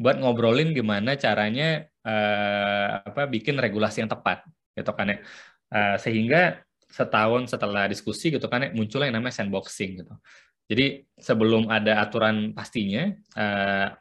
buat 0.00 0.16
ngobrolin 0.16 0.72
gimana 0.72 1.18
caranya 1.20 1.84
uh, 2.06 3.04
apa 3.04 3.28
bikin 3.28 3.60
regulasi 3.60 4.00
yang 4.00 4.10
tepat 4.10 4.44
gitu 4.72 4.92
kan 4.96 5.12
ya. 5.12 5.18
Uh, 5.70 5.96
sehingga 6.00 6.64
setahun 6.90 7.46
setelah 7.46 7.86
diskusi 7.86 8.34
gitu 8.34 8.50
kan 8.50 8.66
ya 8.66 8.70
muncul 8.74 9.04
yang 9.04 9.14
namanya 9.14 9.36
sandboxing 9.36 10.02
gitu. 10.02 10.14
Jadi 10.70 11.02
sebelum 11.18 11.66
ada 11.66 11.98
aturan 11.98 12.54
pastinya, 12.54 13.10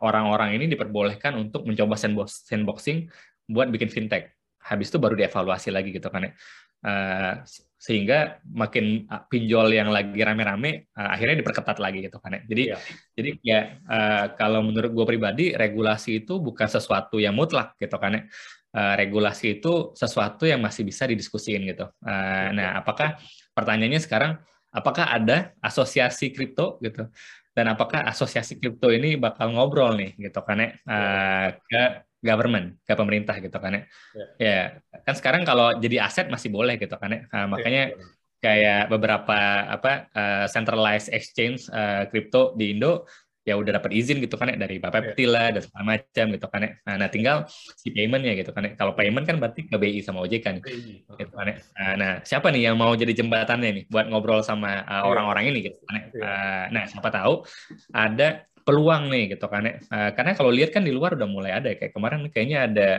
orang-orang 0.05 0.53
uh, 0.53 0.55
ini 0.62 0.69
diperbolehkan 0.69 1.34
untuk 1.34 1.65
mencoba 1.65 1.97
sandboxing 2.21 3.10
buat 3.49 3.73
bikin 3.73 3.89
fintech 3.89 4.29
habis 4.69 4.93
itu 4.93 5.01
baru 5.01 5.17
dievaluasi 5.17 5.73
lagi 5.73 5.89
gitu 5.89 6.08
kan 6.13 6.29
ya. 6.29 6.32
Uh, 6.79 7.34
sehingga 7.75 8.39
makin 8.47 9.03
uh, 9.08 9.23
pinjol 9.27 9.71
yang 9.71 9.91
lagi 9.91 10.15
rame-rame 10.15 10.91
uh, 10.95 11.12
akhirnya 11.12 11.43
diperketat 11.43 11.79
lagi 11.79 12.05
gitu 12.08 12.19
kan 12.19 12.38
ya. 12.38 12.41
Jadi 12.47 12.63
yeah. 12.71 12.82
jadi 13.15 13.29
ya 13.43 13.60
uh, 13.88 14.25
kalau 14.38 14.63
menurut 14.63 14.91
gue 14.91 15.05
pribadi 15.08 15.45
regulasi 15.55 16.23
itu 16.23 16.39
bukan 16.39 16.67
sesuatu 16.67 17.19
yang 17.19 17.34
mutlak 17.34 17.75
gitu 17.82 17.95
kan 17.97 18.19
ya. 18.19 18.23
Uh, 18.69 18.93
regulasi 19.01 19.58
itu 19.58 19.97
sesuatu 19.97 20.45
yang 20.45 20.62
masih 20.62 20.86
bisa 20.86 21.10
didiskusiin 21.10 21.65
gitu. 21.73 21.89
Uh, 22.05 22.53
nah, 22.53 22.77
apakah 22.77 23.17
pertanyaannya 23.58 23.97
sekarang 23.97 24.38
apakah 24.69 25.10
ada 25.10 25.58
asosiasi 25.58 26.29
kripto 26.29 26.77
gitu? 26.86 27.10
Dan 27.49 27.65
apakah 27.73 28.05
asosiasi 28.05 28.62
kripto 28.62 28.93
ini 28.93 29.17
bakal 29.17 29.51
ngobrol 29.51 29.97
nih 29.97 30.15
gitu 30.15 30.39
kan 30.45 30.63
ya 30.63 30.69
uh, 30.86 31.47
ke 31.60 31.84
government 32.19 32.79
ke 32.84 32.93
pemerintah 32.95 33.36
gitu 33.39 33.58
kan 33.58 33.71
ya. 33.71 33.84
Yeah. 34.39 34.65
Ya, 34.84 35.01
kan 35.08 35.15
sekarang 35.15 35.43
kalau 35.47 35.79
jadi 35.79 36.03
aset 36.03 36.27
masih 36.27 36.51
boleh 36.51 36.75
gitu 36.75 36.95
kan 36.99 37.10
ya. 37.10 37.21
Nah, 37.32 37.45
makanya 37.47 37.84
yeah. 37.95 38.08
kayak 38.39 38.84
beberapa 38.91 39.39
apa 39.67 40.12
uh, 40.12 40.45
centralized 40.51 41.12
exchange 41.12 41.67
uh, 41.71 42.08
crypto 42.12 42.55
di 42.55 42.75
Indo 42.75 43.08
ya 43.49 43.58
udah 43.58 43.82
dapat 43.82 43.91
izin 43.97 44.21
gitu 44.21 44.38
kan 44.38 44.53
ya 44.53 44.58
dari 44.62 44.77
Bapepti 44.77 45.25
yeah. 45.25 45.34
lah 45.34 45.47
dan 45.58 45.62
segala 45.65 45.84
macam 45.97 46.25
gitu 46.38 46.47
kan 46.51 46.60
ya. 46.62 46.71
Nah, 46.86 46.95
nah 47.01 47.10
tinggal 47.10 47.38
si 47.49 47.89
paymentnya 47.89 48.38
gitu 48.38 48.53
kan 48.53 48.62
ya. 48.67 48.71
Kalau 48.77 48.93
payment 48.93 49.25
kan 49.25 49.41
berarti 49.41 49.65
ke 49.65 49.73
BI 49.73 49.99
sama 50.05 50.21
OJK 50.21 50.45
nih. 50.60 50.63
Gitu 51.17 51.34
kan 51.34 51.45
ya. 51.49 51.55
Nah, 51.79 51.93
nah, 51.97 52.12
siapa 52.21 52.53
nih 52.53 52.69
yang 52.69 52.77
mau 52.77 52.93
jadi 52.93 53.10
jembatannya 53.15 53.69
nih 53.73 53.84
buat 53.89 54.05
ngobrol 54.12 54.45
sama 54.45 54.86
uh, 54.86 55.03
orang-orang 55.10 55.47
uh, 55.47 55.49
ini 55.49 55.60
gitu 55.65 55.77
kan 55.88 55.93
ya. 55.97 56.03
Uh, 56.13 56.63
nah, 56.75 56.84
siapa 56.86 57.10
tahu 57.10 57.34
ada 57.89 58.45
peluang 58.69 59.10
nih 59.10 59.23
gitu 59.34 59.49
kan 59.49 59.65
ya. 59.65 59.73
Uh, 59.89 60.10
karena 60.13 60.32
kalau 60.38 60.53
lihat 60.53 60.69
kan 60.69 60.86
di 60.86 60.93
luar 60.93 61.17
udah 61.17 61.25
mulai 61.25 61.58
ada 61.58 61.73
kayak 61.73 61.89
kemarin 61.89 62.29
kayaknya 62.29 62.58
ada 62.69 62.89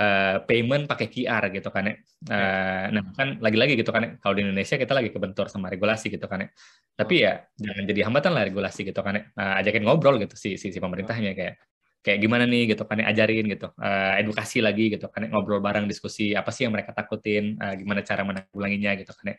uh, 0.00 0.36
payment 0.48 0.88
pakai 0.88 1.12
QR 1.12 1.52
gitu 1.52 1.68
kan 1.68 1.92
ya. 1.92 1.94
Uh, 2.32 2.84
nah 2.96 3.02
kan 3.12 3.36
lagi-lagi 3.44 3.76
gitu 3.76 3.92
kan 3.92 4.02
ya. 4.08 4.10
Kalau 4.16 4.32
di 4.32 4.42
Indonesia 4.48 4.80
kita 4.80 4.92
lagi 4.96 5.12
kebentur 5.12 5.52
sama 5.52 5.68
regulasi 5.68 6.08
gitu 6.08 6.24
kan 6.24 6.48
ya. 6.48 6.48
Tapi 6.96 7.14
ya 7.20 7.44
jangan 7.60 7.84
jadi 7.84 8.00
hambatan 8.08 8.32
lah 8.32 8.42
regulasi 8.48 8.80
gitu 8.88 9.00
kan 9.04 9.12
ya. 9.20 9.22
Uh, 9.36 9.60
ajakin 9.60 9.84
ngobrol 9.84 10.16
gitu 10.16 10.32
si 10.40 10.56
si, 10.56 10.72
si 10.72 10.78
pemerintahnya 10.80 11.36
kayak 11.36 11.60
kayak 12.02 12.18
gimana 12.18 12.44
nih 12.50 12.74
gitu 12.74 12.82
kan 12.82 12.98
ya 12.98 13.14
ajarin 13.14 13.46
gitu 13.46 13.70
uh, 13.78 14.18
edukasi 14.18 14.58
lagi 14.58 14.90
gitu 14.90 15.06
kan 15.06 15.22
ya. 15.22 15.28
ngobrol 15.30 15.62
bareng 15.62 15.86
diskusi 15.86 16.34
apa 16.34 16.50
sih 16.50 16.66
yang 16.66 16.74
mereka 16.74 16.90
takutin 16.90 17.54
uh, 17.62 17.78
gimana 17.78 18.02
cara 18.02 18.26
menanggulanginya 18.26 18.98
gitu 18.98 19.14
kan 19.14 19.24
ya 19.30 19.36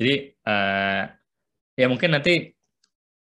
jadi 0.00 0.14
uh, 0.48 1.02
ya 1.76 1.86
mungkin 1.92 2.16
nanti 2.16 2.55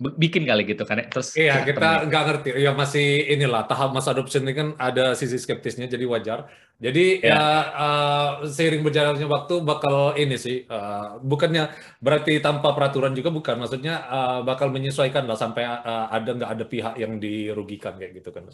bikin 0.01 0.49
kali 0.49 0.65
gitu 0.65 0.89
kan 0.89 0.97
ya 0.97 1.07
terus 1.13 1.37
iya 1.37 1.61
kita 1.61 2.09
nggak 2.09 2.23
ngerti. 2.25 2.49
Ya 2.57 2.73
masih 2.73 3.29
inilah 3.37 3.69
tahap 3.69 3.93
masa 3.93 4.17
adoption 4.17 4.49
ini 4.49 4.57
kan 4.57 4.69
ada 4.81 5.13
sisi 5.13 5.37
skeptisnya 5.37 5.93
jadi 5.93 6.09
wajar. 6.09 6.49
Jadi 6.81 7.21
ya, 7.21 7.37
ya 7.37 7.45
uh, 7.77 8.29
seiring 8.49 8.81
berjalannya 8.81 9.29
waktu 9.29 9.61
bakal 9.61 10.17
ini 10.17 10.41
sih 10.41 10.65
uh, 10.65 11.21
bukannya 11.21 11.69
berarti 12.01 12.41
tanpa 12.41 12.73
peraturan 12.73 13.13
juga 13.13 13.29
bukan. 13.29 13.61
Maksudnya 13.61 13.95
uh, 14.09 14.41
bakal 14.41 14.73
menyesuaikan 14.73 15.29
lah 15.29 15.37
sampai 15.37 15.69
uh, 15.69 16.09
ada 16.09 16.33
nggak 16.33 16.51
ada 16.57 16.65
pihak 16.65 16.95
yang 16.97 17.21
dirugikan 17.21 18.01
kayak 18.01 18.25
gitu 18.25 18.33
kan 18.33 18.49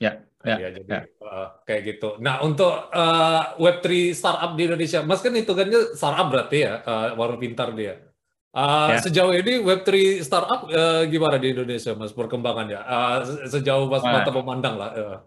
ya 0.00 0.16
ya, 0.42 0.56
ya 0.56 0.68
jadi 0.80 0.90
ya. 0.90 1.00
Uh, 1.20 1.48
kayak 1.62 1.82
gitu. 1.86 2.16
Nah 2.18 2.40
untuk 2.42 2.72
uh, 2.90 3.54
Web3 3.60 4.16
startup 4.16 4.56
di 4.58 4.66
Indonesia 4.66 5.06
mas 5.06 5.22
kan 5.22 5.36
hitungannya 5.36 5.94
startup 5.94 6.26
berarti 6.32 6.56
ya 6.66 6.82
uh, 6.82 7.14
warung 7.14 7.38
pintar 7.38 7.70
dia 7.76 8.09
Uh, 8.50 8.98
ya. 8.98 8.98
Sejauh 8.98 9.30
ini 9.30 9.62
Web3 9.62 10.20
startup 10.26 10.66
uh, 10.66 11.06
gimana 11.06 11.38
di 11.38 11.54
Indonesia, 11.54 11.94
Mas, 11.94 12.10
perkembangannya? 12.10 12.82
Uh, 12.82 13.18
sejauh 13.46 13.86
Mas 13.86 14.02
nah. 14.02 14.22
mata 14.22 14.30
memandang 14.34 14.74
lah. 14.74 14.90
Uh. 14.90 15.18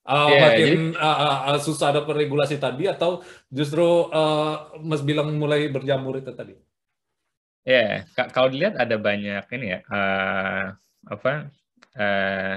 Uh, 0.00 0.32
yeah, 0.32 0.40
makin 0.48 0.96
jadi, 0.96 0.96
uh, 0.96 1.38
uh, 1.52 1.58
susah 1.60 1.92
ada 1.92 2.00
regulasi 2.08 2.56
tadi 2.56 2.88
atau 2.88 3.20
justru 3.52 4.08
uh, 4.08 4.72
Mas 4.80 5.04
bilang 5.04 5.28
mulai 5.36 5.68
berjamur 5.68 6.16
itu 6.16 6.32
tadi? 6.32 6.56
Ya, 7.68 8.00
yeah, 8.08 8.28
kalau 8.32 8.48
dilihat 8.48 8.80
ada 8.80 8.96
banyak 8.96 9.44
ini 9.52 9.76
ya, 9.76 9.80
uh, 9.92 10.72
apa 11.04 11.52
uh, 12.00 12.54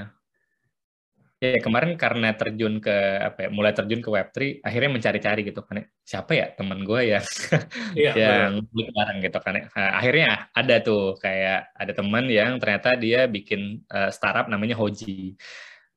Ya, 1.43 1.59
kemarin 1.59 1.99
karena 1.99 2.31
terjun 2.39 2.79
ke 2.79 2.95
apa 3.19 3.37
ya, 3.43 3.49
mulai 3.51 3.75
terjun 3.75 3.99
ke 3.99 4.07
Web3, 4.07 4.63
akhirnya 4.63 4.89
mencari-cari 4.95 5.41
gitu 5.43 5.59
kan. 5.59 5.83
Ya. 5.83 5.85
Siapa 6.07 6.31
ya 6.39 6.45
teman 6.55 6.87
gue 6.87 7.01
ya 7.03 7.19
iya, 7.99 8.11
yang 8.15 8.63
beli 8.71 8.87
barang 8.95 9.17
gitu 9.19 9.39
kan. 9.43 9.53
Ya. 9.59 9.63
Nah, 9.75 9.89
akhirnya 9.99 10.27
ada 10.55 10.75
tuh 10.79 11.19
kayak 11.19 11.75
ada 11.75 11.91
teman 11.91 12.31
yang 12.31 12.55
ternyata 12.63 12.95
dia 12.95 13.27
bikin 13.27 13.83
uh, 13.91 14.07
startup 14.07 14.47
namanya 14.47 14.79
Hoji. 14.79 15.35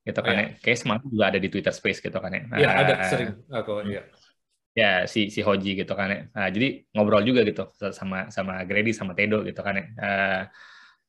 Gitu 0.03 0.19
kan. 0.19 0.35
Oh, 0.35 0.41
ya. 0.43 0.45
Kayak 0.59 0.77
semalam 0.83 1.03
juga 1.07 1.25
ada 1.31 1.39
di 1.39 1.47
Twitter 1.47 1.71
Space 1.71 2.03
gitu 2.03 2.17
kan. 2.19 2.31
Iya, 2.35 2.67
uh, 2.67 2.75
ada 2.83 2.93
sering 3.07 3.31
aku 3.47 3.71
iya. 3.87 4.03
Ya, 4.75 4.91
si 5.07 5.31
si 5.31 5.39
Hoji 5.39 5.79
gitu 5.79 5.95
kan. 5.95 6.11
Ya. 6.11 6.19
Nah, 6.35 6.51
jadi 6.51 6.83
ngobrol 6.91 7.23
juga 7.23 7.47
gitu 7.47 7.71
sama 7.95 8.27
sama 8.35 8.67
Grady 8.67 8.91
sama 8.91 9.15
Tedo 9.15 9.47
gitu 9.47 9.63
kan. 9.63 9.79
Ya. 9.79 9.85
Uh, 9.95 10.41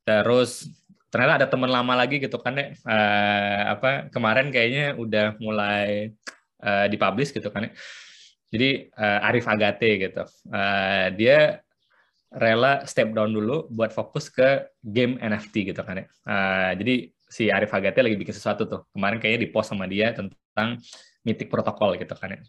terus 0.06 0.70
ternyata 1.08 1.44
ada 1.44 1.48
teman 1.48 1.72
lama 1.72 1.94
lagi 1.96 2.20
gitu 2.20 2.36
kan 2.36 2.52
ya 2.56 2.66
uh, 2.84 3.76
apa 3.76 4.12
kemarin 4.12 4.52
kayaknya 4.52 4.94
udah 4.96 5.40
mulai 5.40 6.12
uh, 6.60 6.86
dipublish 6.88 7.32
gitu 7.32 7.48
kan 7.48 7.72
jadi 8.48 8.88
uh, 8.96 9.28
Arif 9.28 9.44
Agate 9.44 10.08
gitu. 10.08 10.24
Uh, 10.48 11.12
dia 11.16 11.60
rela 12.32 12.84
step 12.84 13.12
down 13.12 13.32
dulu 13.32 13.68
buat 13.72 13.92
fokus 13.92 14.28
ke 14.32 14.68
game 14.84 15.16
NFT 15.20 15.72
gitu 15.72 15.80
kan 15.84 16.04
uh, 16.04 16.72
jadi 16.76 17.12
si 17.28 17.52
Arif 17.52 17.72
Agate 17.76 18.00
lagi 18.00 18.16
bikin 18.16 18.32
sesuatu 18.32 18.64
tuh. 18.64 18.80
Kemarin 18.92 19.20
kayaknya 19.20 19.40
di 19.44 19.48
post 19.52 19.68
sama 19.72 19.84
dia 19.84 20.16
tentang 20.16 20.80
Mythic 21.24 21.52
Protocol 21.52 22.00
gitu 22.00 22.16
kan 22.16 22.40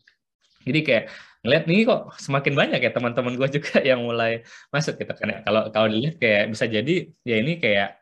jadi 0.67 0.80
kayak 0.84 1.04
ngeliat 1.39 1.63
nih 1.72 1.88
kok 1.88 2.02
semakin 2.19 2.54
banyak 2.56 2.80
ya 2.84 2.91
teman-teman 2.91 3.34
gue 3.39 3.48
juga 3.60 3.80
yang 3.89 4.04
mulai 4.04 4.43
masuk 4.72 5.00
gitu 5.00 5.13
kan 5.15 5.28
ya 5.32 5.38
kalau 5.48 5.62
kalau 5.72 5.88
dilihat 5.88 6.19
kayak 6.19 6.52
bisa 6.52 6.65
jadi 6.67 6.95
ya 7.24 7.36
ini 7.39 7.60
kayak 7.63 7.98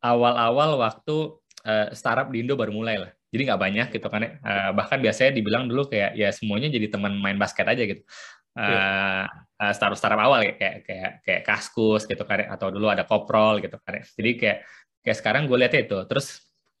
awal-awal 0.00 0.80
waktu 0.80 1.16
uh, 1.64 1.86
startup 1.92 2.32
di 2.32 2.44
Indo 2.44 2.56
baru 2.56 2.72
mulai 2.72 2.96
lah. 3.00 3.10
Jadi 3.30 3.42
nggak 3.46 3.60
banyak 3.60 3.88
gitu 3.94 4.06
kan. 4.10 4.26
Uh, 4.42 4.70
bahkan 4.74 4.98
biasanya 4.98 5.30
dibilang 5.36 5.70
dulu 5.70 5.86
kayak 5.86 6.18
ya 6.18 6.34
semuanya 6.34 6.66
jadi 6.72 6.90
teman 6.90 7.14
main 7.20 7.38
basket 7.38 7.68
aja 7.68 7.82
gitu. 7.86 8.02
Uh, 8.50 9.24
uh, 9.62 9.72
startup 9.72 9.94
startup 9.94 10.18
awal 10.18 10.42
ya 10.42 10.58
kayak 10.58 10.76
kayak 10.82 11.10
kayak 11.22 11.42
Kaskus 11.46 12.02
gitu 12.10 12.26
kan 12.26 12.42
ya. 12.42 12.46
atau 12.50 12.74
dulu 12.74 12.90
ada 12.90 13.06
Koprol 13.06 13.62
gitu 13.62 13.78
kan 13.78 14.00
ya. 14.00 14.02
Jadi 14.02 14.30
kayak 14.34 14.58
kayak 15.06 15.16
sekarang 15.16 15.42
gue 15.46 15.56
lihatnya 15.56 15.80
itu. 15.86 15.98
Terus 16.10 16.26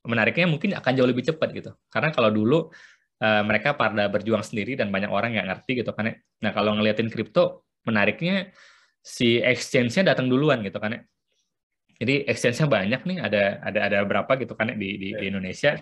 menariknya 0.02 0.48
mungkin 0.48 0.74
akan 0.74 0.92
jauh 0.96 1.08
lebih 1.08 1.24
cepat 1.30 1.48
gitu. 1.54 1.70
Karena 1.92 2.10
kalau 2.10 2.32
dulu 2.34 2.72
uh, 3.22 3.42
mereka 3.46 3.76
pada 3.76 4.08
berjuang 4.10 4.42
sendiri 4.42 4.74
dan 4.74 4.88
banyak 4.90 5.12
orang 5.12 5.36
yang 5.36 5.46
ngerti 5.46 5.84
gitu 5.84 5.94
kan. 5.94 6.10
Nah 6.42 6.50
kalau 6.50 6.74
ngeliatin 6.74 7.06
kripto 7.12 7.68
menariknya 7.86 8.50
si 9.00 9.40
exchange-nya 9.40 10.12
datang 10.12 10.26
duluan 10.26 10.60
gitu 10.66 10.80
kan. 10.82 10.98
Jadi 12.00 12.24
exchange-nya 12.24 12.64
banyak 12.64 13.00
nih, 13.04 13.18
ada 13.20 13.60
ada 13.60 13.80
ada 13.92 13.98
berapa 14.08 14.32
gitu 14.40 14.56
kan 14.56 14.72
di 14.72 14.96
di, 14.96 15.08
di 15.12 15.24
Indonesia. 15.28 15.76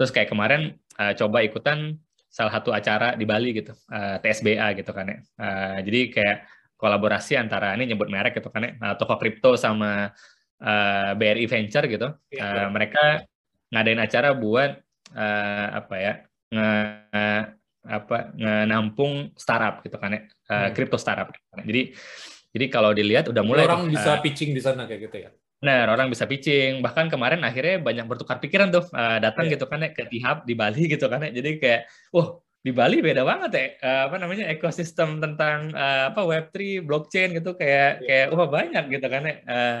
Terus 0.00 0.08
kayak 0.08 0.32
kemarin 0.32 0.72
uh, 0.96 1.12
coba 1.12 1.44
ikutan 1.44 2.00
salah 2.32 2.56
satu 2.56 2.72
acara 2.72 3.12
di 3.12 3.28
Bali 3.28 3.52
gitu, 3.52 3.76
uh, 3.92 4.16
eh, 4.16 4.16
TSBA 4.24 4.72
gitu 4.80 4.96
kan 4.96 5.04
ya. 5.04 5.18
Uh, 5.36 5.78
jadi 5.84 6.00
kayak 6.08 6.36
kolaborasi 6.80 7.36
antara 7.36 7.76
ini 7.76 7.92
nyebut 7.92 8.08
merek 8.08 8.40
gitu 8.40 8.48
kan 8.48 8.64
ya, 8.64 8.72
uh, 8.80 8.94
toko 8.96 9.20
kripto 9.20 9.52
sama 9.60 10.08
uh, 10.64 11.10
BRI 11.12 11.44
Venture 11.44 11.84
gitu. 11.92 12.08
Uh, 12.32 12.72
mereka 12.72 13.20
ngadain 13.68 14.00
acara 14.00 14.32
buat 14.32 14.80
uh, 15.12 15.66
apa 15.76 15.94
ya? 16.00 16.14
Nge, 16.50 16.72
apa 17.80 18.36
nampung 18.68 19.32
startup 19.40 19.80
gitu 19.80 19.96
kan 19.96 20.16
ya, 20.16 20.20
kripto 20.72 20.96
uh, 20.96 21.02
startup. 21.02 21.28
Gitu 21.28 21.46
kan. 21.52 21.64
Jadi 21.68 21.82
jadi 22.50 22.66
kalau 22.72 22.90
dilihat 22.96 23.28
udah 23.28 23.44
mulai 23.44 23.68
orang 23.68 23.92
bisa 23.92 24.18
pitching 24.24 24.56
di 24.56 24.62
sana 24.64 24.88
kayak 24.88 25.12
gitu 25.12 25.16
ya. 25.28 25.30
Nah, 25.60 25.84
orang 25.92 26.08
bisa 26.08 26.24
pitching. 26.24 26.80
Bahkan 26.80 27.12
kemarin 27.12 27.44
akhirnya 27.44 27.76
banyak 27.84 28.08
bertukar 28.08 28.40
pikiran 28.40 28.72
tuh 28.72 28.88
uh, 28.96 29.20
datang 29.20 29.44
yeah. 29.48 29.52
gitu 29.56 29.64
kan 29.68 29.84
ya 29.84 29.90
ke 29.92 30.08
Tihab 30.08 30.48
di 30.48 30.54
Bali 30.56 30.88
gitu 30.88 31.06
kan 31.12 31.20
ya. 31.20 31.30
Jadi 31.36 31.50
kayak, 31.60 31.82
wah 32.16 32.40
di 32.60 32.72
Bali 32.76 33.00
beda 33.00 33.24
banget 33.24 33.50
ya 33.56 33.66
uh, 33.80 34.02
apa 34.12 34.20
namanya 34.20 34.44
ekosistem 34.52 35.16
tentang 35.16 35.72
uh, 35.72 36.12
apa 36.12 36.20
Web3, 36.20 36.84
blockchain 36.84 37.32
gitu 37.32 37.56
kayak 37.56 38.04
yeah. 38.04 38.28
kayak 38.28 38.36
wah 38.36 38.48
banyak 38.48 38.84
gitu 38.88 39.06
kan 39.12 39.22
ya. 39.28 39.36
Uh, 39.44 39.78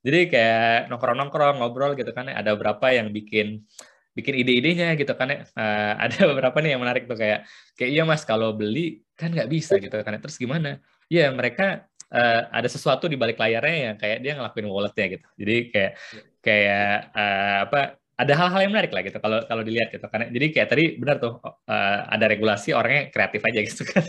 jadi 0.00 0.20
kayak 0.32 0.78
nongkrong-nongkrong 0.90 1.56
ngobrol 1.62 1.94
gitu 1.94 2.10
kan 2.10 2.26
ya. 2.26 2.42
Ada 2.42 2.58
beberapa 2.58 2.90
yang 2.90 3.14
bikin 3.14 3.62
bikin 4.10 4.34
ide-idenya 4.34 4.98
gitu 4.98 5.14
kan 5.14 5.30
ya. 5.30 5.38
Uh, 5.54 5.94
ada 6.10 6.26
beberapa 6.26 6.58
nih 6.58 6.74
yang 6.74 6.82
menarik 6.82 7.06
tuh 7.06 7.14
kayak 7.14 7.46
kayak 7.78 7.90
iya 7.94 8.02
Mas 8.02 8.26
kalau 8.26 8.50
beli 8.50 9.06
kan 9.14 9.30
nggak 9.30 9.46
bisa 9.46 9.78
gitu 9.78 9.94
kan 9.94 10.18
ya. 10.18 10.20
Terus 10.22 10.42
gimana? 10.42 10.82
Iya, 11.10 11.34
mereka 11.34 11.89
uh, 12.12 12.40
ada 12.50 12.68
sesuatu 12.68 13.06
di 13.06 13.16
balik 13.16 13.38
layarnya 13.38 13.76
yang 13.92 13.96
kayak 13.96 14.18
dia 14.22 14.32
ngelakuin 14.38 14.66
walletnya 14.70 15.06
gitu. 15.18 15.26
Jadi 15.40 15.56
kayak 15.72 15.92
kayak 16.40 16.92
uh, 17.14 17.58
apa 17.68 17.80
ada 18.20 18.32
hal-hal 18.36 18.60
yang 18.68 18.72
menarik 18.76 18.92
lah 18.92 19.02
gitu 19.02 19.18
kalau 19.18 19.38
kalau 19.48 19.62
dilihat 19.64 19.88
gitu. 19.94 20.06
Karena 20.06 20.26
jadi 20.28 20.46
kayak 20.52 20.68
tadi 20.68 20.84
benar 21.00 21.16
tuh 21.22 21.40
uh, 21.42 21.98
ada 22.10 22.26
regulasi 22.28 22.76
orangnya 22.76 23.08
kreatif 23.08 23.40
aja 23.46 23.60
gitu 23.64 23.82
kan. 23.88 24.04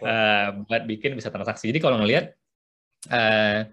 Uh, 0.00 0.46
buat 0.64 0.82
bikin 0.86 1.18
bisa 1.18 1.28
transaksi. 1.34 1.68
Jadi 1.68 1.82
kalau 1.82 1.98
ngelihat 2.00 2.32
uh, 3.10 3.66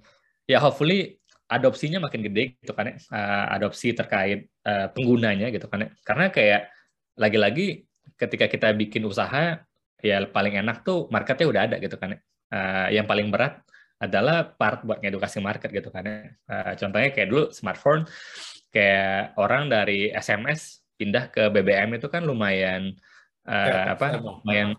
ya 0.50 0.58
hopefully 0.60 1.22
adopsinya 1.52 2.00
makin 2.00 2.24
gede 2.24 2.56
gitu 2.64 2.72
kan 2.72 2.96
uh, 2.96 3.46
adopsi 3.52 3.92
terkait 3.92 4.48
uh, 4.64 4.88
penggunanya 4.96 5.52
gitu 5.52 5.68
kan 5.68 5.92
karena 6.08 6.32
kayak 6.32 6.72
lagi-lagi 7.20 7.84
ketika 8.16 8.48
kita 8.48 8.72
bikin 8.72 9.04
usaha 9.04 9.60
ya 10.00 10.18
paling 10.32 10.56
enak 10.64 10.88
tuh 10.88 11.12
marketnya 11.12 11.48
udah 11.52 11.62
ada 11.68 11.76
gitu 11.84 12.00
kan 12.00 12.16
uh, 12.52 12.88
yang 12.92 13.08
paling 13.08 13.32
berat 13.32 13.64
adalah 14.02 14.50
part 14.58 14.82
buat 14.82 14.98
ngedukasi 15.00 15.40
market 15.40 15.70
gitu 15.70 15.94
kan 15.94 16.04
ya. 16.04 16.20
Uh, 16.50 16.74
contohnya 16.74 17.10
kayak 17.14 17.30
dulu 17.30 17.44
smartphone, 17.54 18.04
kayak 18.74 19.38
orang 19.38 19.70
dari 19.70 20.10
SMS 20.10 20.82
pindah 20.98 21.30
ke 21.30 21.50
BBM 21.50 21.98
itu 21.98 22.10
kan 22.10 22.26
lumayan 22.26 22.94
uh, 23.46 23.68
ya, 23.70 23.94
apa? 23.94 24.18
Lumayan 24.18 24.74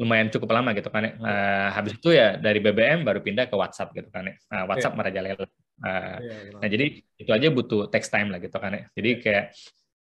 lumayan 0.00 0.32
cukup 0.32 0.50
lama 0.56 0.72
gitu 0.72 0.88
kan 0.88 1.06
ya. 1.06 1.12
Uh, 1.20 1.68
habis 1.76 1.92
itu 1.94 2.10
ya 2.10 2.40
dari 2.40 2.58
BBM 2.58 3.04
baru 3.04 3.20
pindah 3.20 3.46
ke 3.46 3.54
WhatsApp 3.54 3.92
gitu 3.92 4.08
kan 4.08 4.32
ya. 4.32 4.34
Uh, 4.50 4.64
WhatsApp 4.66 4.94
ya. 4.94 4.98
merajalela. 4.98 5.44
Uh, 5.80 6.16
ya, 6.20 6.36
nah 6.60 6.68
jadi 6.68 6.86
itu 7.20 7.30
aja 7.30 7.48
butuh 7.52 7.86
text 7.92 8.08
time 8.08 8.32
lah 8.32 8.40
gitu 8.42 8.56
kan 8.56 8.72
ya. 8.74 8.84
Jadi 8.96 9.10
kayak 9.20 9.44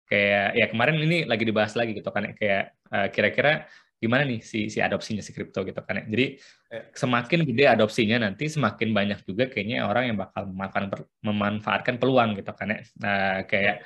kayak 0.05 0.49
ya 0.59 0.67
kemarin 0.69 0.97
ini 1.01 1.25
lagi 1.25 1.45
dibahas 1.47 1.73
lagi 1.79 1.95
gitu 1.95 2.11
kan 2.11 2.29
ya. 2.29 2.33
Kayak 2.35 2.63
uh, 2.91 3.09
kira-kira 3.09 3.71
gimana 3.99 4.23
nih 4.29 4.41
si 4.45 4.69
si 4.69 4.79
adopsinya 4.85 5.25
si 5.25 5.33
kripto 5.33 5.65
gitu 5.65 5.81
kan 5.81 6.03
ya. 6.03 6.05
Jadi 6.05 6.27
ya. 6.69 6.81
semakin 6.93 7.41
gede 7.49 7.65
adopsinya 7.73 8.17
nanti 8.21 8.53
semakin 8.53 8.93
banyak 8.93 9.19
juga 9.25 9.49
kayaknya 9.49 9.89
orang 9.89 10.13
yang 10.13 10.19
bakal 10.21 10.45
memanfaatkan 10.51 11.09
memanfaatkan 11.25 11.95
peluang 11.97 12.37
gitu 12.37 12.53
kan 12.53 12.69
ya. 12.75 12.79
Nah, 13.01 13.49
kayak 13.49 13.77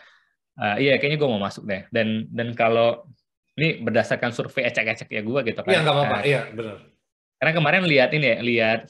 uh, 0.58 0.76
iya 0.80 0.98
kayaknya 0.98 1.18
gue 1.22 1.28
mau 1.30 1.42
masuk 1.42 1.68
deh. 1.68 1.86
Dan 1.94 2.26
dan 2.34 2.50
kalau 2.58 3.06
ini 3.58 3.82
berdasarkan 3.82 4.30
survei 4.34 4.66
ecek-ecek 4.66 5.08
ya 5.10 5.22
gue 5.22 5.40
gitu 5.54 5.60
kan. 5.62 5.70
Iya 5.70 5.80
nggak 5.86 5.94
apa-apa. 5.94 6.18
Uh, 6.18 6.22
iya 6.26 6.40
benar. 6.50 6.76
Karena 7.38 7.52
kemarin 7.54 7.82
lihat 7.86 8.10
ini 8.10 8.26
ya, 8.26 8.36
lihat 8.42 8.80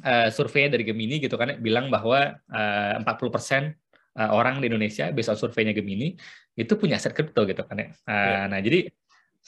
uh, 0.00 0.28
survei 0.32 0.72
dari 0.72 0.88
Gemini 0.88 1.20
gitu 1.20 1.36
kan 1.36 1.52
ya, 1.52 1.56
bilang 1.60 1.92
bahwa 1.92 2.40
uh, 2.48 3.04
40% 3.04 3.76
orang 4.18 4.58
di 4.58 4.66
Indonesia 4.66 5.14
besok 5.14 5.38
surveinya 5.38 5.70
Gemini 5.70 6.10
itu 6.58 6.74
punya 6.74 6.98
aset 6.98 7.14
kripto 7.14 7.46
gitu 7.46 7.62
kan 7.62 7.76
ya. 7.78 7.88
Uh, 8.02 8.10
ya. 8.10 8.40
Nah 8.50 8.58
jadi 8.58 8.90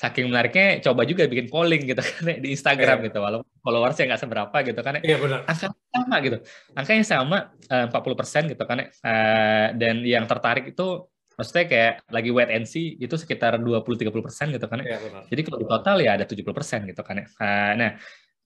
saking 0.00 0.32
menariknya 0.32 0.80
coba 0.80 1.04
juga 1.04 1.28
bikin 1.28 1.52
polling 1.52 1.84
gitu 1.84 2.00
kan 2.08 2.40
di 2.40 2.48
Instagram 2.56 3.04
yeah. 3.04 3.06
gitu 3.12 3.18
walaupun 3.20 3.52
followersnya 3.60 4.04
nggak 4.08 4.22
seberapa 4.24 4.56
gitu 4.64 4.80
kan. 4.80 4.92
Yeah, 5.04 5.20
benar. 5.20 5.44
angka 5.44 5.68
sama 5.76 6.16
gitu. 6.24 6.38
Angkanya 6.72 7.04
sama 7.04 7.38
eh, 7.68 7.84
empat 7.84 8.00
puluh 8.00 8.16
persen 8.16 8.48
gitu 8.48 8.64
kan 8.64 8.80
ya. 8.80 8.86
Uh, 9.04 9.66
dan 9.76 10.00
yang 10.00 10.24
tertarik 10.24 10.72
itu 10.72 11.04
maksudnya 11.36 11.64
kayak 11.68 11.94
lagi 12.08 12.30
wait 12.32 12.48
and 12.52 12.64
see 12.64 12.96
itu 13.00 13.16
sekitar 13.16 13.56
20-30 13.56 14.12
persen 14.20 14.52
gitu 14.52 14.68
kan 14.68 14.84
yeah, 14.84 15.24
jadi 15.32 15.40
kalau 15.40 15.56
di 15.56 15.66
total 15.72 15.96
ya 16.04 16.20
ada 16.20 16.28
70 16.28 16.44
persen 16.52 16.80
gitu 16.88 17.00
kan 17.04 17.20
ya. 17.20 17.26
Uh, 17.36 17.72
nah 17.76 17.90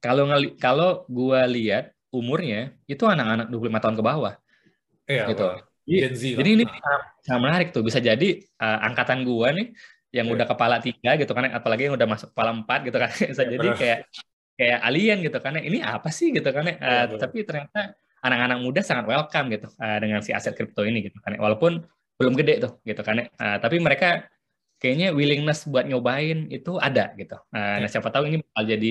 kalau 0.03 0.27
kalau 0.59 0.91
gua 1.07 1.47
lihat 1.47 1.95
umurnya 2.11 2.75
itu 2.91 3.03
anak-anak 3.07 3.51
25 3.51 3.83
tahun 3.83 3.97
ke 3.99 4.03
bawah. 4.03 4.35
Yeah, 5.07 5.27
gitu. 5.31 5.47
Jadi, 5.85 6.41
jadi 6.41 6.51
ini 6.57 6.65
sangat 7.21 7.41
menarik 7.45 7.69
tuh 7.77 7.85
bisa 7.85 8.01
jadi 8.01 8.41
uh, 8.59 8.79
angkatan 8.89 9.23
gua 9.23 9.53
nih 9.53 9.71
yang 10.15 10.31
iya. 10.31 10.35
udah 10.39 10.47
kepala 10.47 10.79
tiga 10.79 11.19
gitu 11.19 11.33
kan 11.35 11.51
apalagi 11.51 11.91
yang 11.91 11.99
udah 11.99 12.07
masuk 12.07 12.31
kepala 12.31 12.55
empat 12.55 12.81
gitu 12.87 12.97
kan. 13.03 13.11
Bisa 13.35 13.43
ya, 13.43 13.51
jadi 13.59 13.69
kayak 13.75 13.99
kayak 14.55 14.79
alien 14.87 15.19
gitu 15.27 15.39
kan. 15.43 15.59
Ini 15.59 15.79
apa 15.83 16.09
sih 16.15 16.31
gitu 16.31 16.47
kan? 16.55 16.65
Uh, 16.79 17.19
tapi 17.19 17.43
ternyata 17.43 17.99
anak-anak 18.23 18.59
muda 18.63 18.81
sangat 18.87 19.11
welcome 19.11 19.51
gitu 19.51 19.67
uh, 19.83 19.99
dengan 19.99 20.23
si 20.23 20.31
aset 20.31 20.55
kripto 20.55 20.87
ini 20.87 21.11
gitu 21.11 21.19
kan. 21.19 21.35
Walaupun 21.35 21.83
belum 22.15 22.35
gede 22.39 22.63
tuh 22.63 22.73
gitu 22.87 23.03
kan. 23.03 23.27
Uh, 23.27 23.59
tapi 23.59 23.83
mereka 23.83 24.31
kayaknya 24.79 25.11
willingness 25.11 25.67
buat 25.67 25.89
nyobain 25.89 26.47
itu 26.55 26.79
ada 26.79 27.11
gitu. 27.19 27.35
Uh, 27.51 27.83
nah 27.83 27.89
siapa 27.91 28.15
tahu 28.15 28.31
ini 28.31 28.39
bakal 28.47 28.65
jadi 28.71 28.91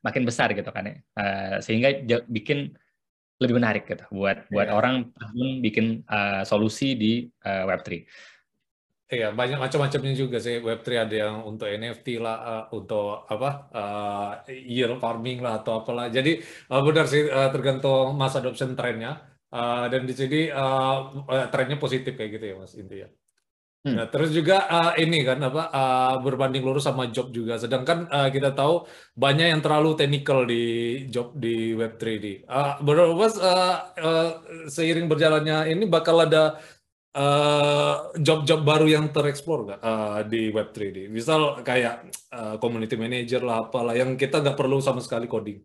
makin 0.00 0.22
besar 0.24 0.48
gitu 0.56 0.70
kan 0.72 0.88
uh, 0.88 1.58
sehingga 1.60 2.00
bikin 2.30 2.72
lebih 3.42 3.58
menarik 3.58 3.84
gitu 3.90 4.06
buat 4.14 4.46
buat 4.54 4.70
yeah. 4.70 4.78
orang 4.78 5.10
bikin 5.58 6.06
uh, 6.06 6.46
solusi 6.46 6.94
di 6.94 7.12
uh, 7.42 7.66
Web3. 7.66 8.06
Iya, 9.12 9.28
banyak 9.38 9.58
macam-macamnya 9.60 10.12
juga 10.22 10.36
sih 10.40 10.56
Web3 10.66 10.88
ada 11.04 11.16
yang 11.22 11.34
untuk 11.50 11.68
NFT 11.68 12.06
lah, 12.24 12.36
uh, 12.50 12.64
untuk 12.72 13.28
apa 13.28 13.48
uh, 13.76 14.30
yield 14.48 14.96
farming 15.04 15.44
lah 15.44 15.60
atau 15.60 15.72
apalah. 15.84 16.08
Jadi 16.08 16.40
uh, 16.72 16.80
benar 16.80 17.04
sih 17.12 17.28
uh, 17.28 17.52
tergantung 17.52 18.16
mass 18.16 18.40
adoption 18.40 18.72
trennya 18.72 19.20
uh, 19.52 19.84
dan 19.92 20.08
di 20.08 20.14
sini 20.16 20.48
uh, 20.48 20.96
trennya 21.52 21.76
positif 21.76 22.16
kayak 22.16 22.30
gitu 22.40 22.44
ya 22.50 22.54
mas 22.56 22.72
intinya. 22.72 23.08
Hmm. 23.82 23.98
Nah, 23.98 24.06
terus 24.08 24.30
juga 24.30 24.56
uh, 24.70 24.92
ini 24.94 25.26
kan 25.28 25.42
apa 25.42 25.62
uh, 25.74 26.14
berbanding 26.24 26.62
lurus 26.64 26.86
sama 26.88 27.10
job 27.12 27.34
juga. 27.34 27.58
Sedangkan 27.58 28.08
uh, 28.08 28.30
kita 28.32 28.54
tahu 28.54 28.86
banyak 29.12 29.46
yang 29.52 29.60
terlalu 29.60 29.98
technical 29.98 30.46
di 30.46 30.62
job 31.12 31.34
di 31.34 31.74
Web 31.74 31.98
3D. 32.00 32.46
Uh, 32.46 32.78
Bro, 32.80 33.18
uh, 33.18 33.28
uh, 33.36 34.30
seiring 34.70 35.10
berjalannya 35.10 35.68
ini 35.68 35.84
bakal 35.90 36.22
ada 36.22 36.62
job-job 38.16 38.60
uh, 38.60 38.66
baru 38.66 38.88
yang 38.88 39.12
tereksplor 39.12 39.68
nggak 39.68 39.80
uh, 39.84 40.20
di 40.24 40.48
Web 40.48 40.72
3D? 40.72 41.12
Misal 41.12 41.60
kayak 41.60 42.08
uh, 42.32 42.56
community 42.56 42.96
manager 42.96 43.44
lah, 43.44 43.68
apalah 43.68 43.92
yang 43.92 44.16
kita 44.16 44.40
nggak 44.40 44.56
perlu 44.56 44.80
sama 44.80 45.04
sekali 45.04 45.28
coding. 45.28 45.60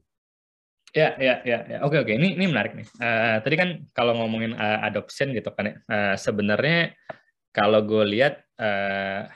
Ya, 0.95 1.15
ya, 1.19 1.43
ya, 1.43 1.59
ya. 1.67 1.77
Oke, 1.83 1.99
oke. 1.99 2.11
Ini 2.15 2.35
ini 2.35 2.45
menarik 2.47 2.75
nih. 2.75 2.87
Uh, 2.99 3.37
tadi 3.43 3.55
kan 3.59 3.69
kalau 3.95 4.15
ngomongin 4.19 4.55
uh, 4.55 4.83
adoption 4.87 5.31
gitu 5.35 5.51
kan, 5.55 5.83
uh, 5.87 6.15
sebenarnya 6.19 6.95
kalau 7.55 7.83
gue 7.83 8.03
lihat 8.07 8.43
uh, 8.59 9.27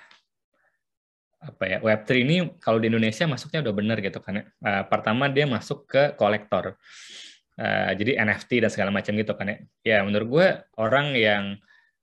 apa 1.41 1.63
ya 1.65 1.78
Web3 1.82 2.10
ini 2.21 2.36
kalau 2.62 2.78
di 2.78 2.86
Indonesia 2.86 3.26
masuknya 3.26 3.65
udah 3.65 3.74
bener 3.74 3.97
gitu 4.04 4.19
kan. 4.19 4.45
Uh, 4.62 4.84
pertama 4.88 5.32
dia 5.32 5.47
masuk 5.47 5.88
ke 5.88 6.12
kolektor. 6.19 6.76
Uh, 7.56 7.91
jadi 7.95 8.19
NFT 8.24 8.63
dan 8.63 8.71
segala 8.71 8.91
macam 8.91 9.15
gitu 9.15 9.32
kan 9.36 9.47
ya. 9.47 9.58
Ya 9.82 9.97
menurut 10.04 10.28
gue 10.28 10.47
orang 10.76 11.15
yang 11.15 11.56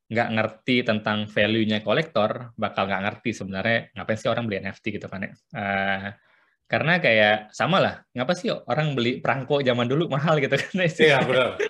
nggak 0.08 0.28
ngerti 0.34 0.76
tentang 0.88 1.28
value-nya 1.28 1.84
kolektor 1.84 2.56
bakal 2.56 2.88
nggak 2.88 3.02
ngerti 3.04 3.30
sebenarnya 3.36 3.92
ngapain 3.92 4.16
sih 4.16 4.28
orang 4.32 4.44
beli 4.48 4.64
NFT 4.64 4.84
gitu 4.96 5.06
kan 5.08 5.20
ya. 5.28 5.32
Uh, 5.52 6.08
karena 6.68 7.00
kayak 7.00 7.52
sama 7.52 7.80
lah, 7.80 7.94
ngapa 8.12 8.32
sih 8.36 8.52
orang 8.52 8.92
beli 8.92 9.20
perangko 9.24 9.60
zaman 9.64 9.88
dulu 9.88 10.08
mahal 10.14 10.40
gitu 10.40 10.56
kan? 10.56 10.72
Iya 10.84 11.18
benar. 11.24 11.60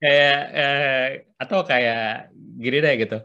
kayak 0.00 0.40
eh, 0.56 1.06
atau 1.36 1.60
kayak 1.60 2.32
gini 2.32 2.80
deh 2.80 2.94
gitu 3.04 3.20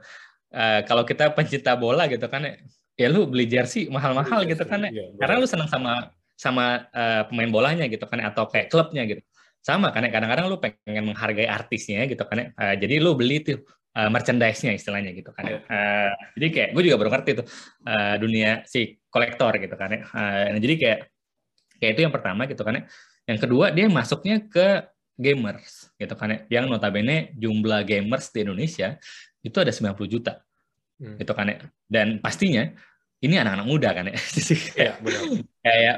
uh, 0.56 0.80
kalau 0.88 1.04
kita 1.04 1.32
pencinta 1.36 1.76
bola 1.76 2.08
gitu 2.08 2.28
kan 2.28 2.48
ya 2.96 3.08
lu 3.12 3.28
beli 3.28 3.46
jersey 3.46 3.92
mahal-mahal 3.92 4.48
gitu 4.48 4.64
kan 4.64 4.88
ya. 4.88 4.92
Iya, 4.92 5.06
Karena 5.20 5.36
lu 5.44 5.48
senang 5.48 5.68
sama 5.68 6.12
sama 6.36 6.88
uh, 6.92 7.28
pemain 7.28 7.52
bolanya 7.52 7.88
gitu 7.88 8.04
kan 8.08 8.20
atau 8.24 8.48
kayak 8.48 8.72
klubnya 8.72 9.04
gitu. 9.04 9.22
Sama 9.60 9.92
kan 9.92 10.06
kadang-kadang 10.08 10.48
lu 10.48 10.58
pengen 10.62 11.12
menghargai 11.12 11.50
artisnya 11.50 12.08
gitu 12.08 12.24
kan 12.24 12.54
uh, 12.56 12.76
jadi 12.78 13.04
lu 13.04 13.18
beli 13.18 13.44
tuh 13.44 13.60
uh, 13.96 14.10
merchandise-nya 14.12 14.76
istilahnya 14.76 15.16
gitu 15.16 15.32
kan 15.32 15.48
Uh, 15.66 16.12
jadi 16.38 16.48
kayak 16.52 16.70
gue 16.76 16.84
juga 16.92 16.98
baru 17.00 17.10
ngerti 17.16 17.32
tuh 17.42 17.46
uh, 17.88 18.16
dunia 18.22 18.62
si 18.68 18.98
kolektor 19.10 19.56
gitu 19.56 19.76
kan. 19.78 19.94
Uh, 20.12 20.58
jadi 20.60 20.76
kayak 20.76 21.00
kayak 21.80 21.92
itu 21.96 22.02
yang 22.06 22.14
pertama 22.14 22.46
gitu 22.50 22.62
kan 22.62 22.82
ya. 22.82 22.84
Yang 23.26 23.40
kedua 23.48 23.66
dia 23.72 23.86
masuknya 23.90 24.42
ke 24.46 24.84
gamers 25.16 25.90
gitu 25.96 26.14
kan 26.18 26.28
ya. 26.34 26.40
Yang 26.60 26.66
notabene 26.76 27.32
jumlah 27.40 27.82
gamers 27.88 28.30
di 28.34 28.44
Indonesia 28.44 29.00
itu 29.42 29.58
ada 29.58 29.72
90 29.72 29.96
juta. 30.12 30.44
Hmm. 31.00 31.18
Gitu 31.18 31.32
kan. 31.32 31.46
Dan 31.88 32.20
pastinya 32.20 32.68
ini 33.24 33.36
anak-anak 33.40 33.68
muda 33.70 33.90
kan 33.96 34.12
ya. 34.12 34.18
Jadi 34.36 34.56
kayak, 34.76 34.96
ya, 35.02 35.20
kayak 35.64 35.98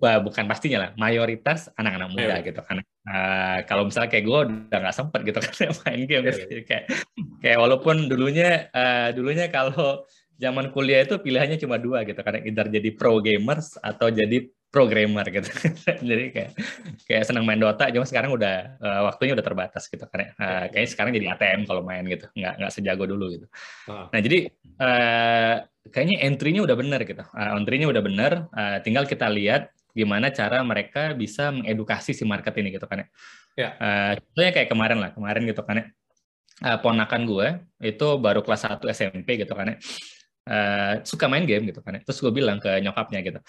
bukan 0.00 0.44
pastinya 0.48 0.78
lah, 0.80 0.90
mayoritas 0.96 1.68
anak-anak 1.76 2.08
muda 2.16 2.40
ya. 2.40 2.46
gitu 2.46 2.60
kan. 2.64 2.80
Uh, 3.04 3.58
kalau 3.68 3.84
misalnya 3.84 4.08
kayak 4.08 4.24
gue 4.24 4.38
udah 4.48 4.78
nggak 4.80 4.96
sempet 4.96 5.20
gitu 5.28 5.38
kan 5.44 5.52
main 5.84 6.02
game. 6.08 6.24
Ya, 6.24 6.32
ya. 6.32 6.62
Kayak, 6.64 6.84
kayak 7.44 7.58
walaupun 7.60 8.08
dulunya 8.08 8.72
uh, 8.72 9.12
dulunya 9.12 9.52
kalau 9.52 10.08
zaman 10.40 10.72
kuliah 10.72 11.04
itu 11.04 11.20
pilihannya 11.20 11.60
cuma 11.60 11.76
dua 11.76 12.02
gitu 12.08 12.16
kan, 12.24 12.40
either 12.40 12.66
jadi 12.66 12.88
pro 12.96 13.20
gamers 13.20 13.76
atau 13.78 14.08
jadi 14.08 14.48
programmer 14.72 15.22
gitu. 15.30 15.46
jadi 16.10 16.24
kayak 16.34 16.50
kayak 17.06 17.22
senang 17.28 17.46
main 17.46 17.60
Dota, 17.60 17.86
cuma 17.94 18.02
sekarang 18.08 18.34
udah 18.34 18.80
uh, 18.82 19.00
waktunya 19.06 19.38
udah 19.38 19.46
terbatas 19.46 19.86
gitu 19.86 20.02
kan. 20.08 20.34
Uh, 20.34 20.66
kayaknya 20.72 20.90
sekarang 20.90 21.12
jadi 21.14 21.26
ATM 21.36 21.60
kalau 21.68 21.84
main 21.84 22.02
gitu, 22.08 22.26
nggak 22.34 22.54
nggak 22.58 22.72
sejago 22.72 23.04
dulu 23.06 23.38
gitu. 23.38 23.46
Uh. 23.86 24.10
Nah 24.10 24.20
jadi 24.24 24.38
uh, 24.80 25.56
kayaknya 25.92 26.24
entry-nya 26.24 26.62
udah 26.64 26.76
bener 26.76 27.00
gitu. 27.04 27.24
Uh, 27.34 27.50
entry-nya 27.60 27.88
udah 27.90 28.02
bener, 28.04 28.32
uh, 28.52 28.78
tinggal 28.80 29.04
kita 29.04 29.28
lihat 29.28 29.72
gimana 29.94 30.32
cara 30.34 30.58
mereka 30.64 31.14
bisa 31.14 31.54
mengedukasi 31.54 32.16
si 32.16 32.24
market 32.26 32.54
ini 32.58 32.74
gitu 32.74 32.86
kan 32.88 33.04
ya. 33.04 33.06
Yeah. 33.54 33.72
Uh, 33.78 34.12
contohnya 34.18 34.52
kayak 34.56 34.68
kemarin 34.72 34.98
lah, 35.00 35.10
kemarin 35.12 35.42
gitu 35.44 35.62
kan 35.62 35.74
ya. 35.82 35.86
Uh, 36.62 36.78
ponakan 36.78 37.26
gue 37.26 37.46
itu 37.82 38.06
baru 38.22 38.40
kelas 38.46 38.70
1 38.70 38.86
SMP 38.94 39.42
gitu 39.42 39.52
kan 39.52 39.74
ya. 39.74 39.76
Uh, 40.44 40.94
suka 41.02 41.26
main 41.26 41.44
game 41.44 41.68
gitu 41.68 41.82
kan 41.82 41.98
ya. 41.98 42.00
Terus 42.06 42.18
gue 42.22 42.32
bilang 42.32 42.62
ke 42.62 42.80
nyokapnya 42.80 43.20
gitu 43.22 43.40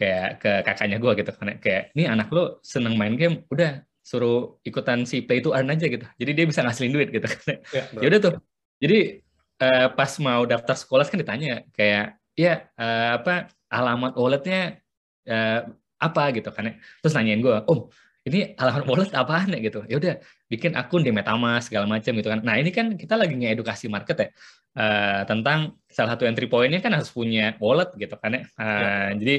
kayak 0.00 0.28
ke 0.40 0.52
kakaknya 0.64 0.96
gue 0.96 1.12
gitu 1.20 1.30
kan 1.36 1.46
kayak 1.60 1.92
ini 1.92 2.08
anak 2.08 2.32
lo 2.32 2.56
seneng 2.64 2.96
main 2.96 3.20
game 3.20 3.44
udah 3.52 3.84
suruh 4.00 4.56
ikutan 4.64 5.04
si 5.04 5.20
play 5.20 5.44
to 5.44 5.52
earn 5.52 5.68
aja 5.68 5.84
gitu 5.84 6.08
jadi 6.16 6.32
dia 6.32 6.44
bisa 6.48 6.64
ngasilin 6.64 6.96
duit 6.96 7.08
gitu 7.12 7.28
kan 7.28 7.60
ya, 7.68 7.84
ya 8.00 8.06
udah 8.08 8.20
tuh 8.24 8.32
jadi 8.80 9.20
uh, 9.60 9.86
pas 9.92 10.12
mau 10.18 10.42
daftar 10.48 10.76
sekolah 10.76 11.04
kan 11.06 11.18
ditanya 11.20 11.62
kayak 11.76 12.16
ya 12.34 12.66
uh, 12.80 13.20
apa 13.20 13.52
alamat 13.68 14.12
walletnya 14.16 14.80
uh, 15.28 15.70
apa? 16.00 16.22
Gitu 16.32 16.48
kan 16.50 16.72
ya. 16.72 16.74
Terus 17.04 17.14
nanyain 17.14 17.40
gue 17.44 17.54
om 17.68 17.86
ini 18.24 18.52
alamat 18.56 18.84
wallet 18.88 19.10
apaan 19.12 19.52
ya? 19.52 19.60
Gitu. 19.60 19.80
Ya 19.86 19.96
udah 20.00 20.14
bikin 20.48 20.72
akun 20.74 21.04
di 21.04 21.12
MetaMask 21.12 21.70
segala 21.70 21.86
macam 21.86 22.12
gitu 22.16 22.28
kan. 22.32 22.40
Nah 22.42 22.56
ini 22.56 22.72
kan 22.72 22.96
kita 22.96 23.14
lagi 23.14 23.36
ngedukasi 23.36 23.86
market 23.92 24.16
ya 24.16 24.28
uh, 24.76 25.22
tentang 25.26 25.74
salah 25.90 26.14
satu 26.14 26.26
entry 26.28 26.46
pointnya 26.46 26.78
kan 26.82 26.94
harus 26.94 27.10
punya 27.10 27.56
wallet 27.58 27.90
gitu 27.98 28.14
kan 28.18 28.30
ya, 28.38 28.42
uh, 28.58 29.10
ya. 29.10 29.18
jadi 29.18 29.36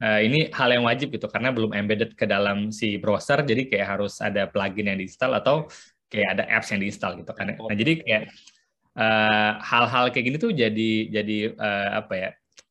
uh, 0.00 0.20
ini 0.24 0.38
hal 0.52 0.68
yang 0.72 0.84
wajib 0.88 1.12
gitu 1.12 1.26
karena 1.28 1.50
belum 1.52 1.76
embedded 1.76 2.16
ke 2.16 2.24
dalam 2.24 2.72
si 2.72 2.96
browser 2.96 3.44
jadi 3.44 3.68
kayak 3.68 3.86
harus 3.98 4.20
ada 4.24 4.48
plugin 4.48 4.88
yang 4.88 4.98
diinstal 5.00 5.32
atau 5.36 5.68
kayak 6.10 6.28
ada 6.38 6.44
apps 6.50 6.74
yang 6.74 6.80
diinstal 6.82 7.14
gitu 7.14 7.30
kan. 7.30 7.54
Nah, 7.54 7.76
jadi 7.76 8.02
kayak 8.02 8.22
eh, 8.96 9.52
hal-hal 9.60 10.04
uh, 10.06 10.10
kayak 10.10 10.24
gini 10.26 10.36
tuh 10.40 10.52
jadi 10.54 10.90
jadi 11.10 11.38
uh, 11.54 11.90
apa 12.02 12.14
ya? 12.16 12.30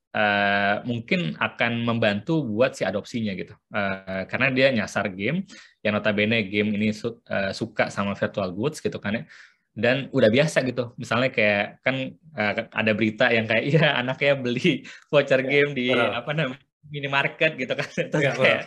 Uh, 0.09 0.81
mungkin 0.89 1.37
akan 1.37 1.85
membantu 1.85 2.41
buat 2.41 2.73
si 2.73 2.81
adopsinya 2.81 3.29
gitu. 3.37 3.53
Uh, 3.69 4.25
karena 4.25 4.49
dia 4.49 4.67
nyasar 4.73 5.05
game 5.13 5.45
yang 5.85 5.93
notabene 5.93 6.49
game 6.49 6.73
ini 6.73 6.89
su 6.89 7.13
uh, 7.13 7.53
suka 7.53 7.93
sama 7.93 8.17
virtual 8.17 8.49
goods 8.49 8.81
gitu 8.81 8.97
kan 8.97 9.21
ya 9.21 9.23
dan 9.79 10.11
udah 10.11 10.27
biasa 10.27 10.65
gitu 10.67 10.91
misalnya 10.99 11.29
kayak 11.31 11.79
kan 11.85 12.11
uh, 12.35 12.53
ada 12.73 12.91
berita 12.91 13.31
yang 13.31 13.47
kayak 13.47 13.63
iya 13.69 13.95
anaknya 13.95 14.33
beli 14.35 14.83
voucher 15.07 15.39
iya, 15.45 15.49
game 15.49 15.71
di 15.71 15.85
apa 15.95 16.31
namanya 16.35 16.59
minimarket 16.89 17.55
gitu 17.55 17.73
kan 17.77 17.87
terus 18.11 18.23
ya, 18.23 18.31
kayak 18.35 18.61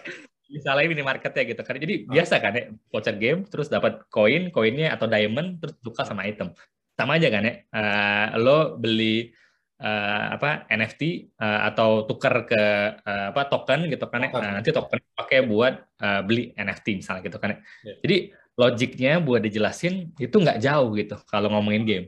misalnya 0.53 0.87
minimarket 0.89 1.33
ya 1.33 1.45
gitu 1.49 1.63
kan 1.65 1.77
jadi 1.81 1.95
oh. 2.07 2.13
biasa 2.13 2.35
kan 2.41 2.53
ya 2.55 2.65
voucher 2.89 3.17
game 3.21 3.41
terus 3.49 3.69
dapat 3.69 4.05
koin 4.09 4.49
koinnya 4.49 4.95
atau 4.97 5.09
diamond 5.09 5.61
terus 5.61 5.75
tukar 5.85 6.09
sama 6.09 6.25
item 6.25 6.55
sama 6.93 7.17
aja 7.17 7.29
kan 7.33 7.43
ya 7.45 7.55
uh, 7.73 8.27
lo 8.39 8.77
beli 8.77 9.33
uh, 9.81 10.27
apa 10.37 10.69
NFT 10.71 11.33
uh, 11.37 11.45
eh, 11.45 11.61
atau 11.73 12.05
tukar 12.05 12.47
ke 12.47 12.63
uh, 13.01 13.27
apa 13.35 13.49
token 13.49 13.89
gitu 13.89 14.05
kan 14.07 14.25
ya 14.25 14.31
nah, 14.31 14.61
nanti 14.61 14.71
token 14.71 15.01
pakai 15.17 15.45
buat 15.49 15.75
uh, 16.01 16.21
beli 16.23 16.53
NFT 16.55 17.03
misalnya 17.03 17.23
gitu 17.27 17.39
kan 17.43 17.57
ya 17.57 17.59
yeah. 17.59 17.97
jadi 18.05 18.17
logiknya 18.53 19.13
buat 19.25 19.41
dijelasin 19.41 20.13
itu 20.21 20.37
nggak 20.37 20.61
jauh 20.61 20.93
gitu 20.95 21.17
kalau 21.27 21.49
ngomongin 21.51 21.85
game 21.89 22.07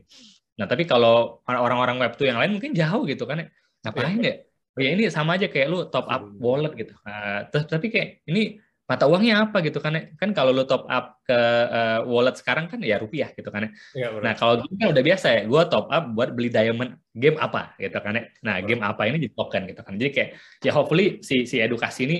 nah 0.55 0.69
tapi 0.69 0.87
kalau 0.87 1.43
orang-orang 1.49 1.99
web 1.99 2.13
tuh 2.15 2.29
yang 2.29 2.39
lain 2.39 2.55
mungkin 2.55 2.71
jauh 2.71 3.03
gitu 3.09 3.27
kan 3.27 3.43
ya 3.43 3.47
ngapain 3.83 4.21
yeah. 4.21 4.37
ya 4.39 4.45
oh 4.75 4.81
ya 4.83 4.89
ini 4.91 5.07
sama 5.07 5.39
aja 5.39 5.47
kayak 5.47 5.67
lu 5.71 5.87
top 5.87 6.05
up 6.11 6.23
hmm. 6.27 6.39
wallet 6.43 6.73
gitu. 6.75 6.93
Uh, 7.07 7.47
terus 7.49 7.65
tapi 7.71 7.87
kayak 7.87 8.27
ini 8.27 8.59
mata 8.85 9.09
uangnya 9.09 9.49
apa 9.49 9.65
gitu 9.65 9.81
kan? 9.81 9.97
Kan 10.15 10.29
kalau 10.37 10.53
lu 10.53 10.63
top 10.65 10.85
up 10.85 11.17
ke 11.25 11.33
uh, 11.69 12.05
wallet 12.05 12.37
sekarang 12.37 12.69
kan 12.69 12.77
ya 12.85 13.01
rupiah 13.01 13.33
gitu 13.33 13.49
kan. 13.49 13.73
Ya, 13.97 14.13
nah 14.21 14.37
kalau 14.37 14.61
gitu 14.61 14.73
kan 14.77 14.93
udah 14.93 15.03
biasa 15.03 15.27
ya, 15.33 15.41
gue 15.49 15.61
top 15.73 15.89
up 15.89 16.03
buat 16.13 16.37
beli 16.37 16.53
diamond 16.53 17.01
game 17.17 17.37
apa 17.41 17.73
gitu 17.81 17.97
kan. 17.97 18.29
Nah 18.45 18.55
game 18.61 18.81
apa 18.85 19.01
ini 19.09 19.17
jadi 19.25 19.33
token 19.33 19.63
gitu 19.69 19.81
kan. 19.81 19.93
Jadi 19.97 20.11
kayak 20.13 20.29
ya 20.61 20.71
hopefully 20.73 21.19
si 21.25 21.49
si 21.49 21.57
edukasi 21.57 22.05
ini 22.05 22.17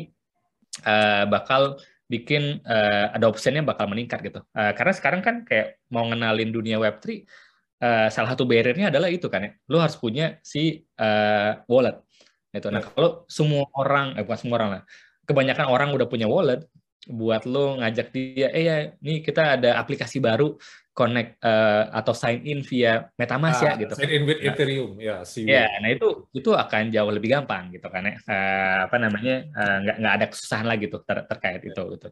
uh, 0.83 1.29
bakal 1.29 1.77
bikin 2.05 2.61
uh, 2.65 3.13
adoptionnya 3.17 3.65
bakal 3.65 3.89
meningkat 3.89 4.21
gitu. 4.21 4.41
Uh, 4.53 4.73
karena 4.77 4.93
sekarang 4.93 5.21
kan 5.25 5.41
kayak 5.45 5.81
mau 5.89 6.05
ngenalin 6.05 6.53
dunia 6.53 6.77
Web3, 6.77 7.25
uh, 7.81 8.07
salah 8.13 8.29
satu 8.33 8.45
barriernya 8.45 8.93
adalah 8.93 9.09
itu 9.09 9.25
kan 9.29 9.41
ya. 9.41 9.51
Lu 9.69 9.81
harus 9.81 9.97
punya 9.97 10.37
si 10.45 10.85
uh, 11.01 11.61
wallet 11.65 11.97
itu. 12.55 12.71
Nah, 12.71 12.81
kalau 12.81 13.27
semua 13.27 13.67
orang, 13.75 14.15
eh 14.15 14.23
bukan 14.23 14.39
semua 14.39 14.55
orang 14.63 14.69
lah, 14.79 14.83
kebanyakan 15.25 15.67
orang 15.67 15.89
udah 15.91 16.07
punya 16.07 16.29
wallet, 16.29 16.63
buat 17.05 17.45
lo 17.45 17.77
ngajak 17.77 18.07
dia, 18.09 18.49
eh 18.49 18.63
ya, 18.65 18.77
nih 18.97 19.21
kita 19.21 19.59
ada 19.59 19.77
aplikasi 19.77 20.17
baru 20.17 20.57
connect 20.95 21.43
uh, 21.43 21.91
atau 21.91 22.15
sign 22.15 22.39
in 22.47 22.63
via 22.63 23.11
MetaMask 23.19 23.61
ya, 23.61 23.67
ah, 23.67 23.73
ya 23.75 23.81
gitu. 23.83 23.93
Sign 23.99 24.11
in 24.15 24.23
with 24.23 24.39
nah, 24.39 24.47
Ethereum 24.47 24.91
ya. 24.95 25.15
Ya, 25.43 25.67
nah 25.83 25.89
itu 25.91 26.07
itu 26.31 26.49
akan 26.55 26.87
jauh 26.89 27.11
lebih 27.11 27.35
gampang 27.35 27.67
gitu 27.75 27.85
kan 27.91 28.07
ya. 28.07 28.15
Uh, 28.23 28.77
apa 28.87 28.95
namanya 28.97 29.43
uh, 29.53 29.77
nggak 29.83 29.97
nggak 29.99 30.13
ada 30.15 30.25
kesusahan 30.31 30.65
lagi 30.65 30.87
tuh 30.87 31.03
ter 31.03 31.27
terkait 31.27 31.61
itu 31.67 31.83
gitu. 31.99 32.07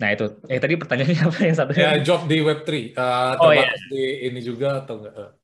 Nah 0.00 0.08
itu, 0.16 0.24
eh 0.50 0.58
tadi 0.58 0.74
pertanyaannya 0.74 1.22
apa 1.30 1.38
yang 1.44 1.56
satu? 1.56 1.70
Ya 1.78 1.92
job 2.02 2.26
di 2.26 2.42
Web3, 2.42 2.98
uh, 2.98 3.36
oh, 3.38 3.52
iya. 3.54 3.70
di 3.88 4.26
ini 4.26 4.40
juga 4.42 4.82
atau 4.82 5.00
enggak? 5.00 5.39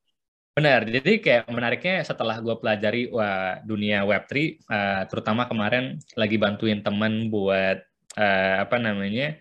Benar, 0.57 0.89
jadi 0.89 1.21
kayak 1.21 1.53
menariknya 1.53 2.01
setelah 2.01 2.41
gue 2.41 2.57
pelajari 2.57 3.13
wah, 3.13 3.61
dunia 3.61 4.09
Web3, 4.09 4.33
uh, 4.65 5.03
terutama 5.05 5.45
kemarin 5.45 6.01
lagi 6.17 6.41
bantuin 6.41 6.81
teman 6.81 7.29
buat 7.29 7.85
uh, 8.17 8.65
apa 8.65 8.81
namanya 8.81 9.37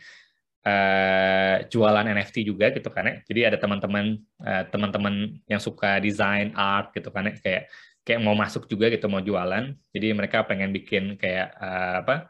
uh, 0.67 1.63
jualan 1.71 2.03
NFT 2.11 2.51
juga 2.51 2.67
gitu 2.75 2.91
kan 2.91 3.07
ya. 3.07 3.15
Jadi 3.31 3.39
ada 3.47 3.55
teman-teman 3.55 4.19
uh, 4.43 4.67
teman-teman 4.67 5.39
yang 5.47 5.63
suka 5.63 6.03
desain 6.03 6.51
art 6.51 6.91
gitu 6.91 7.07
kan 7.15 7.31
ya, 7.31 7.33
kayak 7.39 7.63
kayak 8.03 8.19
mau 8.19 8.35
masuk 8.35 8.67
juga 8.67 8.91
gitu 8.91 9.07
mau 9.07 9.23
jualan. 9.23 9.71
Jadi 9.95 10.07
mereka 10.11 10.43
pengen 10.43 10.75
bikin 10.75 11.15
kayak 11.15 11.55
uh, 11.55 12.03
apa 12.03 12.27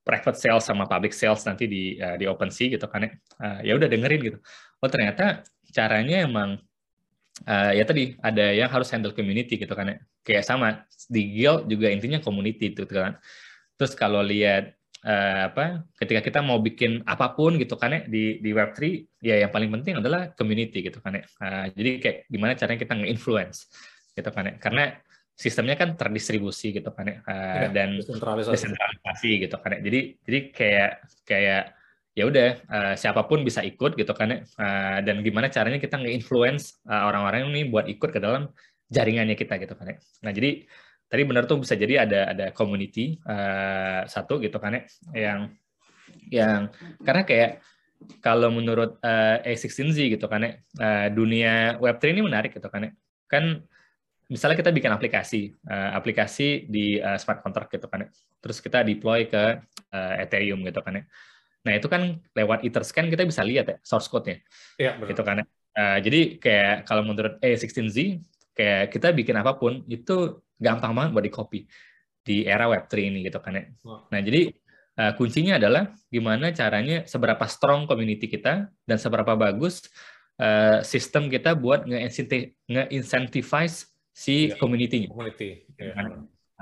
private 0.00 0.40
sales 0.40 0.64
sama 0.64 0.88
public 0.88 1.12
sales 1.12 1.44
nanti 1.44 1.68
di 1.68 2.00
uh, 2.00 2.16
di 2.16 2.24
OpenSea 2.24 2.72
gitu 2.72 2.88
kan 2.88 3.04
ya. 3.04 3.10
Uh, 3.36 3.60
ya 3.68 3.72
udah 3.76 3.84
dengerin 3.84 4.20
gitu. 4.32 4.38
Oh 4.80 4.88
ternyata 4.88 5.44
caranya 5.76 6.24
emang 6.24 6.56
uh, 7.48 7.72
ya 7.72 7.84
tadi 7.88 8.14
ada 8.20 8.52
yang 8.52 8.68
harus 8.68 8.88
handle 8.92 9.14
community 9.16 9.56
gitu 9.58 9.72
kan 9.72 9.92
ya. 9.92 9.96
Kayak 10.22 10.44
sama 10.46 10.84
di 11.08 11.22
guild 11.40 11.66
juga 11.66 11.88
intinya 11.90 12.22
community 12.22 12.72
itu 12.72 12.84
kan. 12.86 13.18
Terus 13.76 13.92
kalau 13.98 14.22
lihat 14.22 14.76
uh, 15.02 15.50
apa 15.50 15.86
ketika 15.98 16.20
kita 16.22 16.38
mau 16.44 16.62
bikin 16.62 17.02
apa 17.08 17.34
pun 17.34 17.58
gitu 17.58 17.74
kan 17.74 17.96
ya 17.96 18.00
di 18.06 18.38
di 18.38 18.50
Web3 18.54 18.78
ya 19.22 19.42
yang 19.46 19.50
paling 19.50 19.70
penting 19.80 19.98
adalah 19.98 20.30
community 20.36 20.84
gitu 20.84 20.98
kan 21.02 21.18
ya. 21.18 21.24
Uh, 21.40 21.66
jadi 21.74 21.90
kayak 21.98 22.18
gimana 22.30 22.52
caranya 22.54 22.80
kita 22.80 22.94
nge-influence 22.98 23.72
gitu 24.14 24.30
kan 24.30 24.44
ya. 24.48 24.54
Karena 24.60 24.84
sistemnya 25.32 25.74
kan 25.80 25.96
terdistribusi 25.96 26.76
gitu 26.76 26.92
kan 26.92 27.08
ya, 27.08 27.16
uh, 27.24 27.66
ya 27.66 27.68
dan 27.72 27.98
desentralisasi 27.98 29.30
gitu 29.48 29.56
kan 29.58 29.70
ya. 29.74 29.80
Jadi 29.80 30.00
jadi 30.22 30.38
kayak 30.52 30.92
kayak 31.24 31.64
ya 32.12 32.28
udah 32.28 32.48
uh, 32.68 32.94
siapa 32.94 33.24
pun 33.24 33.40
bisa 33.40 33.64
ikut 33.64 33.96
gitu 33.96 34.12
kan 34.12 34.44
uh, 34.44 34.98
dan 35.00 35.24
gimana 35.24 35.48
caranya 35.48 35.80
kita 35.80 35.96
nge-influence 35.96 36.84
uh, 36.84 37.08
orang-orang 37.08 37.48
ini 37.48 37.72
buat 37.72 37.88
ikut 37.88 38.12
ke 38.12 38.20
dalam 38.20 38.52
jaringannya 38.92 39.32
kita 39.32 39.56
gitu 39.56 39.72
kan 39.72 39.96
ya. 39.96 39.96
Nah, 40.20 40.32
jadi 40.36 40.68
tadi 41.08 41.22
benar 41.24 41.48
tuh 41.48 41.64
bisa 41.64 41.72
jadi 41.72 42.04
ada 42.04 42.36
ada 42.36 42.46
community 42.52 43.16
uh, 43.24 44.04
satu 44.04 44.36
gitu 44.44 44.60
kan 44.60 44.76
ya 44.76 44.82
yang 45.16 45.40
yang 46.28 46.60
karena 47.00 47.24
kayak 47.24 47.50
kalau 48.20 48.52
menurut 48.52 49.00
uh, 49.00 49.40
A16Z 49.48 50.12
gitu 50.12 50.26
kan 50.28 50.44
ya 50.44 50.52
uh, 50.80 51.08
dunia 51.08 51.80
Web3 51.80 52.12
ini 52.12 52.20
menarik 52.28 52.52
gitu 52.52 52.68
kan 52.68 52.88
ya. 52.88 52.92
Kan 53.24 53.64
misalnya 54.28 54.60
kita 54.60 54.68
bikin 54.68 54.92
aplikasi 54.92 55.56
uh, 55.64 55.96
aplikasi 55.96 56.68
di 56.68 57.00
uh, 57.00 57.16
smart 57.16 57.40
contract 57.40 57.72
gitu 57.72 57.88
kan 57.88 58.04
ya. 58.04 58.08
Terus 58.44 58.60
kita 58.60 58.84
deploy 58.84 59.24
ke 59.32 59.64
uh, 59.96 60.14
Ethereum 60.20 60.60
gitu 60.68 60.84
kan 60.84 61.00
ya 61.00 61.04
Nah 61.62 61.78
itu 61.78 61.86
kan 61.86 62.18
lewat 62.34 62.66
Etherscan 62.66 63.06
kita 63.10 63.26
bisa 63.26 63.42
lihat 63.46 63.66
ya 63.70 63.78
source 63.82 64.08
code-nya. 64.10 64.38
Iya 64.78 64.96
benar. 64.98 65.08
Gitu 65.10 65.22
kan. 65.22 65.42
Uh, 65.72 65.96
jadi 66.04 66.36
kayak 66.36 66.84
kalau 66.84 67.00
menurut 67.06 67.40
A16Z 67.40 68.20
kayak 68.52 68.92
kita 68.92 69.08
bikin 69.16 69.40
apa 69.40 69.56
pun 69.56 69.80
itu 69.88 70.44
gampang 70.60 70.92
banget 70.92 71.16
buat 71.16 71.24
di 71.24 71.32
copy 71.32 71.64
di 72.22 72.46
era 72.46 72.70
Web3 72.70 72.94
ini 73.08 73.24
gitu 73.26 73.40
kan 73.42 73.58
ya. 73.58 73.64
Nah 73.82 74.20
jadi 74.20 74.52
uh, 75.00 75.16
kuncinya 75.16 75.56
adalah 75.58 75.96
gimana 76.12 76.52
caranya 76.54 77.08
seberapa 77.08 77.48
strong 77.48 77.88
community 77.88 78.28
kita 78.28 78.68
dan 78.68 78.98
seberapa 79.00 79.32
bagus 79.34 79.88
uh, 80.38 80.84
sistem 80.84 81.32
kita 81.32 81.56
buat 81.58 81.88
nge-incentivize 81.88 83.88
si 84.12 84.52
ya, 84.52 84.60
community-nya. 84.60 85.08
Community. 85.08 85.64
Ya. 85.80 85.96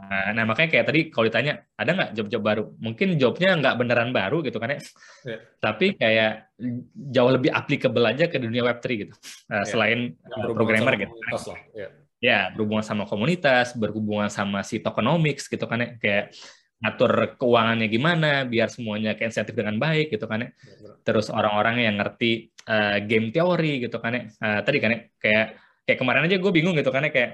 Nah, 0.01 0.33
nah, 0.33 0.45
makanya 0.49 0.69
kayak 0.73 0.87
tadi 0.89 1.01
kalau 1.13 1.29
ditanya 1.29 1.53
ada 1.77 1.91
nggak 1.93 2.11
job-job 2.17 2.43
baru, 2.43 2.65
mungkin 2.81 3.21
jobnya 3.21 3.53
nggak 3.61 3.77
beneran 3.77 4.11
baru 4.17 4.41
gitu 4.41 4.57
kan 4.57 4.73
ya, 4.73 4.81
yeah. 5.29 5.41
tapi 5.61 5.93
kayak 5.93 6.49
jauh 7.13 7.31
lebih 7.31 7.53
applicable 7.53 8.05
aja 8.09 8.25
ke 8.33 8.41
dunia 8.41 8.65
Web3 8.65 8.87
gitu, 8.97 9.15
yeah. 9.53 9.67
selain 9.69 10.17
uh, 10.33 10.51
programmer 10.57 10.97
gitu. 10.97 11.13
Lah. 11.13 11.61
Yeah. 11.77 11.91
Ya 12.21 12.39
berhubungan 12.53 12.85
sama 12.85 13.05
komunitas, 13.05 13.77
berhubungan 13.77 14.33
sama 14.33 14.65
si 14.65 14.81
tokenomics 14.81 15.49
gitu 15.53 15.65
kan 15.69 15.85
ya, 15.85 15.89
kayak 16.01 16.25
ngatur 16.81 17.37
keuangannya 17.37 17.93
gimana 17.93 18.49
biar 18.49 18.73
semuanya 18.73 19.13
ke 19.13 19.29
insentif 19.29 19.53
dengan 19.53 19.77
baik 19.77 20.17
gitu 20.17 20.25
kan 20.25 20.49
ya. 20.49 20.49
Terus 21.05 21.29
orang-orang 21.29 21.85
yang 21.85 22.01
ngerti 22.01 22.49
uh, 22.69 23.05
game 23.05 23.29
teori 23.33 23.85
gitu 23.85 24.01
kan 24.01 24.17
ya. 24.17 24.23
Uh, 24.41 24.61
tadi 24.65 24.79
kan 24.81 24.91
ya 24.97 25.01
kayak 25.21 25.47
kayak 25.85 25.99
kemarin 26.01 26.25
aja 26.25 26.37
gue 26.41 26.53
bingung 26.53 26.73
gitu 26.77 26.89
kan 26.89 27.05
ya 27.05 27.13
kayak 27.13 27.31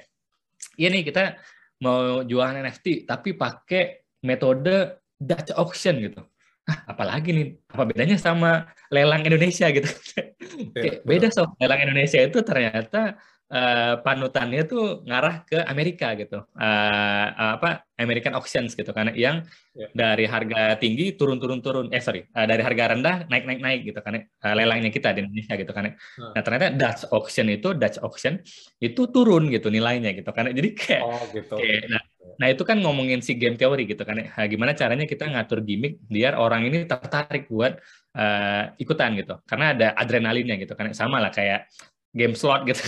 iya 0.81 0.89
nih 0.89 1.03
kita 1.07 1.39
mau 1.83 2.25
jualan 2.25 2.57
NFT 2.57 3.05
tapi 3.09 3.37
pakai 3.37 4.07
metode 4.25 5.01
Dutch 5.17 5.53
auction 5.57 6.01
gitu. 6.01 6.21
Ah, 6.67 6.97
apalagi 6.97 7.31
nih, 7.31 7.47
apa 7.71 7.87
bedanya 7.87 8.19
sama 8.19 8.67
lelang 8.91 9.23
Indonesia 9.23 9.71
gitu? 9.71 9.87
Ya, 10.77 11.03
beda 11.05 11.29
soal 11.29 11.53
lelang 11.61 11.85
Indonesia 11.85 12.17
itu 12.23 12.41
ternyata 12.41 13.21
uh, 13.51 13.95
panutannya 14.03 14.63
tuh 14.67 15.07
ngarah 15.07 15.47
ke 15.47 15.59
Amerika 15.67 16.15
gitu, 16.19 16.43
uh, 16.43 17.27
apa 17.59 17.87
American 17.97 18.37
auctions 18.37 18.77
gitu 18.77 18.93
karena 18.93 19.15
yang 19.17 19.47
yeah. 19.73 19.89
dari 19.95 20.29
harga 20.29 20.77
tinggi 20.77 21.17
turun 21.17 21.39
turun 21.39 21.63
turun, 21.63 21.87
eh 21.95 22.03
sorry, 22.03 22.27
uh, 22.35 22.47
dari 22.47 22.61
harga 22.61 22.93
rendah 22.93 23.17
naik 23.31 23.45
naik 23.47 23.61
naik 23.63 23.81
gitu 23.89 24.01
kan, 24.03 24.19
uh, 24.21 24.55
lelangnya 24.55 24.91
kita 24.91 25.15
di 25.15 25.25
Indonesia 25.25 25.55
gitu 25.57 25.73
kan. 25.73 25.95
Nah. 25.95 26.33
nah 26.35 26.43
ternyata 26.43 26.67
Dutch 26.75 27.03
auction 27.15 27.47
itu 27.49 27.69
Dutch 27.73 27.99
auction 28.03 28.43
itu 28.83 29.03
turun 29.09 29.49
gitu 29.49 29.71
nilainya 29.71 30.13
gitu 30.13 30.31
kan, 30.35 30.51
jadi 30.51 30.69
kayak, 30.75 31.03
oh, 31.07 31.23
gitu. 31.31 31.55
kayak 31.57 31.83
nah, 31.89 32.03
nah 32.37 32.47
itu 32.53 32.63
kan 32.69 32.77
ngomongin 32.83 33.25
si 33.25 33.39
game 33.39 33.57
theory 33.57 33.87
gitu 33.89 34.03
kan, 34.03 34.19
nah, 34.21 34.47
gimana 34.51 34.77
caranya 34.77 35.07
kita 35.09 35.25
ngatur 35.31 35.63
gimmick 35.63 36.03
biar 36.11 36.37
orang 36.37 36.69
ini 36.69 36.85
tertarik 36.85 37.49
buat 37.49 37.79
uh, 38.19 38.75
ikutan 38.77 39.17
gitu, 39.17 39.41
karena 39.47 39.73
ada 39.73 39.89
adrenalinnya 39.97 40.61
gitu 40.61 40.75
kan, 40.77 40.91
sama 40.93 41.23
lah 41.23 41.33
kayak 41.33 41.71
game 42.17 42.33
slot 42.33 42.65
gitu. 42.65 42.81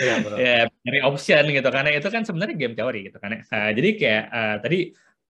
Ya, 0.00 0.16
ya 0.36 0.56
dari 0.84 1.00
option 1.00 1.44
gitu. 1.48 1.68
Karena 1.72 1.90
itu 1.96 2.08
kan 2.12 2.22
sebenarnya 2.28 2.56
game 2.56 2.76
teori 2.76 3.08
gitu 3.08 3.18
kan 3.20 3.40
uh, 3.40 3.70
jadi 3.72 3.88
kayak 3.96 4.24
uh, 4.28 4.56
tadi 4.60 4.78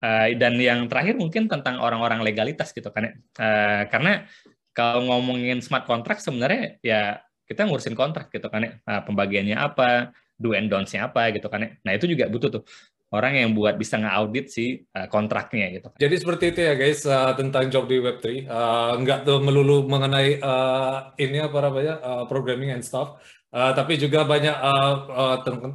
uh, 0.04 0.26
dan 0.36 0.54
yang 0.58 0.88
terakhir 0.88 1.14
mungkin 1.16 1.46
tentang 1.46 1.78
orang-orang 1.80 2.24
legalitas 2.24 2.72
gitu 2.72 2.88
kan 2.90 3.20
uh, 3.38 3.82
karena 3.88 4.24
kalau 4.72 5.04
ngomongin 5.06 5.60
smart 5.60 5.84
contract 5.84 6.24
sebenarnya 6.24 6.80
ya 6.80 7.20
kita 7.44 7.66
ngurusin 7.66 7.98
kontrak 7.98 8.30
gitu 8.30 8.46
kan 8.48 8.80
uh, 8.86 9.02
pembagiannya 9.04 9.56
apa 9.58 10.14
do 10.40 10.56
and 10.56 10.72
don'ts-nya 10.72 11.10
apa 11.10 11.34
gitu 11.36 11.50
kan 11.52 11.76
nah 11.84 11.92
itu 11.92 12.08
juga 12.08 12.30
butuh 12.30 12.48
tuh 12.60 12.62
orang 13.10 13.42
yang 13.42 13.50
buat 13.58 13.74
bisa 13.74 13.98
nge-audit 13.98 14.46
si 14.50 14.86
uh, 14.94 15.10
kontraknya 15.10 15.66
gitu. 15.74 15.88
Jadi 15.98 16.14
seperti 16.14 16.44
itu 16.54 16.60
ya 16.62 16.74
guys 16.78 17.02
uh, 17.06 17.34
tentang 17.34 17.66
job 17.66 17.90
di 17.90 17.98
Web3. 17.98 18.26
Uh, 18.46 18.92
nggak 19.02 19.26
tuh 19.26 19.38
melulu 19.42 19.86
mengenai 19.90 20.38
uh, 20.38 21.10
ini 21.18 21.42
apa 21.42 21.58
namanya 21.58 21.94
uh, 22.00 22.24
programming 22.30 22.70
and 22.70 22.86
stuff. 22.86 23.18
Uh, 23.50 23.74
tapi 23.74 23.98
juga 23.98 24.22
banyak 24.22 24.54
uh, 24.54 24.94
uh, 25.10 25.36
tentang 25.42 25.74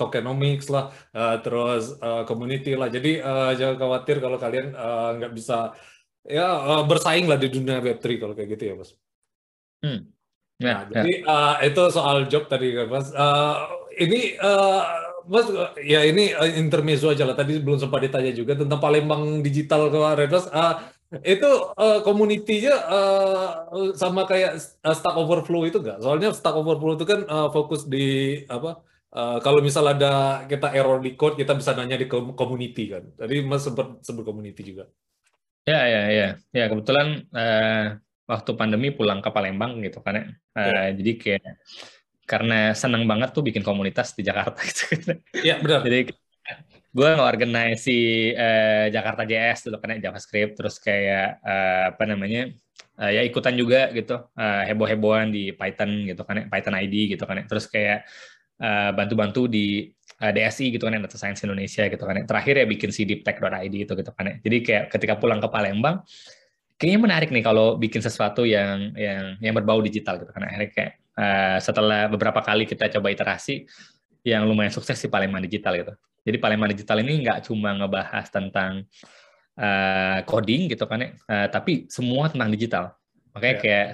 tokenomics 0.00 0.72
lah, 0.72 0.88
uh, 1.12 1.36
terus 1.44 1.92
uh, 2.00 2.24
community 2.24 2.72
lah. 2.72 2.88
Jadi 2.88 3.20
uh, 3.20 3.52
jangan 3.52 3.76
khawatir 3.76 4.16
kalau 4.16 4.40
kalian 4.40 4.72
uh, 4.72 5.12
nggak 5.20 5.32
bisa 5.36 5.76
ya 6.24 6.56
uh, 6.56 6.82
bersaing 6.88 7.28
lah 7.28 7.36
di 7.36 7.52
dunia 7.52 7.84
Web3 7.84 8.04
kalau 8.16 8.32
kayak 8.32 8.48
gitu 8.56 8.64
ya, 8.72 8.74
Mas. 8.80 8.90
Hmm. 9.84 10.08
Ya, 10.56 10.64
nah, 10.64 10.80
ya. 10.88 11.04
jadi 11.04 11.12
uh, 11.28 11.56
itu 11.68 11.82
soal 11.92 12.16
job 12.32 12.48
tadi, 12.48 12.72
Mas. 12.88 13.12
Uh, 13.12 13.60
ini 14.00 14.40
uh, 14.40 15.05
Mas, 15.26 15.46
ya 15.82 16.06
ini 16.06 16.30
uh, 16.32 16.50
intermezzo 16.56 17.10
aja 17.10 17.26
lah. 17.26 17.34
Tadi 17.34 17.58
belum 17.58 17.78
sempat 17.82 18.02
ditanya 18.02 18.32
juga 18.32 18.54
tentang 18.54 18.78
Palembang 18.78 19.42
Digital 19.42 19.90
kemarin, 19.90 20.30
Mas. 20.30 20.46
Uh, 20.48 20.74
itu 21.22 21.46
uh, 21.78 22.02
community-nya 22.02 22.74
uh, 22.90 23.94
sama 23.94 24.26
kayak 24.26 24.58
uh, 24.82 24.94
Stack 24.94 25.14
Overflow 25.14 25.62
itu 25.66 25.78
enggak? 25.78 26.02
Soalnya 26.02 26.34
Stack 26.34 26.56
Overflow 26.58 26.98
itu 26.98 27.06
kan 27.06 27.22
uh, 27.30 27.48
fokus 27.54 27.86
di 27.86 28.42
apa? 28.50 28.82
Uh, 29.16 29.38
kalau 29.40 29.62
misal 29.64 29.86
ada 29.86 30.44
kita 30.50 30.74
error 30.76 30.98
di 31.00 31.14
code, 31.14 31.38
kita 31.40 31.54
bisa 31.54 31.72
nanya 31.72 31.96
di 31.96 32.10
community 32.10 32.90
kan. 32.90 33.06
Tadi 33.14 33.40
Mas 33.46 33.64
sempat 33.64 34.02
sebut 34.02 34.26
community 34.26 34.60
juga. 34.66 34.90
Ya, 35.66 35.82
ya, 35.88 36.02
ya. 36.10 36.28
Ya, 36.54 36.64
kebetulan 36.70 37.26
uh, 37.34 37.98
waktu 38.26 38.50
pandemi 38.58 38.90
pulang 38.90 39.22
ke 39.22 39.30
Palembang 39.30 39.78
gitu 39.82 40.02
kan 40.02 40.14
ya. 40.14 40.24
Uh, 40.58 40.68
ya. 40.68 40.82
Jadi 40.94 41.12
kayak 41.22 41.54
karena 42.26 42.74
senang 42.74 43.06
banget 43.06 43.30
tuh 43.30 43.46
bikin 43.46 43.62
komunitas 43.62 44.12
di 44.12 44.26
Jakarta 44.26 44.58
gitu. 44.68 45.14
Iya 45.32 45.62
benar. 45.62 45.86
Jadi 45.86 46.12
gue 46.96 47.08
nge-organize 47.12 47.80
si 47.80 48.30
uh, 48.34 48.90
Jakarta 48.90 49.22
JS 49.22 49.70
dulu 49.70 49.78
kan 49.78 49.96
JavaScript 50.02 50.58
terus 50.58 50.76
kayak 50.82 51.38
uh, 51.40 51.94
apa 51.94 52.04
namanya 52.04 52.50
uh, 52.98 53.10
ya 53.14 53.22
ikutan 53.22 53.54
juga 53.54 53.94
gitu. 53.94 54.26
Uh, 54.34 54.62
heboh-hebohan 54.66 55.30
di 55.30 55.54
Python 55.54 56.04
gitu 56.04 56.26
kan 56.26 56.50
Python 56.50 56.74
ID 56.74 57.16
gitu 57.16 57.24
kan 57.24 57.38
terus 57.46 57.70
kayak 57.70 58.04
bantu-bantu 58.96 59.44
uh, 59.44 59.50
di 59.52 59.84
uh, 60.24 60.32
DSI 60.32 60.72
gitu 60.72 60.88
kan 60.88 60.96
Data 60.96 61.20
Science 61.20 61.44
Indonesia 61.44 61.84
gitu 61.92 62.04
kan 62.08 62.24
terakhir 62.24 62.64
ya 62.64 62.66
bikin 62.66 62.88
si 62.88 63.04
deeptech.id 63.04 63.74
itu 63.74 63.92
gitu 63.92 64.10
kan 64.16 64.40
jadi 64.40 64.56
kayak 64.64 64.84
ketika 64.96 65.14
pulang 65.20 65.44
ke 65.44 65.48
Palembang 65.52 66.00
kayaknya 66.80 67.00
menarik 67.00 67.28
nih 67.32 67.44
kalau 67.44 67.76
bikin 67.76 68.00
sesuatu 68.00 68.44
yang 68.48 68.96
yang 68.96 69.36
yang 69.40 69.54
berbau 69.56 69.80
digital 69.84 70.20
gitu 70.20 70.32
kan 70.32 70.44
akhirnya 70.44 70.72
kayak 70.72 70.92
uh, 71.16 71.58
setelah 71.58 72.06
beberapa 72.06 72.38
kali 72.44 72.68
kita 72.68 72.92
coba 72.92 73.10
iterasi 73.10 73.64
yang 74.22 74.44
lumayan 74.46 74.70
sukses 74.70 75.00
si 75.00 75.10
Palembang 75.10 75.42
Digital 75.42 75.74
gitu. 75.80 75.92
Jadi 76.26 76.36
Palembang 76.38 76.70
Digital 76.70 77.02
ini 77.02 77.24
nggak 77.26 77.48
cuma 77.48 77.74
ngebahas 77.74 78.26
tentang 78.28 78.84
uh, 79.56 80.18
coding 80.28 80.68
gitu 80.70 80.84
kan 80.86 81.02
ya, 81.02 81.10
uh, 81.26 81.46
tapi 81.50 81.88
semua 81.88 82.28
tentang 82.28 82.50
digital. 82.52 82.94
Makanya 83.34 83.54
yeah. 83.58 83.62
kayak 83.62 83.86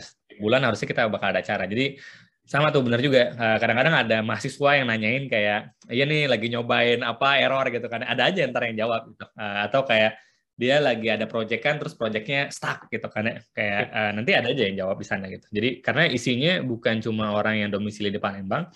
bulan 0.43 0.61
harusnya 0.65 0.89
kita 0.91 1.07
bakal 1.09 1.31
ada 1.31 1.41
acara. 1.41 1.65
Jadi 1.69 1.99
sama 2.43 2.75
tuh 2.75 2.83
benar 2.83 2.99
juga. 2.99 3.33
Kadang-kadang 3.39 3.95
ada 4.03 4.19
mahasiswa 4.19 4.71
yang 4.75 4.91
nanyain 4.91 5.31
kayak, 5.31 5.79
iya 5.87 6.05
nih 6.05 6.27
lagi 6.27 6.51
nyobain 6.51 6.99
apa 7.01 7.39
error 7.39 7.63
gitu 7.71 7.87
kan. 7.87 8.03
Ada 8.03 8.35
aja 8.35 8.51
ntar 8.51 8.67
yang 8.67 8.83
jawab 8.83 9.15
gitu. 9.15 9.25
Atau 9.39 9.87
kayak 9.87 10.19
dia 10.53 10.79
lagi 10.79 11.09
ada 11.09 11.25
project 11.25 11.63
kan 11.65 11.81
terus 11.81 11.97
projectnya 11.97 12.53
stuck 12.53 12.87
gitu 12.93 13.09
kan 13.09 13.25
ya. 13.29 13.37
Kayak 13.53 13.83
uh, 13.91 14.11
nanti 14.17 14.31
ada 14.37 14.49
aja 14.53 14.63
yang 14.69 14.77
jawab 14.79 14.97
di 15.01 15.07
sana 15.07 15.27
gitu. 15.33 15.47
Jadi 15.51 15.83
karena 15.85 16.05
isinya 16.09 16.53
bukan 16.63 17.01
cuma 17.01 17.33
orang 17.33 17.67
yang 17.67 17.71
domisili 17.73 18.13
di 18.13 18.21
Palembang 18.21 18.69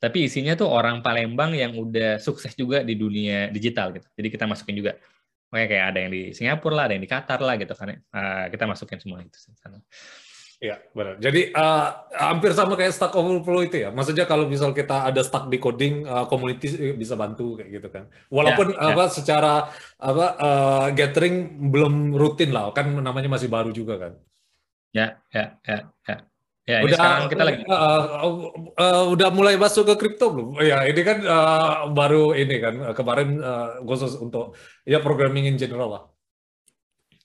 tapi 0.00 0.24
isinya 0.24 0.56
tuh 0.56 0.72
orang 0.72 1.04
Palembang 1.04 1.52
yang 1.52 1.76
udah 1.76 2.16
sukses 2.16 2.56
juga 2.56 2.80
di 2.80 2.96
dunia 2.96 3.52
digital 3.52 3.92
gitu. 3.92 4.08
Jadi 4.16 4.28
kita 4.32 4.48
masukin 4.48 4.76
juga. 4.80 4.96
Makanya 5.52 5.68
kayak 5.68 5.84
ada 5.92 5.98
yang 6.00 6.12
di 6.14 6.22
Singapura 6.32 6.74
lah 6.74 6.84
ada 6.88 6.94
yang 6.96 7.04
di 7.04 7.10
Qatar 7.10 7.40
lah 7.42 7.54
gitu 7.60 7.74
kan 7.76 7.92
ya. 7.92 7.98
Uh, 8.08 8.44
kita 8.48 8.64
masukin 8.64 8.98
semua 9.02 9.20
itu 9.20 9.36
sana 9.60 9.82
Iya, 10.60 10.76
benar. 10.92 11.16
Jadi 11.16 11.56
uh, 11.56 11.88
hampir 12.12 12.52
sama 12.52 12.76
kayak 12.76 12.92
Stack 12.92 13.16
Overflow 13.16 13.64
itu 13.64 13.80
ya. 13.80 13.88
Maksudnya 13.88 14.28
kalau 14.28 14.44
misal 14.44 14.76
kita 14.76 15.08
ada 15.08 15.24
stuck 15.24 15.48
di 15.48 15.56
coding, 15.56 16.04
uh, 16.04 16.28
community 16.28 16.92
bisa 16.92 17.16
bantu 17.16 17.56
kayak 17.56 17.80
gitu 17.80 17.88
kan. 17.88 18.12
Walaupun 18.28 18.76
ya, 18.76 18.92
apa 18.92 19.08
ya. 19.08 19.12
secara 19.12 19.52
apa 19.96 20.26
uh, 20.36 20.86
gathering 20.92 21.64
belum 21.72 22.12
rutin 22.12 22.52
lah, 22.52 22.76
kan 22.76 22.92
namanya 22.92 23.32
masih 23.32 23.48
baru 23.48 23.72
juga 23.72 23.96
kan. 23.96 24.12
Ya, 24.92 25.16
ya, 25.32 25.56
ya, 25.64 25.78
ya. 26.04 26.16
Ya, 26.68 26.84
udah, 26.86 26.92
sekarang 26.92 27.26
kita 27.32 27.42
lagi 27.42 27.62
uh, 27.66 27.74
uh, 27.74 28.34
uh, 28.78 29.04
udah 29.16 29.28
mulai 29.32 29.56
masuk 29.56 29.88
ke 29.90 29.94
kripto 29.96 30.28
belum? 30.28 30.60
Ya, 30.60 30.84
ini 30.84 31.00
kan 31.00 31.18
uh, 31.24 31.88
baru 31.88 32.36
ini 32.36 32.56
kan 32.60 32.74
kemarin 32.92 33.40
uh, 33.40 33.80
khusus 33.88 34.12
untuk 34.20 34.54
ya 34.84 35.00
programming 35.00 35.48
in 35.48 35.56
general 35.56 35.88
lah. 35.88 36.04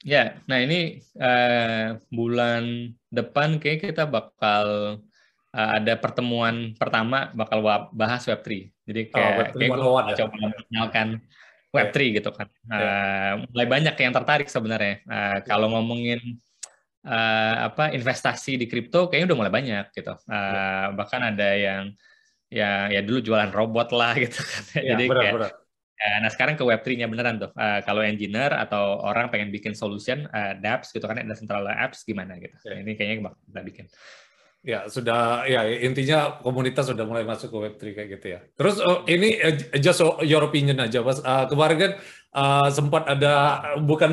Ya, 0.06 0.38
nah 0.46 0.62
ini 0.62 1.02
uh, 1.18 1.98
bulan 2.14 2.94
depan 3.16 3.58
kayak 3.58 3.90
kita 3.92 4.04
bakal 4.04 5.00
uh, 5.56 5.72
ada 5.80 5.96
pertemuan 5.96 6.76
pertama 6.76 7.32
bakal 7.32 7.64
bahas 7.96 8.28
Web3. 8.28 8.70
Jadi 8.86 9.02
kayak, 9.10 9.32
oh, 9.32 9.58
kayak 9.58 9.72
gue 9.72 10.02
ya? 10.12 10.16
coba 10.22 10.36
mengenalkan 10.38 11.08
Web3 11.72 11.98
yeah. 11.98 12.12
gitu 12.20 12.30
kan. 12.36 12.48
Uh, 12.68 12.78
yeah. 12.78 13.32
Mulai 13.56 13.68
banyak 13.68 13.96
yang 13.96 14.14
tertarik 14.14 14.48
sebenarnya. 14.52 15.02
Uh, 15.08 15.16
yeah. 15.16 15.36
Kalau 15.48 15.68
ngomongin 15.72 16.20
uh, 17.08 17.56
apa 17.72 17.96
investasi 17.96 18.60
di 18.60 18.68
kripto 18.68 19.08
kayaknya 19.08 19.34
udah 19.34 19.40
mulai 19.40 19.54
banyak 19.54 19.86
gitu. 19.96 20.14
Uh, 20.28 20.36
yeah. 20.36 20.86
Bahkan 20.94 21.22
ada 21.24 21.50
yang 21.56 21.84
ya 22.46 22.94
ya 22.94 23.02
dulu 23.02 23.26
jualan 23.26 23.50
robot 23.56 23.96
lah 23.96 24.14
gitu 24.24 24.44
kan. 24.44 24.64
Yeah, 24.76 24.94
Jadi 24.94 25.04
benar, 25.08 25.22
kayak 25.24 25.34
benar 25.40 25.54
nah 25.96 26.30
sekarang 26.32 26.60
ke 26.60 26.64
Web3-nya 26.64 27.08
beneran 27.08 27.40
tuh. 27.40 27.52
Uh, 27.56 27.80
kalau 27.88 28.04
engineer 28.04 28.52
atau 28.52 29.00
orang 29.00 29.32
pengen 29.32 29.50
bikin 29.50 29.72
solution 29.72 30.28
uh, 30.36 30.54
dApps 30.60 30.92
gitu 30.92 31.08
kan, 31.08 31.18
ada 31.18 31.36
central 31.36 31.66
apps 31.72 32.04
gimana 32.04 32.36
gitu. 32.38 32.56
Yeah. 32.68 32.84
Ini 32.84 32.92
kayaknya 33.00 33.32
bakal 33.32 33.40
kita 33.48 33.62
bikin. 33.64 33.86
Ya 34.66 34.90
sudah 34.90 35.46
ya 35.46 35.62
intinya 35.62 36.42
komunitas 36.42 36.90
sudah 36.90 37.06
mulai 37.06 37.22
masuk 37.22 37.54
ke 37.54 37.58
Web3 37.70 37.82
kayak 37.94 38.10
gitu 38.18 38.28
ya. 38.34 38.40
Terus 38.58 38.82
oh, 38.82 39.06
ini 39.06 39.38
uh, 39.40 39.56
just 39.78 40.02
your 40.26 40.44
opinion 40.44 40.82
aja 40.82 41.06
Mas. 41.06 41.22
Uh, 41.22 41.46
kemarin 41.46 41.78
kan 41.78 41.92
uh, 42.34 42.68
sempat 42.74 43.06
ada 43.06 43.62
bukan 43.78 44.12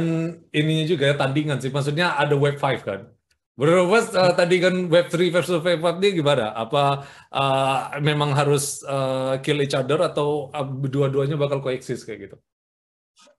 ininya 0.52 0.86
juga 0.86 1.08
ya 1.08 1.14
tandingan 1.16 1.58
sih. 1.58 1.72
Maksudnya 1.72 2.20
ada 2.20 2.36
Web5 2.36 2.64
kan. 2.84 3.00
Bro, 3.52 3.84
Mas, 3.92 4.08
uh, 4.16 4.32
tadi 4.32 4.64
kan 4.64 4.72
Web3 4.88 5.28
versus 5.28 5.60
Web4 5.60 6.00
ini 6.00 6.24
gimana? 6.24 6.56
Apa 6.56 7.04
uh, 7.28 8.00
memang 8.00 8.32
harus 8.32 8.80
uh, 8.88 9.36
kill 9.44 9.60
each 9.60 9.76
other 9.76 10.00
atau 10.00 10.48
uh, 10.56 10.64
dua-duanya 10.64 11.36
bakal 11.36 11.60
coexist 11.60 12.08
kayak 12.08 12.32
gitu? 12.32 12.36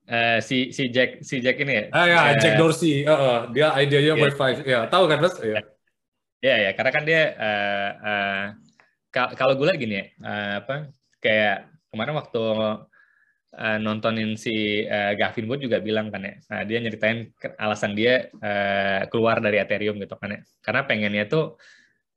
Uh, 0.05 0.37
si 0.43 0.69
si 0.69 0.93
Jack 0.93 1.25
si 1.25 1.41
Jack 1.41 1.57
ini 1.57 1.73
ya? 1.73 1.83
Ah 1.89 2.05
ya, 2.05 2.19
uh, 2.29 2.33
Jack 2.37 2.61
Dorsey. 2.61 3.01
Uh, 3.01 3.09
uh, 3.09 3.39
dia 3.49 3.73
idenya 3.81 4.13
yeah. 4.13 4.21
Web5. 4.21 4.43
Ya, 4.61 4.79
tahu 4.85 5.09
kan, 5.09 5.17
Mas? 5.17 5.33
Ya. 5.41 5.65
Ya, 6.43 6.55
ya, 6.59 6.71
karena 6.75 6.91
kan 6.91 7.03
dia 7.07 7.21
uh, 7.39 7.89
uh, 8.03 8.43
kalau 9.33 9.55
gue 9.57 9.65
lagi 9.65 9.87
nih 9.87 9.97
ya, 9.97 10.05
uh, 10.21 10.53
apa 10.59 10.75
kayak 11.23 11.57
kemarin 11.89 12.15
waktu 12.19 12.43
uh, 13.55 13.77
nontonin 13.77 14.35
si 14.35 14.83
uh, 14.85 15.13
Gavin 15.15 15.45
Wood 15.45 15.63
juga 15.65 15.77
bilang 15.79 16.09
kan 16.09 16.25
ya, 16.25 16.35
nah, 16.49 16.61
dia 16.65 16.77
nyeritain 16.81 17.29
alasan 17.61 17.93
dia 17.93 18.27
uh, 18.41 19.05
keluar 19.07 19.39
dari 19.39 19.61
Ethereum 19.61 20.01
gitu 20.01 20.17
kan 20.17 20.33
ya, 20.35 20.39
karena 20.65 20.81
pengennya 20.83 21.23
tuh 21.29 21.55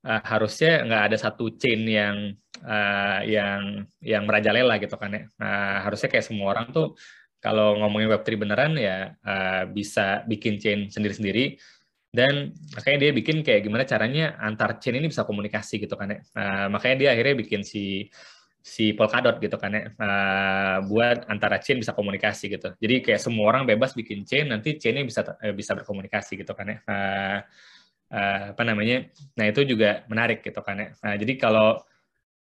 uh, 0.04 0.20
harusnya 0.24 0.82
nggak 0.88 1.02
ada 1.12 1.16
satu 1.20 1.52
chain 1.56 1.84
yang 1.84 2.16
uh, 2.64 3.20
yang 3.24 3.84
yang 4.00 4.22
merajalela 4.24 4.80
gitu 4.80 4.96
kan 4.96 5.12
ya, 5.12 5.22
nah, 5.36 5.84
harusnya 5.84 6.08
kayak 6.08 6.26
semua 6.26 6.56
orang 6.56 6.72
tuh 6.72 6.96
kalau 7.36 7.78
ngomongin 7.78 8.10
Web3 8.10 8.28
beneran 8.40 8.72
ya 8.74 9.14
uh, 9.22 9.68
bisa 9.70 10.26
bikin 10.26 10.58
chain 10.58 10.90
sendiri-sendiri. 10.90 11.60
Dan 12.16 12.48
makanya 12.72 12.98
dia 13.04 13.10
bikin 13.12 13.44
kayak 13.44 13.60
gimana 13.60 13.84
caranya 13.84 14.40
antar 14.40 14.80
chain 14.80 14.96
ini 14.96 15.12
bisa 15.12 15.28
komunikasi 15.28 15.84
gitu 15.84 16.00
kan 16.00 16.16
ya, 16.16 16.18
uh, 16.32 16.66
makanya 16.72 16.96
dia 16.96 17.08
akhirnya 17.12 17.36
bikin 17.44 17.60
si 17.60 18.08
si 18.66 18.90
Polkadot 18.98 19.38
gitu 19.38 19.54
kan 19.62 19.70
ya 19.70 19.94
uh, 19.94 20.82
buat 20.90 21.30
antara 21.30 21.62
chain 21.62 21.78
bisa 21.78 21.94
komunikasi 21.94 22.50
gitu. 22.50 22.74
Jadi 22.74 22.98
kayak 22.98 23.22
semua 23.22 23.54
orang 23.54 23.62
bebas 23.62 23.94
bikin 23.94 24.26
chain 24.26 24.50
nanti 24.50 24.74
chainnya 24.74 25.06
bisa 25.06 25.22
uh, 25.22 25.54
bisa 25.54 25.78
berkomunikasi 25.78 26.42
gitu 26.42 26.50
kan 26.50 26.74
ya. 26.74 26.78
Uh, 26.82 27.38
uh, 28.10 28.40
apa 28.58 28.62
namanya? 28.66 29.06
Nah 29.38 29.46
itu 29.46 29.62
juga 29.62 30.02
menarik 30.10 30.42
gitu 30.42 30.58
kan 30.66 30.82
ya. 30.82 30.88
Nah, 30.98 31.14
jadi 31.14 31.32
kalau 31.38 31.78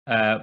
uh, 0.10 0.38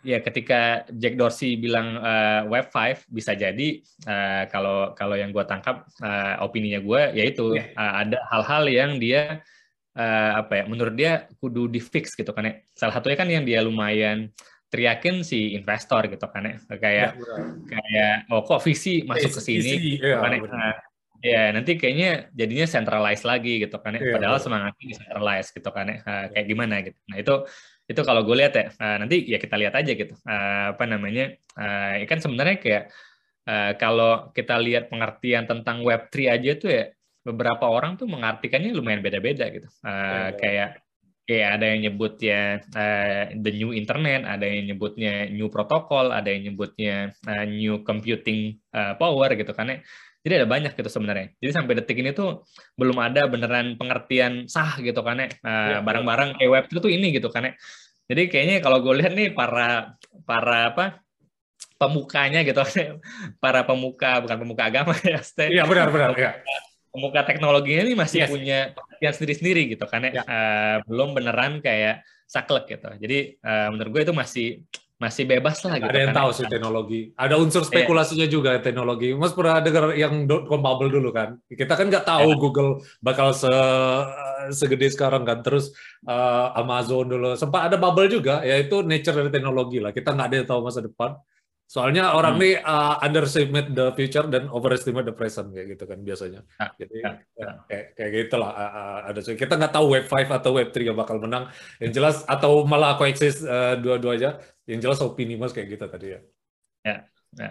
ya 0.00 0.18
ketika 0.24 0.88
Jack 0.96 1.20
Dorsey 1.20 1.60
bilang 1.60 2.00
uh, 2.00 2.48
Web 2.48 2.72
5 2.72 3.12
bisa 3.12 3.36
jadi 3.36 3.84
uh, 4.08 4.48
kalau 4.48 4.96
kalau 4.96 5.12
yang 5.12 5.28
gue 5.28 5.44
tangkap 5.44 5.84
uh, 6.00 6.40
opininya 6.40 6.80
gue 6.80 7.20
yaitu 7.20 7.52
yeah. 7.52 7.68
uh, 7.76 8.00
ada 8.00 8.18
hal-hal 8.32 8.64
yang 8.64 8.90
dia 8.96 9.44
uh, 9.92 10.40
apa 10.40 10.62
ya 10.62 10.64
menurut 10.64 10.96
dia 10.96 11.28
kudu 11.36 11.68
di 11.68 11.84
fix 11.84 12.16
gitu 12.16 12.32
kan 12.32 12.48
ya. 12.48 12.54
Salah 12.72 12.96
satunya 12.96 13.18
kan 13.20 13.28
yang 13.28 13.44
dia 13.44 13.60
lumayan 13.60 14.32
teriakin 14.68 15.24
si 15.24 15.56
investor 15.56 16.06
gitu 16.12 16.28
kan 16.28 16.44
ya. 16.44 16.56
Kayak 16.76 17.18
ya, 17.18 17.42
kayak 17.68 18.14
oh 18.32 18.44
kok 18.44 18.60
visi 18.64 19.02
masuk 19.04 19.36
ke 19.36 19.40
sini? 19.40 19.96
ya, 19.96 20.20
kan 20.20 20.32
ya. 20.36 20.70
Ya 21.18 21.42
nanti 21.50 21.74
kayaknya 21.74 22.30
jadinya 22.30 22.66
centralized 22.70 23.26
lagi 23.26 23.58
gitu 23.58 23.74
kan 23.82 23.98
ya, 23.98 24.00
ya 24.06 24.14
padahal 24.14 24.38
semangatnya 24.38 25.02
centralized 25.02 25.50
gitu 25.50 25.70
kan 25.74 25.90
ya. 25.90 25.96
Nah, 26.06 26.24
kayak 26.30 26.46
gimana 26.46 26.74
gitu. 26.86 26.98
Nah 27.10 27.16
itu 27.18 27.34
itu 27.88 28.00
kalau 28.04 28.20
gue 28.22 28.36
lihat 28.36 28.52
ya 28.54 28.66
uh, 28.78 28.96
nanti 29.02 29.26
ya 29.26 29.42
kita 29.42 29.58
lihat 29.58 29.74
aja 29.74 29.92
gitu. 29.98 30.14
Apa 30.22 30.84
namanya 30.86 31.34
uh, 31.58 31.98
kan 32.06 32.22
sebenarnya 32.22 32.58
kayak 32.62 32.84
kalau 33.80 34.28
kita 34.36 34.60
lihat 34.60 34.92
pengertian 34.92 35.48
tentang 35.48 35.80
Web3 35.80 36.36
aja 36.36 36.52
tuh 36.60 36.68
ya 36.68 36.84
beberapa 37.24 37.64
orang 37.64 37.96
tuh 37.96 38.04
mengartikannya 38.04 38.76
lumayan 38.76 39.00
beda-beda 39.00 39.48
gitu. 39.48 39.68
Uh, 39.80 40.32
ya, 40.32 40.36
kayak 40.36 40.68
Kayak 41.28 41.60
ada 41.60 41.66
yang 41.68 41.80
nyebut 41.84 42.16
ya 42.24 42.56
uh, 42.56 43.22
the 43.36 43.52
new 43.52 43.76
internet, 43.76 44.24
ada 44.24 44.48
yang 44.48 44.72
nyebutnya 44.72 45.28
new 45.28 45.52
protokol, 45.52 46.08
ada 46.08 46.32
yang 46.32 46.48
nyebutnya 46.48 47.12
uh, 47.28 47.44
new 47.44 47.84
computing 47.84 48.56
uh, 48.72 48.96
power 48.96 49.36
gitu 49.36 49.52
kan 49.52 49.68
ya. 49.68 49.76
Jadi 50.24 50.32
ada 50.44 50.48
banyak 50.48 50.72
gitu 50.72 50.88
sebenarnya. 50.88 51.36
Jadi 51.36 51.52
sampai 51.52 51.72
detik 51.76 52.00
ini 52.00 52.16
tuh 52.16 52.48
belum 52.80 52.96
ada 52.96 53.28
beneran 53.28 53.76
pengertian 53.76 54.48
sah 54.48 54.80
gitu 54.80 55.04
kan 55.04 55.20
ya. 55.20 55.28
Uh, 55.44 55.84
barang-barang 55.84 56.40
kayak 56.40 56.48
web 56.48 56.64
itu 56.72 56.88
ini 56.88 57.12
gitu 57.12 57.28
kan 57.28 57.52
ya. 57.52 57.52
Jadi 58.08 58.32
kayaknya 58.32 58.64
kalau 58.64 58.80
gue 58.80 58.96
lihat 58.96 59.12
nih 59.12 59.36
para 59.36 60.00
para 60.24 60.72
apa 60.72 61.04
pemukanya 61.78 62.42
gitu 62.42 62.58
para 63.44 63.62
pemuka 63.62 64.24
bukan 64.24 64.36
pemuka 64.40 64.62
agama 64.66 64.92
ya 65.04 65.20
Iya 65.46 65.62
benar 65.68 65.92
benar 65.92 66.10
ya 66.16 66.32
pemuka 66.90 67.20
teknologinya 67.24 67.82
ini 67.88 67.94
masih 67.94 68.24
yes. 68.24 68.30
punya 68.30 68.58
yang 68.98 69.14
sendiri-sendiri 69.14 69.76
gitu 69.76 69.84
kan 69.86 70.06
ya, 70.08 70.20
ya. 70.20 70.22
Uh, 70.24 70.76
belum 70.88 71.14
beneran 71.14 71.60
kayak 71.62 72.02
saklek 72.28 72.68
gitu 72.68 72.88
jadi 73.00 73.38
uh, 73.40 73.68
menurut 73.72 73.90
gue 73.94 74.02
itu 74.08 74.14
masih 74.14 74.48
masih 74.98 75.30
bebas 75.30 75.62
lah 75.62 75.78
gitu. 75.78 75.94
Ada 75.94 76.00
yang 76.02 76.10
kan, 76.10 76.20
tahu 76.26 76.30
sih 76.34 76.46
teknologi. 76.50 77.00
Ada 77.14 77.38
unsur 77.38 77.62
iya. 77.62 77.70
spekulasinya 77.70 78.26
yeah. 78.26 78.34
juga 78.34 78.50
teknologi. 78.58 79.14
Mas 79.14 79.30
pernah 79.30 79.62
dengar 79.62 79.94
yang 79.94 80.26
dotcom 80.26 80.58
bubble 80.58 80.90
dulu 80.90 81.14
kan? 81.14 81.38
Kita 81.46 81.78
kan 81.78 81.86
nggak 81.86 82.02
tahu 82.02 82.34
yeah. 82.34 82.38
Google 82.42 82.70
bakal 82.98 83.30
se 83.30 83.46
segede 84.50 84.90
sekarang 84.90 85.22
kan. 85.22 85.46
Terus 85.46 85.70
uh, 86.02 86.50
Amazon 86.58 87.06
dulu 87.14 87.38
sempat 87.38 87.70
ada 87.70 87.78
bubble 87.78 88.10
juga, 88.10 88.42
yaitu 88.42 88.82
nature 88.82 89.22
dari 89.22 89.30
teknologi 89.30 89.78
lah. 89.78 89.94
Kita 89.94 90.10
nggak 90.18 90.26
ada 90.34 90.36
yang 90.42 90.48
tahu 90.50 90.60
masa 90.66 90.82
depan. 90.82 91.14
Soalnya 91.68 92.16
orang 92.16 92.40
hmm. 92.40 92.42
nih 92.42 92.54
uh, 92.64 92.96
underestimate 93.04 93.76
the 93.76 93.92
future 93.92 94.24
dan 94.24 94.48
overestimate 94.48 95.04
the 95.04 95.12
present 95.12 95.52
kayak 95.52 95.76
gitu 95.76 95.84
kan 95.84 96.00
biasanya. 96.00 96.40
Ah, 96.56 96.72
Jadi 96.80 96.96
ya, 97.04 97.20
ya. 97.36 97.48
kayak 97.68 97.86
kayak 97.92 98.10
gitulah 98.24 98.50
uh, 98.56 98.64
uh, 98.72 98.98
ada 99.12 99.20
kita 99.20 99.52
nggak 99.52 99.76
tahu 99.76 99.86
web 99.92 100.08
5 100.08 100.32
atau 100.32 100.50
web 100.56 100.72
3 100.72 100.88
yang 100.88 100.96
bakal 100.96 101.20
menang. 101.20 101.52
Yang 101.76 101.92
jelas 102.00 102.16
atau 102.24 102.64
malah 102.64 102.96
coexist 102.96 103.44
uh, 103.44 103.76
dua-duanya. 103.76 104.40
Yang 104.64 104.80
jelas 104.88 104.98
opini 105.04 105.36
Mas 105.36 105.52
kayak 105.52 105.76
gitu 105.76 105.84
tadi 105.84 106.16
ya. 106.16 106.20
Ya. 106.88 106.96
ya. 107.36 107.50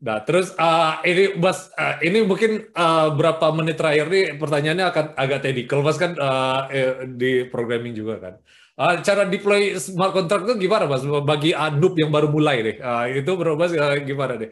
Nah, 0.00 0.24
terus 0.24 0.56
uh, 0.56 1.04
ini 1.04 1.36
Mas 1.36 1.68
uh, 1.76 2.00
ini 2.00 2.24
mungkin 2.24 2.72
uh, 2.72 3.12
berapa 3.12 3.44
menit 3.52 3.76
terakhir 3.76 4.08
nih 4.08 4.40
pertanyaannya 4.40 4.86
akan 4.88 5.06
agak 5.20 5.44
technical 5.44 5.84
Mas 5.84 6.00
kan 6.00 6.16
uh, 6.16 6.64
di 7.04 7.44
programming 7.44 7.92
juga 7.92 8.16
kan. 8.24 8.34
Uh, 8.80 8.96
cara 9.04 9.28
deploy 9.28 9.76
smart 9.76 10.16
contract 10.16 10.48
itu 10.48 10.64
gimana 10.64 10.88
mas? 10.88 11.04
Bagi 11.04 11.52
Anup 11.52 11.92
yang 12.00 12.08
baru 12.08 12.32
mulai 12.32 12.64
deh, 12.64 12.76
uh, 12.80 13.04
itu 13.12 13.28
bro 13.36 13.52
mas 13.52 13.76
uh, 13.76 13.92
gimana 14.00 14.40
deh? 14.40 14.48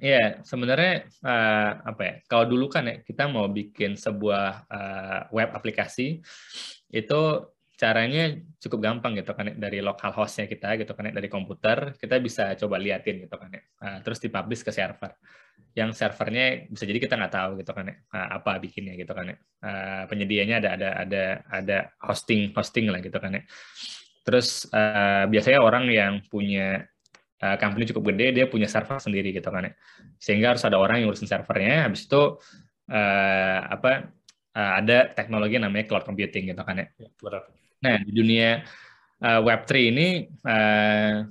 Iya, 0.00 0.40
sebenarnya 0.48 1.04
uh, 1.20 1.70
apa 1.84 2.00
ya? 2.00 2.14
Kalau 2.24 2.48
dulu 2.48 2.72
kan 2.72 2.88
ya 2.88 3.04
kita 3.04 3.28
mau 3.28 3.44
bikin 3.52 4.00
sebuah 4.00 4.64
uh, 4.64 5.20
web 5.28 5.52
aplikasi 5.52 6.24
itu 6.88 7.20
caranya 7.76 8.40
cukup 8.64 8.80
gampang 8.80 9.12
gitu 9.20 9.36
kan 9.36 9.52
ya. 9.52 9.54
dari 9.60 9.84
lokal 9.84 10.16
hostnya 10.16 10.48
kita 10.48 10.80
gitu 10.80 10.96
kan 10.96 11.08
ya. 11.08 11.12
dari 11.20 11.28
komputer 11.28 11.96
kita 12.00 12.16
bisa 12.16 12.56
coba 12.56 12.80
liatin 12.80 13.28
gitu 13.28 13.36
kan 13.36 13.52
ya. 13.52 13.62
Uh, 13.76 13.98
terus 14.00 14.24
dipublish 14.24 14.64
ke 14.64 14.72
server. 14.72 15.12
Yang 15.74 16.02
servernya 16.02 16.66
bisa 16.66 16.84
jadi 16.84 16.98
kita 16.98 17.14
nggak 17.14 17.34
tahu 17.34 17.50
gitu 17.62 17.70
kan 17.70 17.84
ya 17.86 17.96
uh, 18.10 18.28
apa 18.42 18.58
bikinnya 18.58 18.98
gitu 18.98 19.12
kan 19.14 19.30
ya. 19.30 19.36
Uh, 19.60 20.02
penyedianya 20.10 20.58
ada 20.58 20.68
ada 20.74 20.88
ada 21.04 21.22
ada 21.46 21.78
hosting 22.02 22.50
hosting 22.56 22.90
lah 22.90 22.98
gitu 22.98 23.16
kan 23.16 23.38
ya. 23.38 23.42
Terus 24.26 24.66
uh, 24.70 25.30
biasanya 25.30 25.60
orang 25.62 25.88
yang 25.88 26.22
punya 26.26 26.90
uh, 27.40 27.56
company 27.56 27.88
cukup 27.88 28.12
gede 28.14 28.26
dia 28.36 28.44
punya 28.46 28.68
server 28.68 29.00
sendiri 29.00 29.32
gitu 29.32 29.48
kan 29.48 29.68
ya 29.68 29.72
sehingga 30.20 30.56
harus 30.56 30.64
ada 30.64 30.76
orang 30.76 31.00
yang 31.00 31.10
ngurusin 31.10 31.28
servernya 31.28 31.88
habis 31.88 32.04
itu 32.04 32.36
uh, 32.92 33.58
apa 33.66 34.12
uh, 34.54 34.72
ada 34.80 35.10
teknologi 35.16 35.56
namanya 35.56 35.88
cloud 35.88 36.04
computing 36.04 36.52
gitu 36.52 36.62
kan 36.62 36.84
ya, 36.84 36.86
ya 37.00 37.08
nah 37.80 37.96
di 38.04 38.12
dunia 38.12 38.60
uh, 39.24 39.40
Web3 39.40 39.70
ini 39.88 40.08
uh, 40.44 41.24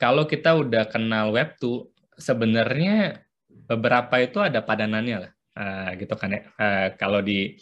kalau 0.00 0.24
kita 0.24 0.56
udah 0.56 0.88
kenal 0.88 1.32
Web 1.36 1.60
2 1.60 2.20
sebenarnya 2.20 3.23
beberapa 3.64 4.14
itu 4.20 4.38
ada 4.40 4.60
padanannya 4.60 5.16
lah 5.28 5.32
uh, 5.58 5.88
gitu 5.96 6.14
kan 6.16 6.30
ya 6.32 6.42
uh, 6.60 6.86
kalau 7.00 7.24
di 7.24 7.56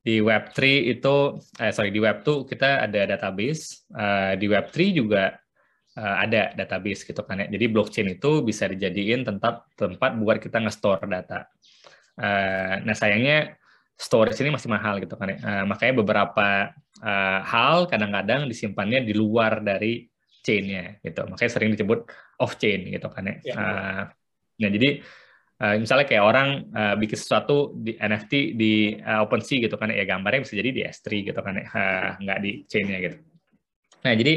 di 0.00 0.16
Web3 0.16 0.60
itu 0.96 1.36
eh, 1.60 1.72
sorry 1.76 1.92
di 1.92 2.00
Web 2.00 2.24
2 2.24 2.48
kita 2.48 2.88
ada 2.88 3.04
database 3.04 3.84
uh, 3.92 4.32
di 4.32 4.48
Web 4.48 4.72
3 4.72 4.96
juga 4.96 5.36
uh, 6.00 6.16
ada 6.24 6.56
database 6.56 7.04
gitu 7.04 7.20
kan 7.20 7.44
ya. 7.44 7.46
Jadi 7.52 7.64
blockchain 7.68 8.08
itu 8.08 8.40
bisa 8.40 8.64
dijadiin 8.64 9.28
tempat 9.28 9.68
tempat 9.76 10.16
buat 10.16 10.40
kita 10.40 10.64
nge-store 10.64 11.04
data. 11.04 11.44
Uh, 12.16 12.80
nah 12.84 12.96
sayangnya 12.96 13.56
storage 13.96 14.40
ini 14.40 14.56
masih 14.56 14.72
mahal 14.72 14.96
gitu 15.04 15.20
kan 15.20 15.36
ya. 15.36 15.38
Uh, 15.44 15.64
makanya 15.68 15.94
beberapa 16.00 16.72
uh, 17.04 17.40
hal 17.44 17.84
kadang-kadang 17.84 18.48
disimpannya 18.48 19.04
di 19.04 19.12
luar 19.12 19.60
dari 19.60 20.08
chain-nya 20.40 20.96
gitu. 21.04 21.28
Makanya 21.28 21.50
sering 21.52 21.76
disebut 21.76 22.08
off 22.40 22.56
chain 22.56 22.88
gitu 22.88 23.12
kan 23.12 23.28
ya. 23.28 23.36
ya 23.44 23.54
uh, 23.56 24.02
nah 24.60 24.70
jadi 24.72 25.00
uh, 25.60 25.76
misalnya 25.76 26.08
kayak 26.08 26.24
orang 26.24 26.48
uh, 26.72 26.94
bikin 26.96 27.18
sesuatu 27.20 27.76
di 27.76 27.94
NFT 28.00 28.32
di 28.56 28.96
uh, 28.96 29.24
OpenSea 29.24 29.68
gitu 29.68 29.76
kan 29.76 29.92
ya 29.92 30.02
gambarnya 30.08 30.42
bisa 30.42 30.56
jadi 30.56 30.70
di 30.72 30.82
S3 30.82 31.06
gitu 31.28 31.40
kan 31.40 31.54
ya. 31.54 31.66
Uh, 31.70 32.08
nggak 32.24 32.38
di 32.40 32.50
chain-nya 32.66 32.98
gitu. 33.04 33.16
Nah 34.02 34.14
jadi 34.16 34.34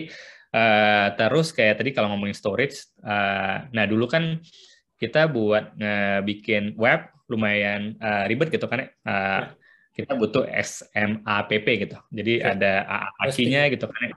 Uh, 0.54 1.10
terus 1.18 1.50
kayak 1.50 1.82
tadi 1.82 1.90
kalau 1.98 2.14
ngomongin 2.14 2.38
storage, 2.38 2.86
uh, 3.02 3.66
nah 3.74 3.90
dulu 3.90 4.06
kan 4.06 4.38
kita 5.02 5.26
buat 5.26 5.74
uh, 5.82 6.22
bikin 6.22 6.78
web 6.78 7.10
lumayan 7.26 7.98
uh, 7.98 8.30
ribet 8.30 8.54
gitu 8.54 8.70
kan 8.70 8.86
ya. 8.86 8.88
Uh, 9.02 9.42
kita 9.98 10.14
butuh 10.14 10.46
SMAPP 10.46 11.68
gitu. 11.86 11.98
Jadi 12.14 12.42
ya. 12.42 12.54
ada 12.54 12.74
AAC-nya 12.86 13.62
gitu 13.74 13.90
kan 13.90 14.02
ya. 14.06 14.14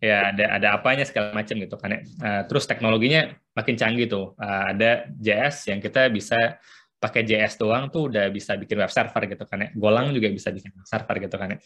Ya 0.00 0.16
ada 0.32 0.44
ada 0.56 0.68
apanya 0.78 1.02
segala 1.02 1.34
macam 1.34 1.58
gitu 1.58 1.74
kan 1.74 1.90
ya. 1.90 2.00
Uh, 2.22 2.42
terus 2.46 2.70
teknologinya 2.70 3.34
makin 3.60 3.76
canggih 3.76 4.08
tuh. 4.08 4.32
Uh, 4.40 4.72
ada 4.72 5.06
JS 5.12 5.68
yang 5.68 5.78
kita 5.84 6.08
bisa 6.08 6.56
pakai 7.00 7.24
JS 7.24 7.56
doang 7.60 7.88
tuh 7.88 8.12
udah 8.12 8.28
bisa 8.28 8.56
bikin 8.56 8.80
web 8.80 8.92
server 8.92 9.22
gitu 9.28 9.44
kan 9.44 9.58
ya. 9.64 9.68
Golang 9.76 10.16
juga 10.16 10.32
bisa 10.32 10.48
bikin 10.48 10.72
server 10.84 11.16
gitu 11.20 11.36
kan 11.36 11.56
ya. 11.56 11.58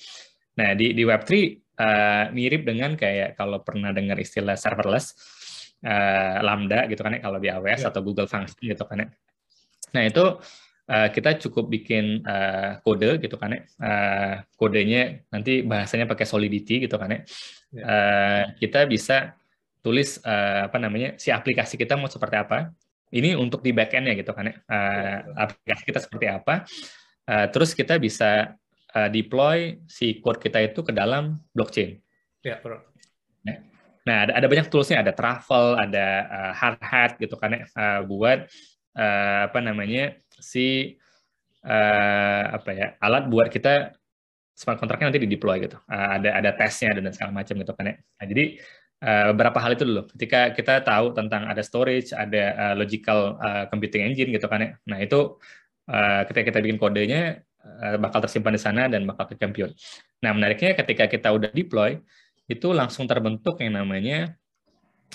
Nah, 0.55 0.71
di, 0.79 0.95
di 0.95 1.03
Web3 1.03 1.31
uh, 1.31 1.43
eh, 1.83 2.25
mirip 2.31 2.63
dengan 2.63 2.95
kayak 2.95 3.35
kalau 3.35 3.59
pernah 3.67 3.91
dengar 3.91 4.15
istilah 4.15 4.55
serverless, 4.55 5.19
uh, 5.83 6.39
Lambda 6.47 6.87
gitu 6.87 7.03
kan 7.03 7.19
ya, 7.19 7.21
kalau 7.27 7.39
di 7.43 7.51
AWS 7.51 7.83
yeah. 7.83 7.91
atau 7.91 8.01
Google 8.07 8.31
Function 8.31 8.63
gitu 8.63 8.87
kan 8.87 9.03
ya. 9.03 9.09
Nah, 9.99 10.03
itu 10.07 10.25
uh, 10.91 11.09
kita 11.11 11.43
cukup 11.43 11.67
bikin 11.67 12.23
uh, 12.23 12.79
kode 12.87 13.19
gitu 13.19 13.35
kan 13.35 13.51
ya. 13.51 13.61
Uh, 13.83 14.35
kodenya 14.55 15.27
nanti 15.35 15.67
bahasanya 15.67 16.07
pakai 16.07 16.27
Solidity 16.27 16.87
gitu 16.87 16.95
kan 17.03 17.11
ya. 17.11 17.19
Yeah. 17.19 17.23
Ya. 17.75 17.83
Uh, 17.83 18.43
kita 18.63 18.87
bisa 18.87 19.35
tulis 19.85 20.17
uh, 20.25 20.73
apa 20.73 20.81
namanya 20.81 21.21
si 21.21 21.29
aplikasi 21.29 21.77
kita 21.77 22.01
mau 22.01 22.09
seperti 22.09 22.41
apa. 22.41 22.73
Ini 23.15 23.37
untuk 23.37 23.61
di 23.61 23.71
backend-nya 23.71 24.17
gitu 24.17 24.33
kan 24.33 24.49
ya. 24.49 24.57
Uh, 24.65 25.47
aplikasi 25.47 25.83
kita 25.85 26.01
seperti 26.01 26.27
apa. 26.33 26.65
Uh, 27.29 27.47
terus 27.53 27.77
kita 27.77 28.01
bisa 28.01 28.57
uh, 28.97 29.09
deploy 29.13 29.79
si 29.85 30.19
code 30.25 30.41
kita 30.41 30.65
itu 30.65 30.81
ke 30.81 30.91
dalam 30.91 31.37
blockchain. 31.53 32.01
Ya, 32.43 32.59
bro. 32.65 32.81
Nah, 34.05 34.29
ada, 34.29 34.37
ada 34.37 34.47
banyak 34.53 34.69
toolsnya, 34.69 35.01
ada 35.01 35.17
Travel, 35.17 35.81
ada 35.81 36.07
uh, 36.29 36.53
Hard 36.53 36.81
Hat 36.85 37.17
gitu 37.17 37.41
kan 37.41 37.57
ya, 37.57 37.65
uh, 37.73 38.01
buat 38.05 38.45
uh, 39.01 39.49
apa 39.49 39.65
namanya 39.65 40.21
si 40.29 41.01
uh, 41.65 42.45
apa 42.53 42.71
ya 42.77 42.87
alat 43.01 43.33
buat 43.33 43.49
kita 43.49 43.97
smart 44.53 44.77
contractnya 44.77 45.09
nanti 45.09 45.25
di 45.25 45.31
deploy 45.33 45.57
gitu. 45.65 45.81
Uh, 45.89 46.21
ada 46.21 46.37
ada 46.37 46.51
tesnya 46.53 46.93
dan 46.93 47.17
segala 47.17 47.33
macam 47.33 47.57
gitu 47.57 47.73
kan 47.73 47.85
ya. 47.89 47.97
Nah, 47.97 48.27
jadi 48.29 48.45
beberapa 49.03 49.61
hal 49.61 49.77
itu 49.77 49.85
dulu. 49.85 50.03
Ketika 50.17 50.57
kita 50.57 50.81
tahu 50.81 51.13
tentang 51.13 51.45
ada 51.45 51.61
storage, 51.61 52.15
ada 52.17 52.45
uh, 52.57 52.75
logical 52.79 53.37
uh, 53.37 53.65
computing 53.69 54.07
engine 54.07 54.33
gitu 54.33 54.47
kan 54.49 54.61
ya. 54.65 54.71
Nah 54.89 54.99
itu 55.03 55.37
uh, 55.93 56.25
ketika 56.25 56.55
kita 56.55 56.59
bikin 56.65 56.81
kodenya 56.81 57.45
Eh, 57.65 57.97
bakal 57.97 58.21
tersimpan 58.21 58.53
di 58.53 58.61
sana 58.61 58.83
dan 58.93 59.09
bakal 59.09 59.25
ke 59.33 59.41
compute. 59.41 59.73
Nah, 60.21 60.37
menariknya 60.37 60.77
ketika 60.77 61.09
kita 61.09 61.33
udah 61.33 61.49
deploy, 61.49 61.97
itu 62.45 62.69
langsung 62.77 63.09
terbentuk 63.09 63.57
yang 63.65 63.81
namanya 63.81 64.37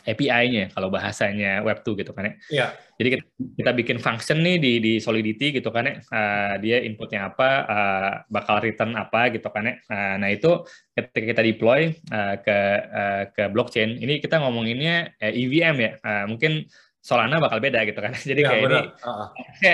API-nya 0.07 0.71
kalau 0.71 0.87
bahasanya 0.87 1.63
Web2 1.65 2.05
gitu 2.05 2.11
kan 2.15 2.29
ya. 2.29 2.33
Iya. 2.49 2.67
Jadi 2.99 3.09
kita, 3.15 3.23
kita 3.55 3.71
bikin 3.79 3.97
function 4.03 4.43
nih 4.43 4.59
di 4.59 4.71
di 4.83 4.93
Solidity 4.99 5.55
gitu 5.55 5.71
kan 5.71 5.87
ya. 5.87 5.95
Uh, 6.11 6.53
dia 6.59 6.77
inputnya 6.83 7.31
apa, 7.31 7.49
uh, 7.67 8.11
bakal 8.27 8.59
return 8.59 8.95
apa 8.99 9.31
gitu 9.31 9.47
kan 9.51 9.71
ya. 9.71 9.75
Uh, 9.87 10.15
nah 10.19 10.29
itu 10.31 10.63
ketika 10.95 11.25
kita 11.35 11.41
deploy 11.43 11.95
uh, 12.11 12.35
ke 12.39 12.59
uh, 12.91 13.23
ke 13.31 13.43
blockchain, 13.51 13.99
ini 13.99 14.19
kita 14.19 14.39
ngomonginnya 14.39 15.15
uh, 15.19 15.31
EVM 15.31 15.75
ya. 15.79 15.91
Uh, 16.03 16.25
mungkin 16.27 16.67
Solana 17.09 17.41
bakal 17.41 17.57
beda 17.57 17.81
gitu 17.89 17.97
kan. 17.97 18.13
Jadi 18.29 18.45
ya, 18.45 18.49
kayak 18.53 18.63
bener. 18.69 18.77
ini 18.77 18.81
uh 19.01 19.27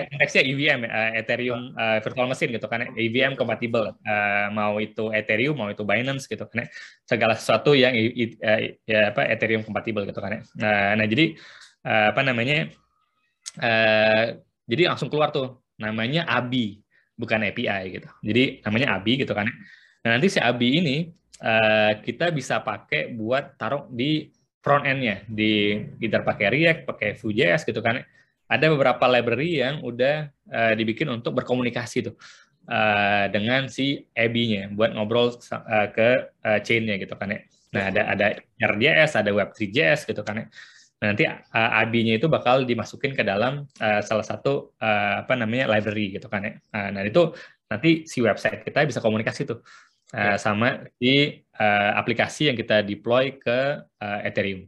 konteksnya 0.08 0.44
EVM 0.48 0.80
ya, 0.88 0.90
uh, 0.90 1.12
Ethereum 1.20 1.62
uh, 1.76 2.00
virtual 2.00 2.28
machine 2.32 2.52
gitu 2.56 2.68
kan. 2.72 2.88
EVM 2.96 3.36
compatible. 3.36 3.92
Uh, 4.08 4.48
mau 4.56 4.80
itu 4.80 5.12
Ethereum, 5.12 5.60
mau 5.60 5.68
itu 5.68 5.84
Binance 5.84 6.32
gitu 6.32 6.48
kan. 6.48 6.72
Segala 7.04 7.36
sesuatu 7.36 7.76
yang 7.76 7.92
uh, 7.92 8.60
ya 8.88 9.12
apa 9.12 9.28
Ethereum 9.28 9.68
compatible 9.68 10.08
gitu 10.08 10.24
kan. 10.24 10.48
Nah, 10.56 10.96
nah 10.96 11.04
jadi 11.04 11.36
uh, 11.84 12.16
apa 12.16 12.24
namanya? 12.24 12.72
Uh, 13.60 14.40
jadi 14.72 14.96
langsung 14.96 15.12
keluar 15.12 15.36
tuh 15.36 15.60
namanya 15.76 16.24
ABI 16.32 16.80
bukan 17.20 17.52
API 17.52 18.00
gitu. 18.00 18.08
Jadi 18.24 18.64
namanya 18.64 18.96
ABI 18.96 19.28
gitu 19.28 19.36
kan. 19.36 19.52
Nah, 20.08 20.10
nanti 20.16 20.32
si 20.32 20.40
ABI 20.40 20.72
ini 20.80 20.98
uh, 21.44 22.00
kita 22.00 22.32
bisa 22.32 22.64
pakai 22.64 23.12
buat 23.12 23.60
taruh 23.60 23.92
di 23.92 24.32
front 24.66 24.90
end-nya 24.90 25.22
di 25.30 25.78
either 26.02 26.26
pakai 26.26 26.50
React, 26.50 26.80
pakai 26.90 27.14
Vue.js 27.22 27.62
gitu 27.70 27.86
kan. 27.86 28.02
Ada 28.50 28.74
beberapa 28.74 29.06
library 29.06 29.62
yang 29.62 29.86
udah 29.86 30.34
uh, 30.50 30.74
dibikin 30.74 31.10
untuk 31.14 31.38
berkomunikasi 31.38 32.10
tuh 32.10 32.18
uh, 32.70 33.30
dengan 33.30 33.70
si 33.70 34.10
AB-nya 34.18 34.74
buat 34.74 34.98
ngobrol 34.98 35.38
uh, 35.38 35.88
ke 35.94 36.34
uh, 36.42 36.60
chain-nya 36.66 36.98
gitu 36.98 37.14
kan 37.14 37.30
ya. 37.30 37.42
Nah, 37.78 37.84
ada 37.94 38.02
ada 38.10 38.26
RJS, 38.58 39.22
ada 39.22 39.30
Web3.js 39.30 40.10
gitu 40.10 40.26
kan 40.26 40.42
ya. 40.42 40.46
Nah, 41.02 41.14
nanti 41.14 41.30
uh, 41.30 41.82
AB-nya 41.86 42.18
itu 42.18 42.26
bakal 42.26 42.66
dimasukin 42.66 43.14
ke 43.14 43.22
dalam 43.22 43.70
uh, 43.82 44.02
salah 44.02 44.26
satu 44.26 44.74
uh, 44.82 45.22
apa 45.22 45.38
namanya 45.38 45.70
library 45.78 46.18
gitu 46.18 46.26
kan 46.26 46.42
ya. 46.42 46.54
Uh, 46.74 46.90
nah, 46.90 47.02
itu 47.06 47.34
nanti 47.70 48.06
si 48.06 48.22
website 48.22 48.66
kita 48.66 48.86
bisa 48.86 49.02
komunikasi 49.02 49.46
tuh 49.46 49.62
uh, 50.16 50.38
sama 50.40 50.88
di 50.96 51.44
uh, 51.60 51.92
aplikasi 52.00 52.48
yang 52.48 52.58
kita 52.58 52.80
deploy 52.82 53.36
ke 53.36 53.84
uh, 53.84 54.20
Ethereum. 54.24 54.66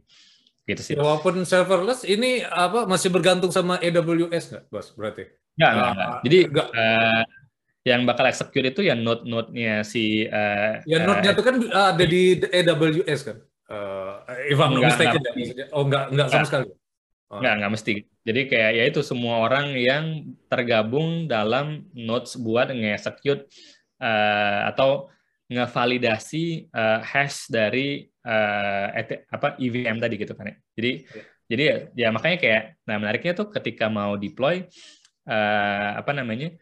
Gitu 0.68 0.82
sih. 0.84 0.94
Walaupun 1.00 1.48
serverless 1.48 2.04
ini 2.04 2.44
apa 2.44 2.84
masih 2.84 3.08
bergantung 3.08 3.48
sama 3.48 3.80
AWS 3.80 4.44
nggak, 4.52 4.64
Bos? 4.68 4.92
Berarti? 4.92 5.24
Nggak, 5.56 5.72
uh, 5.72 5.80
nggak. 5.80 6.10
Jadi 6.28 6.38
enggak. 6.52 6.68
Uh, 6.76 7.22
yang 7.86 8.04
bakal 8.04 8.28
execute 8.28 8.68
itu 8.68 8.80
ya 8.84 8.92
node-node-nya 8.92 9.80
si 9.80 10.28
uh, 10.28 10.84
Ya 10.84 11.08
node-nya 11.08 11.32
itu 11.32 11.40
kan 11.40 11.56
ada 11.72 12.04
di 12.04 12.36
AWS 12.36 13.20
kan. 13.24 13.36
Uh, 13.68 14.24
if 14.48 14.56
I'm 14.60 14.76
not 14.76 14.92
mistaken 14.92 15.20
enggak, 15.24 15.68
Oh, 15.72 15.88
enggak 15.88 16.04
enggak 16.12 16.28
sama 16.28 16.44
sekali. 16.44 16.66
Oh. 17.28 17.40
Enggak, 17.40 17.54
enggak 17.60 17.72
mesti. 17.76 17.94
Jadi 18.28 18.40
kayak 18.48 18.72
ya 18.76 18.84
itu 18.88 19.00
semua 19.00 19.44
orang 19.44 19.72
yang 19.76 20.04
tergabung 20.52 21.28
dalam 21.28 21.88
nodes 21.96 22.36
buat 22.36 22.68
nge-execute 22.72 23.48
uh, 24.00 24.68
atau 24.72 25.08
ngevalidasi 25.48 26.68
uh, 26.70 27.00
hash 27.00 27.48
dari 27.48 28.04
uh, 28.24 28.86
et, 28.92 29.24
apa 29.32 29.56
EVM 29.56 29.96
tadi 29.96 30.14
gitu 30.20 30.36
kan 30.36 30.52
ya. 30.52 30.56
Jadi 30.76 30.92
yeah. 31.08 31.26
jadi 31.48 31.62
ya, 31.62 31.76
ya 31.96 32.08
makanya 32.12 32.36
kayak 32.36 32.62
nah 32.84 32.96
menariknya 33.00 33.32
tuh 33.32 33.48
ketika 33.48 33.88
mau 33.88 34.14
deploy 34.20 34.68
uh, 35.24 35.90
apa 35.96 36.12
namanya? 36.12 36.52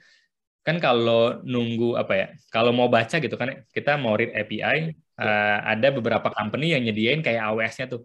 Kan 0.62 0.78
kalau 0.82 1.42
nunggu 1.42 1.98
apa 1.98 2.14
ya? 2.14 2.26
Kalau 2.50 2.70
mau 2.70 2.86
baca 2.86 3.18
gitu 3.18 3.34
kan 3.34 3.50
ya, 3.50 3.56
kita 3.70 3.98
mau 3.98 4.14
read 4.14 4.34
API 4.34 4.94
uh, 5.18 5.58
ada 5.66 5.88
beberapa 5.90 6.30
company 6.30 6.74
yang 6.74 6.82
nyediain 6.86 7.22
kayak 7.22 7.42
AWS-nya 7.42 7.86
tuh. 7.90 8.02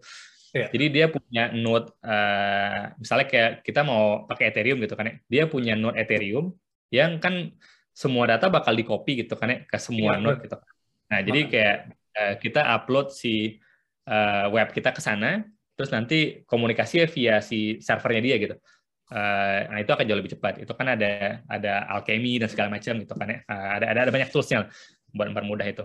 Yeah. 0.52 0.68
Jadi 0.68 0.86
dia 0.92 1.06
punya 1.08 1.48
node, 1.48 1.88
uh, 2.04 2.92
misalnya 3.00 3.26
kayak 3.30 3.50
kita 3.64 3.80
mau 3.88 4.28
pakai 4.28 4.52
Ethereum 4.52 4.84
gitu 4.84 4.94
kan 4.98 5.08
ya, 5.08 5.14
dia 5.24 5.44
punya 5.48 5.72
node 5.72 5.96
Ethereum 5.96 6.52
yang 6.92 7.16
kan 7.16 7.56
semua 7.92 8.24
data 8.24 8.48
bakal 8.48 8.72
di 8.72 8.84
copy 8.88 9.24
gitu 9.24 9.36
kan 9.36 9.52
ya 9.52 9.58
ke 9.68 9.78
semua 9.78 10.16
yeah, 10.16 10.22
node 10.24 10.40
gitu. 10.42 10.56
Nah 11.12 11.20
jadi 11.20 11.40
kayak 11.48 11.76
uh, 12.16 12.34
kita 12.40 12.60
upload 12.72 13.12
si 13.12 13.60
uh, 14.08 14.48
web 14.48 14.72
kita 14.72 14.90
ke 14.96 15.00
sana, 15.04 15.44
terus 15.76 15.92
nanti 15.92 16.42
komunikasi 16.48 17.04
via 17.12 17.44
si 17.44 17.78
servernya 17.84 18.22
dia 18.24 18.36
gitu. 18.40 18.56
Uh, 19.12 19.68
nah 19.68 19.78
itu 19.84 19.92
akan 19.92 20.04
jauh 20.08 20.18
lebih 20.18 20.32
cepat. 20.32 20.64
Itu 20.64 20.72
kan 20.72 20.96
ada 20.96 21.44
ada 21.44 21.84
alchemy 21.92 22.40
dan 22.40 22.48
segala 22.48 22.72
macam 22.72 22.96
gitu 22.96 23.12
kan 23.12 23.28
ya. 23.28 23.38
Uh, 23.44 23.70
ada, 23.76 23.86
ada 23.92 24.00
ada 24.08 24.10
banyak 24.10 24.28
toolsnya 24.32 24.72
buat 25.12 25.28
mempermudah 25.28 25.68
itu. 25.68 25.84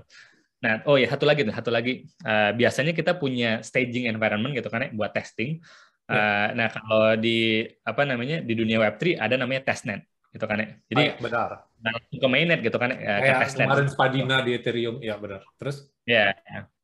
Nah, 0.57 0.81
oh 0.89 0.97
ya 0.97 1.05
satu 1.05 1.27
lagi 1.27 1.45
tuh, 1.45 1.53
satu 1.53 1.69
lagi. 1.69 2.07
Uh, 2.25 2.55
biasanya 2.55 2.95
kita 2.97 3.13
punya 3.19 3.61
staging 3.61 4.09
environment 4.09 4.57
gitu 4.57 4.71
kan 4.71 4.87
ya 4.87 4.89
buat 4.95 5.11
testing. 5.13 5.59
Uh, 6.07 6.55
Nah, 6.55 6.71
kalau 6.71 7.19
di 7.19 7.67
apa 7.83 8.07
namanya 8.07 8.39
di 8.39 8.55
dunia 8.55 8.79
Web3 8.79 9.19
ada 9.19 9.35
namanya 9.35 9.67
testnet 9.67 10.07
gitu 10.31 10.47
kan 10.47 10.57
ya. 10.63 10.67
Jadi 10.87 11.03
ah, 11.03 11.15
benar. 11.19 11.49
Nah, 11.77 11.93
ke 11.93 12.27
mainnet 12.27 12.59
gitu 12.65 12.77
kan 12.81 12.89
ya. 12.89 13.21
Kayak 13.21 13.37
testnet. 13.45 13.67
kemarin 13.69 13.87
Spadina 13.89 14.37
di 14.41 14.51
Ethereum, 14.57 14.97
ya 14.97 15.15
benar. 15.21 15.45
Terus? 15.61 15.85
Ya. 16.09 16.33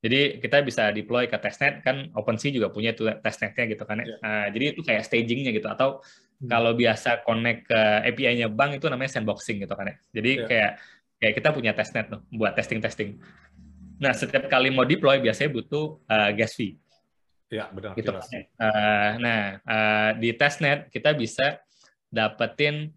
Jadi 0.03 0.37
kita 0.43 0.61
bisa 0.61 0.93
deploy 0.93 1.25
ke 1.25 1.37
testnet 1.41 1.81
kan 1.81 2.11
OpenSea 2.13 2.53
juga 2.53 2.69
punya 2.69 2.93
tuh 2.93 3.09
testnetnya 3.23 3.65
gitu 3.73 3.83
kan 3.87 4.03
ya. 4.03 4.05
ya. 4.05 4.17
Uh, 4.21 4.47
jadi 4.53 4.65
itu 4.77 4.81
kayak 4.85 5.01
stagingnya 5.07 5.51
gitu 5.55 5.65
atau 5.65 6.03
hmm. 6.43 6.49
kalau 6.51 6.77
biasa 6.77 7.25
connect 7.25 7.71
ke 7.71 7.81
API-nya 8.11 8.51
bank 8.53 8.77
itu 8.77 8.85
namanya 8.91 9.17
sandboxing 9.17 9.65
gitu 9.65 9.73
kan 9.73 9.89
ya. 9.89 9.95
Jadi 10.13 10.31
ya. 10.37 10.45
kayak 10.45 10.71
kayak 11.23 11.33
kita 11.39 11.49
punya 11.55 11.71
testnet 11.73 12.05
tuh 12.11 12.21
buat 12.35 12.53
testing-testing. 12.53 13.17
Nah, 14.03 14.11
setiap 14.11 14.51
kali 14.51 14.69
mau 14.69 14.83
deploy 14.83 15.23
biasanya 15.23 15.49
butuh 15.55 16.03
uh, 16.11 16.29
gas 16.35 16.53
fee. 16.59 16.75
Ya, 17.47 17.71
benar. 17.71 17.95
Gitu. 17.95 18.11
Uh, 18.11 19.09
nah, 19.23 19.41
uh, 19.63 20.11
di 20.19 20.35
testnet 20.35 20.91
kita 20.91 21.15
bisa 21.15 21.63
dapetin 22.11 22.91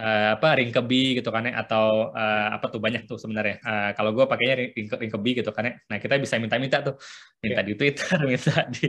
uh, 0.00 0.28
apa 0.40 0.48
ringkebi 0.56 1.20
gitu 1.20 1.28
kan 1.28 1.44
ya 1.44 1.60
atau 1.60 2.08
uh, 2.16 2.48
apa 2.56 2.66
tuh 2.72 2.80
banyak 2.80 3.04
tuh 3.04 3.20
sebenarnya. 3.20 3.60
Uh, 3.60 3.90
kalau 3.92 4.16
gue 4.16 4.24
pakainya 4.24 4.54
ring, 4.56 4.88
ringkebi 4.88 5.44
gitu 5.44 5.52
kan 5.52 5.68
ya. 5.68 5.74
Nah, 5.92 6.00
kita 6.00 6.16
bisa 6.16 6.40
minta-minta 6.40 6.80
tuh. 6.80 6.96
Minta 7.44 7.60
yeah. 7.60 7.68
di 7.68 7.74
Twitter, 7.76 8.16
minta 8.32 8.56
di 8.72 8.86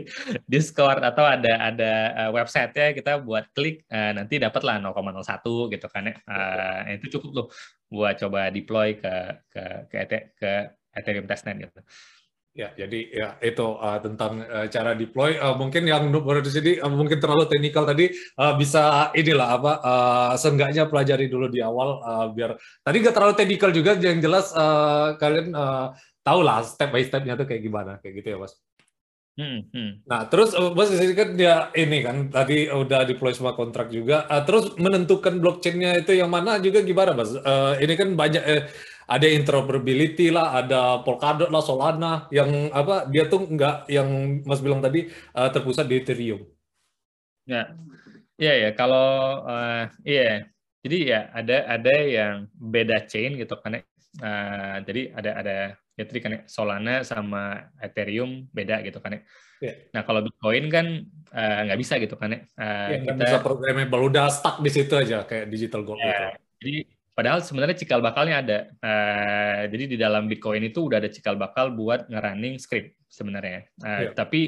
Discord 0.48 1.04
atau 1.04 1.24
ada 1.28 1.52
ada 1.72 1.92
uh, 2.16 2.30
website-nya 2.32 2.96
kita 2.96 3.20
buat 3.20 3.52
klik 3.52 3.84
uh, 3.92 4.16
nanti 4.16 4.40
dapatlah 4.40 4.80
0,01 4.80 5.76
gitu 5.76 5.86
kan 5.92 6.02
ya. 6.08 6.14
Uh, 6.24 6.80
itu 6.96 7.20
cukup 7.20 7.30
tuh 7.36 7.46
buat 7.92 8.16
coba 8.16 8.48
deploy 8.48 8.96
ke 8.96 9.14
ke 9.52 9.62
ke, 9.92 10.18
ke 10.40 10.50
Ethereum 10.96 11.28
testnet 11.28 11.60
gitu. 11.60 11.80
Ya, 12.52 12.68
jadi 12.76 13.00
ya 13.08 13.28
itu 13.40 13.64
uh, 13.64 13.96
tentang 14.04 14.44
uh, 14.44 14.68
cara 14.68 14.92
deploy. 14.92 15.40
Uh, 15.40 15.56
mungkin 15.56 15.88
yang 15.88 16.12
baru 16.12 16.44
di 16.44 16.52
sini 16.52 16.76
uh, 16.84 16.92
mungkin 16.92 17.16
terlalu 17.16 17.48
teknikal 17.48 17.88
tadi 17.88 18.12
uh, 18.36 18.52
bisa 18.60 19.08
inilah 19.16 19.56
apa 19.56 19.72
uh, 19.80 20.32
seenggaknya 20.36 20.84
pelajari 20.84 21.32
dulu 21.32 21.48
di 21.48 21.64
awal 21.64 22.04
uh, 22.04 22.28
biar 22.28 22.60
tadi 22.84 22.96
nggak 23.00 23.14
terlalu 23.16 23.34
teknikal 23.40 23.72
juga 23.72 23.96
yang 23.96 24.20
jelas 24.20 24.52
uh, 24.52 25.16
kalian 25.16 25.48
uh, 25.56 25.96
tahu 26.20 26.44
lah 26.44 26.60
step 26.60 26.92
by 26.92 27.00
stepnya 27.00 27.40
tuh 27.40 27.48
kayak 27.48 27.64
gimana 27.64 27.96
kayak 28.04 28.20
gitu 28.20 28.36
ya 28.36 28.38
mas. 28.44 28.52
Hmm, 29.32 29.64
hmm. 29.72 30.04
Nah 30.04 30.28
terus 30.28 30.52
mas 30.76 30.92
ini 30.92 31.16
kan 31.16 31.32
dia 31.32 31.72
ini 31.72 32.04
kan 32.04 32.28
tadi 32.28 32.68
udah 32.68 33.08
deploy 33.08 33.32
semua 33.32 33.56
kontrak 33.56 33.88
juga. 33.88 34.28
Uh, 34.28 34.44
terus 34.44 34.76
menentukan 34.76 35.40
blockchainnya 35.40 36.04
itu 36.04 36.12
yang 36.20 36.28
mana 36.28 36.60
juga 36.60 36.84
gimana 36.84 37.16
mas? 37.16 37.32
Uh, 37.32 37.80
ini 37.80 37.96
kan 37.96 38.12
banyak. 38.12 38.44
Uh, 38.44 38.91
ada 39.12 39.28
interoperability 39.28 40.32
lah, 40.32 40.64
ada 40.64 41.04
Polkadot 41.04 41.52
lah, 41.52 41.60
Solana, 41.60 42.32
yang 42.32 42.72
apa 42.72 43.04
dia 43.12 43.28
tuh 43.28 43.44
nggak 43.44 43.92
yang 43.92 44.08
Mas 44.48 44.64
bilang 44.64 44.80
tadi 44.80 45.12
uh, 45.36 45.52
terpusat 45.52 45.84
di 45.84 46.00
Ethereum. 46.00 46.40
Ya, 47.44 47.76
iya 48.40 48.54
ya. 48.56 48.70
Kalau 48.72 49.44
uh, 49.44 49.92
iya, 50.00 50.48
jadi 50.80 50.96
ya 51.04 51.20
ada 51.36 51.56
ada 51.68 51.94
yang 52.00 52.48
beda 52.56 53.04
chain 53.04 53.36
gitu 53.36 53.52
kan. 53.60 53.84
Uh, 54.16 54.76
jadi 54.88 55.12
ada 55.12 55.30
ada 55.44 55.56
ya 55.92 56.04
tadi 56.08 56.20
kan 56.24 56.32
Solana 56.48 57.04
sama 57.04 57.68
Ethereum 57.84 58.48
beda 58.48 58.80
gitu 58.80 58.96
kan. 59.04 59.20
Yeah. 59.60 59.92
Nah 59.92 60.02
kalau 60.08 60.24
Bitcoin 60.24 60.72
kan 60.72 60.86
nggak 61.32 61.76
uh, 61.76 61.80
bisa 61.80 62.00
gitu 62.00 62.16
kan. 62.16 62.48
Uh, 62.56 62.88
ya, 62.96 62.98
kita 63.04 63.12
bisa 63.20 63.38
programmable 63.44 64.08
udah 64.08 64.32
stuck 64.32 64.64
di 64.64 64.72
situ 64.72 64.96
aja 64.96 65.28
kayak 65.28 65.52
digital 65.52 65.84
gold 65.84 66.00
ya, 66.00 66.08
gitu. 66.08 66.28
Jadi 66.62 66.76
Padahal 67.12 67.44
sebenarnya 67.44 67.76
cikal 67.76 68.00
bakalnya 68.00 68.40
ada. 68.40 68.58
Uh, 68.80 69.68
jadi 69.68 69.84
di 69.84 69.96
dalam 70.00 70.24
Bitcoin 70.24 70.64
itu 70.64 70.88
udah 70.88 70.96
ada 70.96 71.12
cikal 71.12 71.36
bakal 71.36 71.76
buat 71.76 72.08
ngerunning 72.08 72.56
script 72.56 72.96
sebenarnya. 73.12 73.68
Uh, 73.84 73.86
eh, 73.86 74.00
yeah. 74.08 74.12
Tapi 74.16 74.40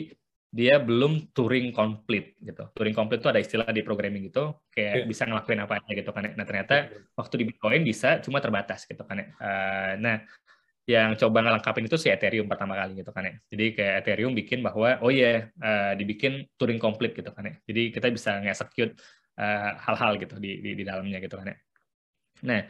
dia 0.48 0.80
belum 0.80 1.34
Turing 1.36 1.76
complete 1.76 2.40
gitu. 2.40 2.64
Turing 2.72 2.96
complete 2.96 3.20
itu 3.20 3.28
ada 3.28 3.40
istilah 3.42 3.68
di 3.68 3.84
programming 3.84 4.32
gitu, 4.32 4.56
kayak 4.72 5.04
yeah. 5.04 5.04
bisa 5.04 5.28
ngelakuin 5.28 5.60
apa 5.60 5.76
aja 5.76 5.92
gitu 5.92 6.10
kan. 6.14 6.22
Ya. 6.24 6.32
Nah 6.40 6.46
ternyata 6.48 6.74
yeah. 6.88 7.04
waktu 7.12 7.34
di 7.36 7.44
Bitcoin 7.52 7.84
bisa, 7.84 8.24
cuma 8.24 8.40
terbatas 8.40 8.88
gitu 8.88 9.04
kan. 9.04 9.20
Uh, 9.36 9.92
nah 10.00 10.16
yang 10.88 11.16
coba 11.20 11.44
ngelengkapin 11.44 11.84
itu 11.88 11.96
si 12.00 12.08
Ethereum 12.08 12.48
pertama 12.48 12.80
kali 12.80 13.04
gitu 13.04 13.12
kan 13.12 13.28
ya. 13.28 13.34
Jadi 13.52 13.66
kayak 13.76 13.94
Ethereum 14.04 14.32
bikin 14.32 14.64
bahwa 14.64 15.04
oh 15.04 15.12
iya 15.12 15.20
yeah, 15.20 15.38
uh, 15.60 15.92
dibikin 16.00 16.48
Turing 16.56 16.80
complete 16.80 17.12
gitu 17.12 17.28
kan 17.28 17.44
ya. 17.44 17.54
Jadi 17.68 17.92
kita 17.92 18.08
bisa 18.08 18.40
nge-execute 18.40 18.96
hal-hal 19.84 20.14
gitu 20.22 20.38
di, 20.38 20.62
di 20.62 20.78
di 20.78 20.84
dalamnya 20.86 21.18
gitu 21.18 21.34
kan 21.34 21.50
ya. 21.50 21.58
Nah, 22.42 22.66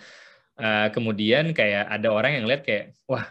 uh, 0.61 0.87
kemudian 0.93 1.57
kayak 1.57 1.89
ada 1.89 2.09
orang 2.13 2.43
yang 2.43 2.45
lihat 2.45 2.63
kayak, 2.67 2.93
wah 3.09 3.25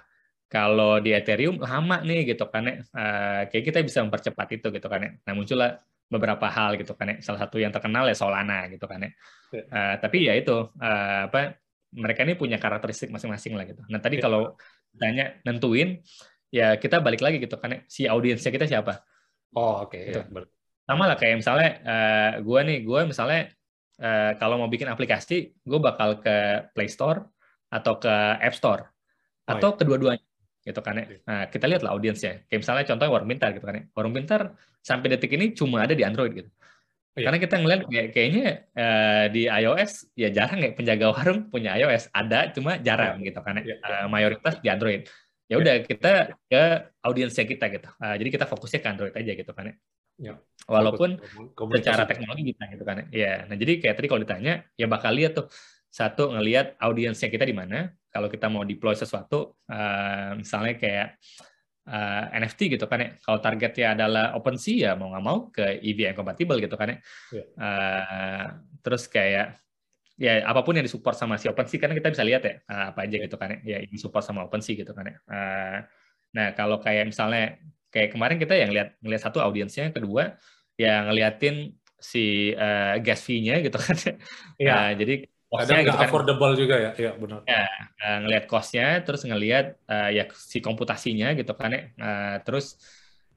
kalau 0.53 1.01
di 1.01 1.13
Ethereum 1.17 1.57
lama 1.57 2.01
nih 2.05 2.33
gitu 2.33 2.45
kan 2.45 2.69
ya, 2.69 2.75
uh, 2.93 3.41
kayak 3.49 3.63
kita 3.73 3.79
bisa 3.81 4.05
mempercepat 4.05 4.47
itu 4.53 4.69
gitu 4.69 4.87
kan 4.89 5.01
ya. 5.01 5.11
Nah 5.25 5.33
muncullah 5.33 5.81
beberapa 6.05 6.45
hal 6.45 6.77
gitu 6.77 6.93
kan 6.93 7.09
ya. 7.09 7.15
Salah 7.25 7.41
satu 7.41 7.57
yang 7.57 7.73
terkenal 7.73 8.05
ya 8.05 8.13
Solana 8.13 8.69
gitu 8.69 8.85
kan 8.85 9.01
ya. 9.01 9.09
Uh, 9.53 9.95
tapi 9.97 10.29
ya 10.29 10.37
itu 10.37 10.53
uh, 10.77 11.29
apa 11.29 11.57
mereka 11.93 12.21
ini 12.25 12.37
punya 12.37 12.61
karakteristik 12.61 13.09
masing-masing 13.09 13.57
lah 13.57 13.65
gitu. 13.65 13.81
Nah 13.89 13.97
tadi 13.97 14.21
ya. 14.21 14.29
kalau 14.29 14.53
tanya 14.93 15.41
nentuin 15.41 16.05
ya 16.53 16.77
kita 16.77 17.01
balik 17.01 17.25
lagi 17.25 17.41
gitu 17.41 17.57
kan 17.57 17.73
ya. 17.73 17.79
Si 17.89 18.05
audiensnya 18.05 18.53
kita 18.53 18.69
siapa? 18.69 19.01
Oh 19.57 19.89
oke. 19.89 19.97
Okay. 19.97 20.13
Gitu. 20.13 20.21
Ya. 20.21 20.45
Sama 20.85 21.09
lah 21.09 21.17
kayak 21.17 21.41
misalnya 21.41 21.69
uh, 21.81 22.31
gue 22.45 22.59
nih, 22.61 22.77
gue 22.85 22.99
misalnya 23.09 23.41
uh, 23.99 24.31
kalau 24.41 24.55
mau 24.61 24.69
bikin 24.71 24.89
aplikasi, 24.89 25.53
gue 25.53 25.79
bakal 25.81 26.21
ke 26.23 26.69
Play 26.73 26.89
Store 26.89 27.29
atau 27.69 27.97
ke 27.97 28.13
App 28.41 28.55
Store 28.55 28.81
oh, 28.85 29.57
atau 29.57 29.73
iya. 29.73 29.77
kedua-duanya 29.77 30.25
gitu 30.63 30.79
kan 30.79 30.95
ya. 30.95 31.05
Iya. 31.05 31.19
Nah, 31.27 31.43
kita 31.51 31.65
lihat 31.67 31.81
lah 31.83 31.91
audiensnya. 31.91 32.47
Kayak 32.47 32.59
misalnya 32.63 32.85
contohnya 32.87 33.11
Warung 33.11 33.29
Pintar 33.29 33.49
gitu 33.51 33.65
kan 33.67 33.75
ya. 33.75 33.83
Warung 33.91 34.15
Pintar 34.15 34.41
sampai 34.79 35.07
detik 35.11 35.31
ini 35.35 35.51
cuma 35.51 35.83
ada 35.83 35.93
di 35.93 36.03
Android 36.07 36.31
gitu. 36.33 36.49
Oh, 37.13 37.19
iya. 37.21 37.29
Karena 37.29 37.39
kita 37.43 37.55
ngeliat 37.61 37.81
kayak, 37.85 38.07
kayaknya 38.15 38.45
uh, 38.73 39.25
di 39.29 39.43
iOS 39.45 39.91
ya 40.17 40.33
jarang 40.33 40.59
ya 40.65 40.71
penjaga 40.73 41.05
warung 41.13 41.39
punya 41.51 41.77
iOS. 41.77 42.09
Ada 42.09 42.55
cuma 42.55 42.79
jarang 42.81 43.21
iya. 43.21 43.29
gitu 43.29 43.39
kan 43.43 43.59
ya. 43.59 43.75
Uh, 43.83 44.07
mayoritas 44.09 44.57
di 44.63 44.67
Android. 44.71 45.05
Ya 45.51 45.59
udah 45.59 45.83
kita 45.83 46.39
ke 46.47 46.63
audiensnya 47.03 47.45
kita 47.45 47.65
gitu. 47.69 47.89
Uh, 47.99 48.15
jadi 48.17 48.29
kita 48.31 48.45
fokusnya 48.47 48.79
ke 48.79 48.87
Android 48.87 49.13
aja 49.13 49.31
gitu 49.35 49.51
kan 49.51 49.69
ya. 49.69 49.75
Ya. 50.17 50.37
Walaupun 50.69 51.19
secara 51.75 52.07
teknologi 52.07 52.55
kita 52.55 52.63
gitu 52.71 52.83
kan. 52.87 53.07
Ya, 53.11 53.43
nah 53.49 53.55
jadi 53.59 53.83
kayak 53.83 53.95
tadi 53.99 54.07
kalau 54.07 54.21
ditanya 54.23 54.63
ya 54.79 54.87
bakal 54.87 55.11
lihat 55.11 55.35
tuh 55.35 55.47
satu 55.93 56.33
ngelihat 56.33 56.79
audiensnya 56.79 57.27
kita 57.29 57.43
di 57.43 57.55
mana. 57.55 57.91
Kalau 58.13 58.29
kita 58.29 58.45
mau 58.45 58.61
deploy 58.61 58.93
sesuatu, 58.93 59.57
uh, 59.73 60.37
misalnya 60.37 60.77
kayak 60.77 61.07
uh, 61.89 62.23
eh, 62.29 62.39
NFT 62.45 62.77
gitu 62.77 62.85
kan 62.85 63.01
ya. 63.01 63.09
Kalau 63.19 63.39
targetnya 63.41 63.87
adalah 63.97 64.25
OpenSea 64.37 64.75
ya 64.77 64.91
mau 64.93 65.11
nggak 65.11 65.25
mau 65.25 65.37
ke 65.49 65.81
EVM 65.81 66.15
compatible 66.15 66.61
gitu 66.61 66.75
kan 66.77 66.93
ya. 66.93 66.97
ya. 67.33 67.43
Uh, 67.57 68.45
terus 68.85 69.09
kayak 69.09 69.57
ya 70.13 70.45
apa 70.45 70.61
pun 70.61 70.77
yang 70.77 70.85
disupport 70.85 71.17
sama 71.17 71.41
si 71.41 71.49
OpenSea 71.49 71.81
kan 71.81 71.89
kita 71.89 72.13
bisa 72.13 72.21
lihat 72.21 72.45
ya 72.45 72.55
uh, 72.69 72.93
apa 72.93 73.09
aja 73.09 73.17
gitu 73.17 73.35
kan 73.35 73.49
ya. 73.57 73.59
Ya 73.65 73.77
ini 73.83 73.97
support 73.97 74.23
sama 74.23 74.45
OpenSea 74.45 74.77
gitu 74.77 74.93
kan 74.95 75.09
ya. 75.09 75.15
Uh, 75.27 75.77
nah 76.33 76.47
kalau 76.53 76.77
kayak 76.81 77.09
misalnya 77.09 77.57
kayak 77.93 78.09
kemarin 78.17 78.41
kita 78.41 78.57
yang 78.57 78.73
lihat 78.73 78.97
ngelihat 78.99 79.23
satu 79.29 79.37
audiensnya, 79.39 79.93
kedua 79.93 80.35
yang 80.81 81.13
ngeliatin 81.13 81.77
si 82.01 82.51
uh, 82.57 82.97
gas 82.99 83.21
fee-nya 83.23 83.61
gitu 83.61 83.77
kan. 83.77 83.95
Iya. 84.57 84.73
Uh, 84.73 84.91
jadi 85.01 85.15
ada 85.53 85.85
gitu 85.85 85.93
kan. 85.93 86.09
affordable 86.09 86.53
juga 86.57 86.75
ya, 86.81 86.91
iya 86.97 87.11
benar. 87.13 87.45
Ya, 87.45 87.69
uh, 88.01 88.17
ngelihat 88.25 88.49
cost-nya, 88.49 89.05
terus 89.05 89.21
ngelihat 89.21 89.77
uh, 89.85 90.09
ya 90.09 90.25
si 90.33 90.57
komputasinya 90.65 91.37
gitu 91.37 91.53
kan 91.53 91.69
ya. 91.69 91.81
Uh, 91.93 92.35
terus 92.41 92.81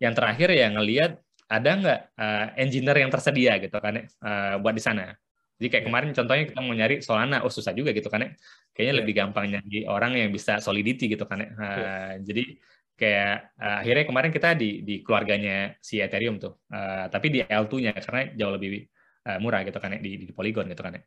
yang 0.01 0.17
terakhir 0.17 0.49
ya 0.57 0.73
ngelihat 0.73 1.21
ada 1.47 1.71
nggak 1.77 2.01
uh, 2.17 2.47
engineer 2.57 2.97
yang 3.05 3.13
tersedia 3.13 3.61
gitu 3.61 3.77
kan 3.77 4.01
ya, 4.01 4.05
uh, 4.25 4.57
buat 4.65 4.73
di 4.73 4.81
sana. 4.81 5.13
Jadi 5.61 5.69
kayak 5.73 5.85
ya. 5.85 5.89
kemarin 5.89 6.11
contohnya 6.13 6.45
kita 6.49 6.61
mau 6.65 6.75
nyari 6.77 6.97
Solana, 7.05 7.45
oh 7.45 7.53
susah 7.53 7.73
juga 7.77 7.93
gitu 7.93 8.09
kan 8.09 8.25
ya. 8.25 8.31
Kayaknya 8.73 8.93
ya. 8.97 8.99
lebih 9.05 9.15
gampang 9.17 9.45
nyari 9.53 9.79
orang 9.85 10.13
yang 10.17 10.33
bisa 10.33 10.57
solidity 10.65 11.13
gitu 11.13 11.29
kan 11.29 11.45
ya. 11.45 11.49
Uh, 11.53 11.61
ya. 11.61 11.93
Jadi 12.33 12.43
kayak 12.97 13.55
uh, 13.61 13.85
akhirnya 13.85 14.05
kemarin 14.09 14.33
kita 14.33 14.57
di 14.57 14.81
di 14.81 15.05
keluarganya 15.05 15.77
si 15.85 16.01
Ethereum 16.01 16.41
tuh, 16.41 16.65
uh, 16.73 17.07
tapi 17.13 17.29
di 17.29 17.39
L2-nya 17.45 17.93
karena 18.01 18.33
jauh 18.33 18.53
lebih 18.57 18.89
uh, 19.29 19.39
murah 19.39 19.61
gitu 19.69 19.77
kan 19.77 19.95
ya 19.95 20.01
di, 20.01 20.27
di 20.27 20.33
Polygon 20.33 20.67
gitu 20.73 20.83
kan 20.83 20.97
ya. 20.97 21.03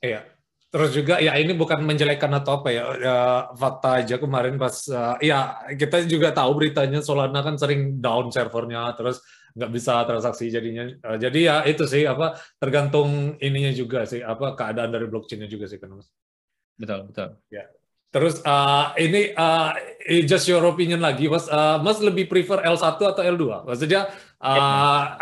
Iya. 0.00 0.20
Terus 0.68 0.92
juga 0.92 1.16
ya 1.16 1.32
ini 1.40 1.56
bukan 1.56 1.80
menjelekkan 1.80 2.28
atau 2.44 2.60
apa 2.60 2.68
ya, 2.68 2.84
ya 3.00 3.18
fakta 3.56 4.04
aja 4.04 4.20
kemarin 4.20 4.60
pas 4.60 4.76
uh, 4.92 5.16
ya 5.24 5.64
kita 5.72 6.04
juga 6.04 6.28
tahu 6.28 6.60
beritanya 6.60 7.00
Solana 7.00 7.40
kan 7.40 7.56
sering 7.56 8.04
down 8.04 8.28
servernya 8.28 8.92
terus 8.92 9.24
nggak 9.56 9.72
bisa 9.72 10.04
transaksi 10.04 10.52
jadinya. 10.52 10.92
Uh, 11.04 11.16
jadi 11.16 11.38
ya 11.40 11.56
itu 11.64 11.88
sih 11.88 12.04
apa 12.04 12.36
tergantung 12.60 13.40
ininya 13.40 13.72
juga 13.72 14.04
sih 14.04 14.20
apa 14.20 14.52
keadaan 14.52 14.92
dari 14.92 15.08
blockchainnya 15.08 15.48
juga 15.48 15.64
sih 15.68 15.80
kan 15.80 15.92
mas. 15.92 16.08
Betul 16.76 17.08
betul. 17.08 17.40
Ya. 17.48 17.64
Terus 18.08 18.40
uh, 18.40 18.96
ini 18.96 19.36
uh, 19.36 19.76
just 20.24 20.48
your 20.48 20.64
opinion 20.64 21.04
lagi 21.04 21.28
mas, 21.28 21.44
uh, 21.52 21.76
mas 21.84 22.00
lebih 22.00 22.24
prefer 22.24 22.64
L1 22.64 22.96
atau 22.96 23.20
L2? 23.20 23.68
Maksudnya 23.68 24.08
uh, 24.40 24.56
ya. 24.56 24.64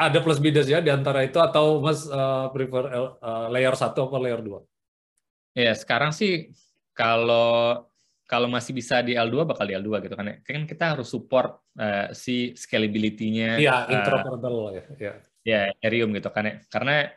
ada 0.07 0.19
plus 0.23 0.39
minus 0.39 0.71
ya 0.71 0.79
di 0.79 0.95
antara 0.95 1.27
itu 1.27 1.43
atau 1.43 1.83
mas 1.83 2.07
uh, 2.07 2.47
prefer 2.55 2.95
L, 2.95 3.07
uh, 3.19 3.47
layer 3.51 3.75
1 3.75 3.91
atau 3.91 4.07
layer 4.23 4.39
2? 4.39 5.59
Ya, 5.59 5.75
sekarang 5.75 6.15
sih 6.15 6.55
kalau 6.95 7.83
kalau 8.27 8.51
masih 8.51 8.75
bisa 8.75 9.03
di 9.03 9.15
L2 9.15 9.47
bakal 9.47 9.67
di 9.67 9.75
L2 9.75 10.07
gitu 10.07 10.15
kan. 10.15 10.39
Kan 10.43 10.67
kita 10.67 10.95
harus 10.95 11.11
support 11.11 11.63
uh, 11.79 12.15
si 12.15 12.55
scalability-nya. 12.55 13.59
Iya, 13.59 13.87
uh, 13.87 13.95
interoperable 13.95 14.59
ya. 14.75 14.85
Ya, 14.99 15.13
ya 15.43 15.61
Ethereum 15.75 16.15
gitu 16.15 16.31
kan 16.31 16.47
ya. 16.47 16.55
Karena 16.71 17.11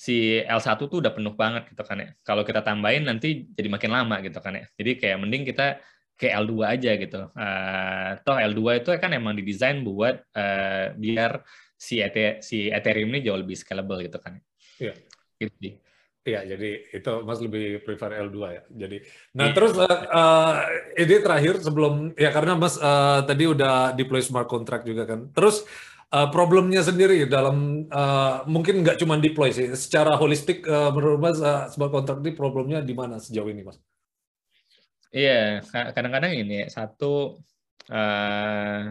si 0.00 0.40
L1 0.40 0.80
tuh 0.80 1.04
udah 1.04 1.12
penuh 1.12 1.36
banget 1.36 1.68
gitu 1.68 1.84
kan 1.84 2.00
ya. 2.00 2.08
Kalau 2.24 2.40
kita 2.40 2.64
tambahin 2.64 3.04
nanti 3.04 3.44
jadi 3.52 3.68
makin 3.68 3.92
lama 3.92 4.16
gitu 4.24 4.40
kan 4.40 4.56
ya. 4.56 4.64
Jadi 4.80 4.96
kayak 4.96 5.20
mending 5.20 5.44
kita 5.44 5.76
ke 6.16 6.32
L2 6.32 6.52
aja 6.64 6.90
gitu. 6.96 7.20
Uh, 7.36 8.16
toh 8.24 8.40
L2 8.40 8.80
itu 8.80 8.88
kan 8.96 9.12
emang 9.12 9.36
didesain 9.36 9.84
buat 9.84 10.24
uh, 10.32 10.96
biar 10.96 11.44
si, 11.76 12.00
si 12.40 12.72
Ethereum 12.72 13.12
ini 13.12 13.28
jauh 13.28 13.36
lebih 13.36 13.60
scalable 13.60 14.00
gitu 14.08 14.16
kan. 14.16 14.40
Iya. 14.80 14.96
Gitu 15.36 15.52
sih. 15.60 15.72
Iya, 16.20 16.44
jadi 16.44 16.70
itu 16.92 17.12
Mas 17.24 17.40
lebih 17.40 17.80
prefer 17.80 18.24
L2 18.28 18.38
ya. 18.52 18.62
Jadi, 18.68 18.96
nah 19.32 19.48
yeah. 19.48 19.56
terus 19.56 19.72
uh, 19.72 19.88
uh, 19.88 20.52
ini 20.92 21.16
terakhir 21.16 21.64
sebelum 21.64 22.12
ya 22.12 22.28
karena 22.28 22.60
Mas 22.60 22.76
uh, 22.76 23.24
tadi 23.24 23.48
udah 23.48 23.96
deploy 23.96 24.20
smart 24.20 24.44
contract 24.44 24.84
juga 24.84 25.08
kan. 25.08 25.32
Terus 25.32 25.64
uh, 26.14 26.28
problemnya 26.28 26.82
sendiri 26.82 27.26
dalam 27.30 27.86
uh, 27.90 28.42
mungkin 28.46 28.82
nggak 28.82 28.98
cuma 29.00 29.18
deploy 29.18 29.54
sih, 29.54 29.70
secara 29.78 30.18
holistik 30.18 30.66
uh, 30.66 30.90
menurut 30.94 31.18
Mas 31.22 31.38
uh, 31.40 31.70
smart 31.70 31.90
contract 31.94 32.20
ini 32.22 32.32
problemnya 32.34 32.78
di 32.82 32.94
mana 32.94 33.18
sejauh 33.18 33.48
ini 33.50 33.62
Mas? 33.66 33.78
Iya, 35.10 35.58
yeah, 35.66 35.90
kadang-kadang 35.90 36.38
ini 36.38 36.70
satu 36.70 37.42
uh, 37.90 38.82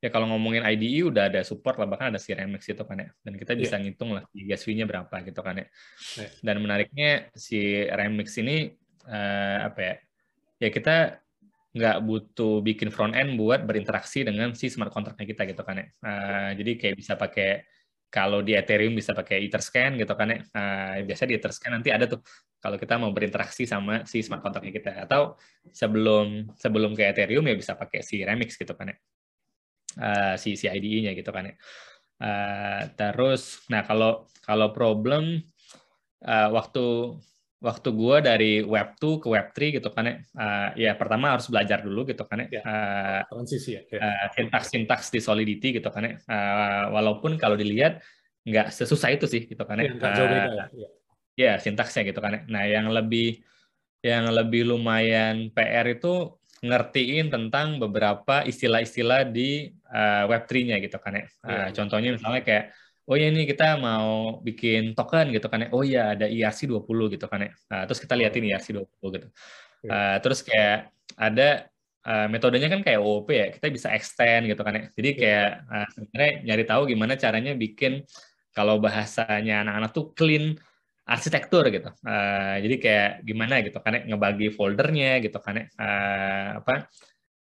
ya 0.00 0.08
kalau 0.12 0.28
ngomongin 0.28 0.62
IDE 0.62 1.08
udah 1.08 1.32
ada 1.32 1.40
support 1.40 1.80
lah 1.80 1.88
bahkan 1.88 2.12
ada 2.12 2.20
si 2.20 2.30
Remix 2.36 2.68
itu 2.68 2.84
kan 2.84 3.00
ya 3.00 3.08
dan 3.24 3.34
kita 3.34 3.56
bisa 3.56 3.76
yeah. 3.76 3.82
ngitung 3.82 4.12
lah 4.12 4.22
gas 4.32 4.62
fee-nya 4.62 4.84
berapa 4.84 5.12
gitu 5.24 5.40
kan 5.40 5.64
ya 5.64 5.66
yeah. 6.20 6.30
dan 6.44 6.56
menariknya 6.60 7.32
si 7.32 7.84
Remix 7.88 8.36
ini 8.36 8.70
uh, 9.08 9.58
apa 9.66 9.80
ya 9.80 9.94
ya 10.60 10.68
kita 10.68 11.25
nggak 11.76 11.96
butuh 12.08 12.64
bikin 12.64 12.88
front 12.88 13.12
end 13.12 13.36
buat 13.36 13.68
berinteraksi 13.68 14.24
dengan 14.24 14.56
si 14.56 14.72
smart 14.72 14.88
contract-nya 14.88 15.28
kita 15.28 15.42
gitu 15.44 15.60
kan 15.60 15.76
ya 15.84 15.86
uh, 16.08 16.50
jadi 16.56 16.72
kayak 16.80 16.96
bisa 16.96 17.20
pakai 17.20 17.68
kalau 18.08 18.40
di 18.40 18.56
Ethereum 18.56 18.96
bisa 18.96 19.12
pakai 19.12 19.44
Etherscan 19.44 20.00
gitu 20.00 20.16
kan 20.16 20.32
ya 20.32 20.38
uh, 20.40 21.04
biasa 21.04 21.28
di 21.28 21.36
Etherscan 21.36 21.76
nanti 21.76 21.92
ada 21.92 22.08
tuh 22.08 22.24
kalau 22.66 22.82
kita 22.82 22.98
mau 22.98 23.12
berinteraksi 23.12 23.62
sama 23.62 24.02
si 24.08 24.26
smart 24.26 24.42
contract-nya 24.42 24.74
kita. 24.74 24.90
Atau 25.06 25.38
sebelum 25.70 26.50
sebelum 26.58 26.98
ke 26.98 27.14
Ethereum 27.14 27.46
ya 27.46 27.54
bisa 27.54 27.78
pakai 27.78 28.02
si 28.02 28.26
Remix 28.26 28.58
gitu 28.58 28.74
kan 28.74 28.90
ya 28.90 28.96
uh, 30.00 30.34
si 30.34 30.58
si 30.58 30.66
IDE-nya 30.66 31.14
gitu 31.14 31.30
kan 31.30 31.52
ya. 31.52 31.54
Uh, 32.16 32.82
terus, 32.96 33.60
nah 33.68 33.84
kalau 33.84 34.24
kalau 34.40 34.72
problem 34.72 35.44
uh, 36.24 36.48
waktu 36.50 37.16
waktu 37.66 37.88
gue 37.90 38.16
dari 38.22 38.52
web 38.62 38.94
2 38.94 39.22
ke 39.22 39.26
web 39.26 39.46
3 39.50 39.76
gitu 39.82 39.88
kan 39.90 40.04
ya, 40.06 40.14
uh, 40.38 40.68
ya 40.78 40.92
pertama 40.94 41.34
harus 41.34 41.50
belajar 41.50 41.82
dulu 41.82 42.06
gitu 42.06 42.22
kan 42.22 42.46
ya, 42.46 42.62
uh, 42.62 43.20
transisi 43.26 43.74
ya, 43.74 43.82
ya. 43.90 43.98
Uh, 43.98 44.26
sintaks 44.38 44.66
sintaks 44.70 45.06
di 45.10 45.18
solidity 45.18 45.82
gitu 45.82 45.90
kan 45.90 46.06
ya, 46.06 46.14
uh, 46.30 46.94
walaupun 46.94 47.34
kalau 47.34 47.58
dilihat 47.58 47.98
nggak 48.46 48.70
sesusah 48.70 49.10
itu 49.10 49.26
sih 49.26 49.42
gitu 49.50 49.58
kan 49.66 49.82
ya, 49.82 49.90
ya, 49.90 49.98
beda 49.98 50.22
ya. 50.22 50.66
ya. 50.70 50.88
Ya 51.36 51.52
sintaksnya 51.60 52.06
gitu 52.08 52.22
kan 52.22 52.32
ya. 52.32 52.40
Nah 52.48 52.64
yang 52.64 52.88
lebih 52.88 53.42
yang 54.00 54.30
lebih 54.30 54.70
lumayan 54.70 55.50
PR 55.52 55.84
itu 55.90 56.38
ngertiin 56.64 57.28
tentang 57.28 57.76
beberapa 57.76 58.46
istilah-istilah 58.46 59.28
di 59.28 59.68
uh, 59.92 60.24
Web3-nya 60.30 60.80
gitu 60.80 60.96
kan 60.96 61.20
ya. 61.20 61.26
Uh, 61.44 61.68
contohnya 61.76 62.16
misalnya 62.16 62.40
kayak 62.40 62.64
oh 63.06 63.14
ya 63.14 63.26
ini 63.30 63.46
kita 63.46 63.78
mau 63.78 64.42
bikin 64.42 64.92
token 64.98 65.30
gitu 65.30 65.46
kan 65.46 65.66
ya. 65.66 65.68
Oh 65.70 65.82
ya 65.86 66.18
ada 66.18 66.26
ERC20 66.26 66.98
gitu 67.14 67.26
kan 67.30 67.40
ya. 67.46 67.50
Uh, 67.70 67.82
terus 67.86 68.00
kita 68.02 68.14
liatin 68.18 68.44
ERC20 68.50 69.02
gitu. 69.14 69.28
Uh, 69.86 70.16
terus 70.18 70.42
kayak 70.42 70.90
ada 71.14 71.70
uh, 72.02 72.26
metodenya 72.26 72.66
kan 72.66 72.82
kayak 72.82 72.98
OOP 72.98 73.28
ya. 73.30 73.46
Kita 73.54 73.66
bisa 73.70 73.88
extend 73.94 74.50
gitu 74.50 74.62
kan 74.66 74.74
ya. 74.74 74.84
Jadi 74.90 75.10
kayak 75.14 75.50
uh, 75.70 75.86
sebenarnya 75.94 76.32
nyari 76.42 76.64
tahu 76.66 76.82
gimana 76.90 77.14
caranya 77.14 77.52
bikin 77.54 78.02
kalau 78.50 78.82
bahasanya 78.82 79.62
anak-anak 79.62 79.90
tuh 79.94 80.10
clean 80.18 80.58
arsitektur 81.06 81.62
gitu. 81.70 81.86
Uh, 82.02 82.58
jadi 82.58 82.76
kayak 82.82 83.10
gimana 83.22 83.62
gitu 83.62 83.78
kan 83.78 83.94
ya 83.94 84.02
ngebagi 84.10 84.50
foldernya 84.50 85.22
gitu 85.22 85.38
kan 85.38 85.62
ya 85.62 85.64
uh, 85.78 86.48
apa 86.58 86.90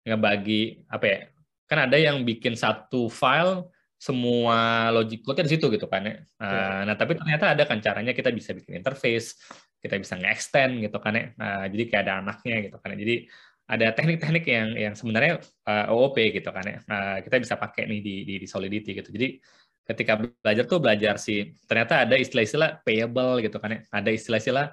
ngebagi 0.04 0.84
apa 0.92 1.04
ya 1.08 1.18
kan 1.64 1.88
ada 1.88 1.96
yang 1.96 2.28
bikin 2.28 2.52
satu 2.52 3.08
file 3.08 3.72
semua 3.98 4.90
logic 4.92 5.24
code 5.24 5.42
di 5.46 5.56
situ 5.56 5.66
gitu 5.72 5.86
kan 5.88 6.02
ya. 6.04 6.14
Uh, 6.36 6.80
nah 6.88 6.94
tapi 6.98 7.16
ternyata 7.16 7.56
ada 7.56 7.64
kan 7.64 7.80
caranya 7.80 8.12
kita 8.12 8.28
bisa 8.34 8.52
bikin 8.52 8.78
interface, 8.78 9.40
kita 9.80 9.96
bisa 9.96 10.20
nge-extend 10.20 10.84
gitu 10.84 10.98
kan 11.00 11.12
ya. 11.16 11.24
Uh, 11.40 11.64
jadi 11.72 11.82
kayak 11.88 12.02
ada 12.04 12.14
anaknya 12.20 12.56
gitu 12.68 12.76
kan 12.82 12.92
ya. 12.94 12.98
Jadi 13.00 13.16
ada 13.64 13.86
teknik-teknik 13.96 14.44
yang 14.44 14.68
yang 14.76 14.94
sebenarnya 14.94 15.40
uh, 15.64 15.94
OOP 15.94 16.20
gitu 16.20 16.50
kan 16.52 16.64
ya. 16.68 16.78
Uh, 16.84 17.18
kita 17.24 17.36
bisa 17.40 17.54
pakai 17.56 17.88
nih 17.88 18.00
di, 18.04 18.14
di 18.28 18.34
di 18.44 18.46
Solidity 18.46 18.92
gitu. 18.92 19.08
Jadi 19.08 19.40
ketika 19.84 20.16
belajar 20.16 20.64
tuh 20.64 20.80
belajar 20.80 21.20
sih 21.20 21.52
ternyata 21.68 22.08
ada 22.08 22.16
istilah-istilah 22.16 22.80
payable 22.82 23.44
gitu 23.44 23.60
kan 23.60 23.76
ya 23.76 23.80
ada 23.92 24.10
istilah-istilah 24.10 24.72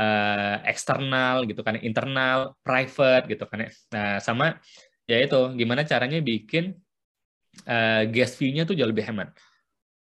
uh, 0.00 0.56
eksternal 0.64 1.44
gitu 1.44 1.60
kan 1.60 1.76
ya. 1.76 1.84
internal 1.84 2.56
private 2.64 3.28
gitu 3.28 3.44
kan 3.44 3.68
ya 3.68 3.70
nah 3.92 4.16
sama 4.24 4.56
ya 5.04 5.20
itu 5.20 5.52
gimana 5.52 5.84
caranya 5.84 6.24
bikin 6.24 6.72
uh, 7.66 8.02
gas 8.08 8.34
fee-nya 8.36 8.68
tuh 8.68 8.74
jauh 8.74 8.88
lebih 8.88 9.06
hemat 9.06 9.32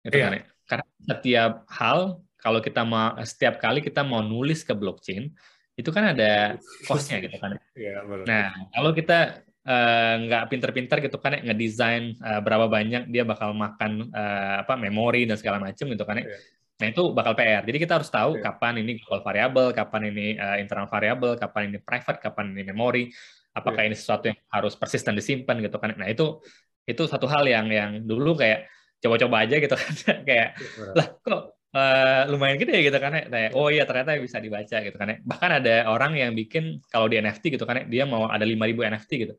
gitu 0.06 0.16
yeah. 0.16 0.26
kan 0.26 0.32
ya 0.36 0.42
karena 0.70 0.86
setiap 1.02 1.52
hal 1.68 2.00
kalau 2.40 2.60
kita 2.62 2.82
mau 2.86 3.18
setiap 3.26 3.60
kali 3.60 3.84
kita 3.84 4.00
mau 4.06 4.24
nulis 4.24 4.64
ke 4.64 4.72
blockchain 4.72 5.28
itu 5.76 5.90
kan 5.92 6.12
ada 6.12 6.60
cost-nya 6.84 7.24
gitu 7.24 7.40
kan 7.40 7.56
ya. 7.56 7.62
Yeah, 7.72 8.04
nah 8.28 8.52
kalau 8.68 8.92
kita 8.92 9.48
Eh, 9.60 10.14
nggak 10.24 10.42
uh, 10.42 10.48
pinter-pinter 10.48 11.04
gitu 11.04 11.20
kan 11.20 11.36
ya 11.36 11.52
ngedesain 11.52 12.16
uh, 12.24 12.40
berapa 12.40 12.64
banyak 12.64 13.12
dia 13.12 13.28
bakal 13.28 13.52
makan 13.52 14.08
uh, 14.08 14.64
apa 14.64 14.72
memori 14.80 15.28
dan 15.28 15.36
segala 15.36 15.60
macam 15.60 15.84
gitu 15.84 16.00
kan 16.00 16.16
ya. 16.16 16.32
Yeah. 16.32 16.40
Nah 16.80 16.86
itu 16.96 17.02
bakal 17.12 17.36
PR. 17.36 17.62
Jadi 17.68 17.76
kita 17.76 18.00
harus 18.00 18.08
tahu 18.08 18.40
yeah. 18.40 18.50
kapan 18.50 18.80
ini 18.80 18.96
global 19.04 19.20
variable, 19.20 19.68
kapan 19.76 20.16
ini 20.16 20.26
uh, 20.40 20.56
internal 20.56 20.88
variable, 20.88 21.36
kapan 21.36 21.70
ini 21.70 21.78
private, 21.84 22.18
kapan 22.24 22.56
ini 22.56 22.62
memori, 22.72 23.12
apakah 23.52 23.84
yeah. 23.84 23.92
ini 23.92 23.96
sesuatu 24.00 24.32
yang 24.32 24.38
harus 24.48 24.72
persisten 24.80 25.12
disimpan 25.12 25.60
gitu 25.60 25.76
kan. 25.76 25.92
Nah 25.92 26.08
itu 26.08 26.40
itu 26.88 27.02
satu 27.06 27.26
hal 27.28 27.44
yang 27.46 27.66
yang 27.68 27.90
dulu 28.04 28.36
kayak 28.36 28.68
coba-coba 29.00 29.48
aja 29.48 29.56
gitu 29.56 29.74
kan 29.74 29.92
kayak 30.28 30.48
lah 30.96 31.06
kok 31.20 31.60
uh, 31.74 32.22
lumayan 32.30 32.58
gede 32.58 32.86
gitu 32.86 32.98
kan 32.98 33.12
ya. 33.14 33.22
Nah, 33.30 33.40
oh 33.54 33.68
iya 33.70 33.86
ternyata 33.86 34.18
bisa 34.18 34.42
dibaca 34.42 34.76
gitu 34.82 34.96
kan 34.96 35.08
ya. 35.08 35.16
Bahkan 35.22 35.50
ada 35.62 35.74
orang 35.90 36.18
yang 36.18 36.32
bikin 36.34 36.82
kalau 36.90 37.06
di 37.06 37.18
NFT 37.18 37.58
gitu 37.58 37.64
kan 37.66 37.82
ya, 37.82 37.84
dia 37.86 38.04
mau 38.06 38.26
ada 38.26 38.42
5000 38.42 38.90
NFT 38.96 39.10
gitu. 39.26 39.34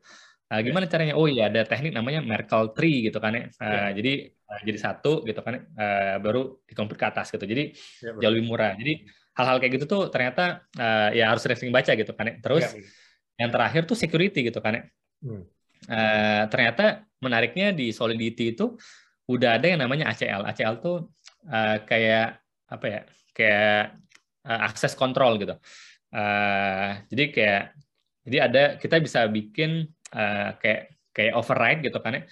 Uh, 0.52 0.60
gimana 0.60 0.84
caranya? 0.84 1.16
Oh 1.16 1.24
iya 1.24 1.48
ada 1.48 1.64
teknik 1.64 1.96
namanya 1.96 2.20
Merkle 2.20 2.76
tree 2.76 3.08
gitu 3.08 3.18
kan 3.20 3.32
ya. 3.32 3.44
Uh, 3.56 3.68
yeah. 3.68 3.88
Jadi 3.96 4.12
uh, 4.28 4.60
jadi 4.68 4.78
satu 4.80 5.24
gitu 5.24 5.40
kan 5.40 5.54
uh, 5.56 6.16
baru 6.20 6.60
dikomput 6.68 6.96
ke 7.00 7.06
atas 7.08 7.32
gitu. 7.32 7.44
Jadi 7.44 7.72
yeah, 8.04 8.20
jauh 8.20 8.32
lebih 8.32 8.48
murah. 8.48 8.76
Jadi 8.76 9.08
hal-hal 9.32 9.56
kayak 9.64 9.72
gitu 9.80 9.84
tuh 9.88 10.02
ternyata 10.12 10.68
uh, 10.76 11.08
ya 11.16 11.32
harus 11.32 11.40
sering 11.40 11.72
baca 11.72 11.92
gitu 11.96 12.12
kan 12.12 12.24
ya. 12.28 12.34
Terus 12.40 12.64
yeah. 12.68 13.48
yang 13.48 13.50
terakhir 13.52 13.88
tuh 13.88 13.96
security 13.96 14.44
gitu 14.44 14.60
kan 14.60 14.72
ya. 14.76 14.82
Hmm. 15.24 15.44
Uh, 15.90 16.46
ternyata 16.46 17.02
menariknya 17.18 17.74
di 17.74 17.90
Solidity 17.90 18.54
itu 18.54 18.78
udah 19.26 19.58
ada 19.58 19.66
yang 19.66 19.82
namanya 19.82 20.10
ACL. 20.14 20.46
ACL 20.46 20.78
tuh 20.78 21.10
uh, 21.50 21.82
kayak 21.82 22.42
apa 22.72 22.86
ya 22.88 23.00
kayak 23.36 23.82
uh, 24.48 24.60
akses 24.68 24.96
kontrol 24.96 25.36
gitu 25.36 25.56
uh, 26.16 26.88
jadi 27.08 27.24
kayak 27.32 27.62
jadi 28.22 28.38
ada 28.48 28.62
kita 28.78 28.96
bisa 29.02 29.26
bikin 29.28 29.88
uh, 30.14 30.56
kayak 30.56 30.96
kayak 31.12 31.36
override 31.36 31.84
gitu 31.84 31.98
kan 32.00 32.16
ya 32.16 32.22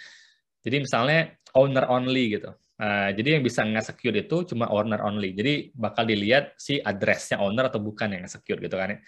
jadi 0.65 0.77
misalnya 0.85 1.21
owner 1.57 1.85
only 1.89 2.39
gitu 2.39 2.57
Uh, 2.81 3.13
jadi 3.13 3.37
yang 3.37 3.45
bisa 3.45 3.61
nge-secure 3.61 4.25
itu 4.25 4.37
cuma 4.49 4.73
owner 4.73 5.05
only. 5.05 5.37
Jadi 5.37 5.69
bakal 5.77 6.09
dilihat 6.09 6.57
si 6.57 6.81
addressnya 6.81 7.37
owner 7.37 7.69
atau 7.69 7.77
bukan 7.77 8.09
yang 8.09 8.25
secure 8.25 8.57
gitu 8.57 8.73
kan 8.73 8.97
ya. 8.97 8.99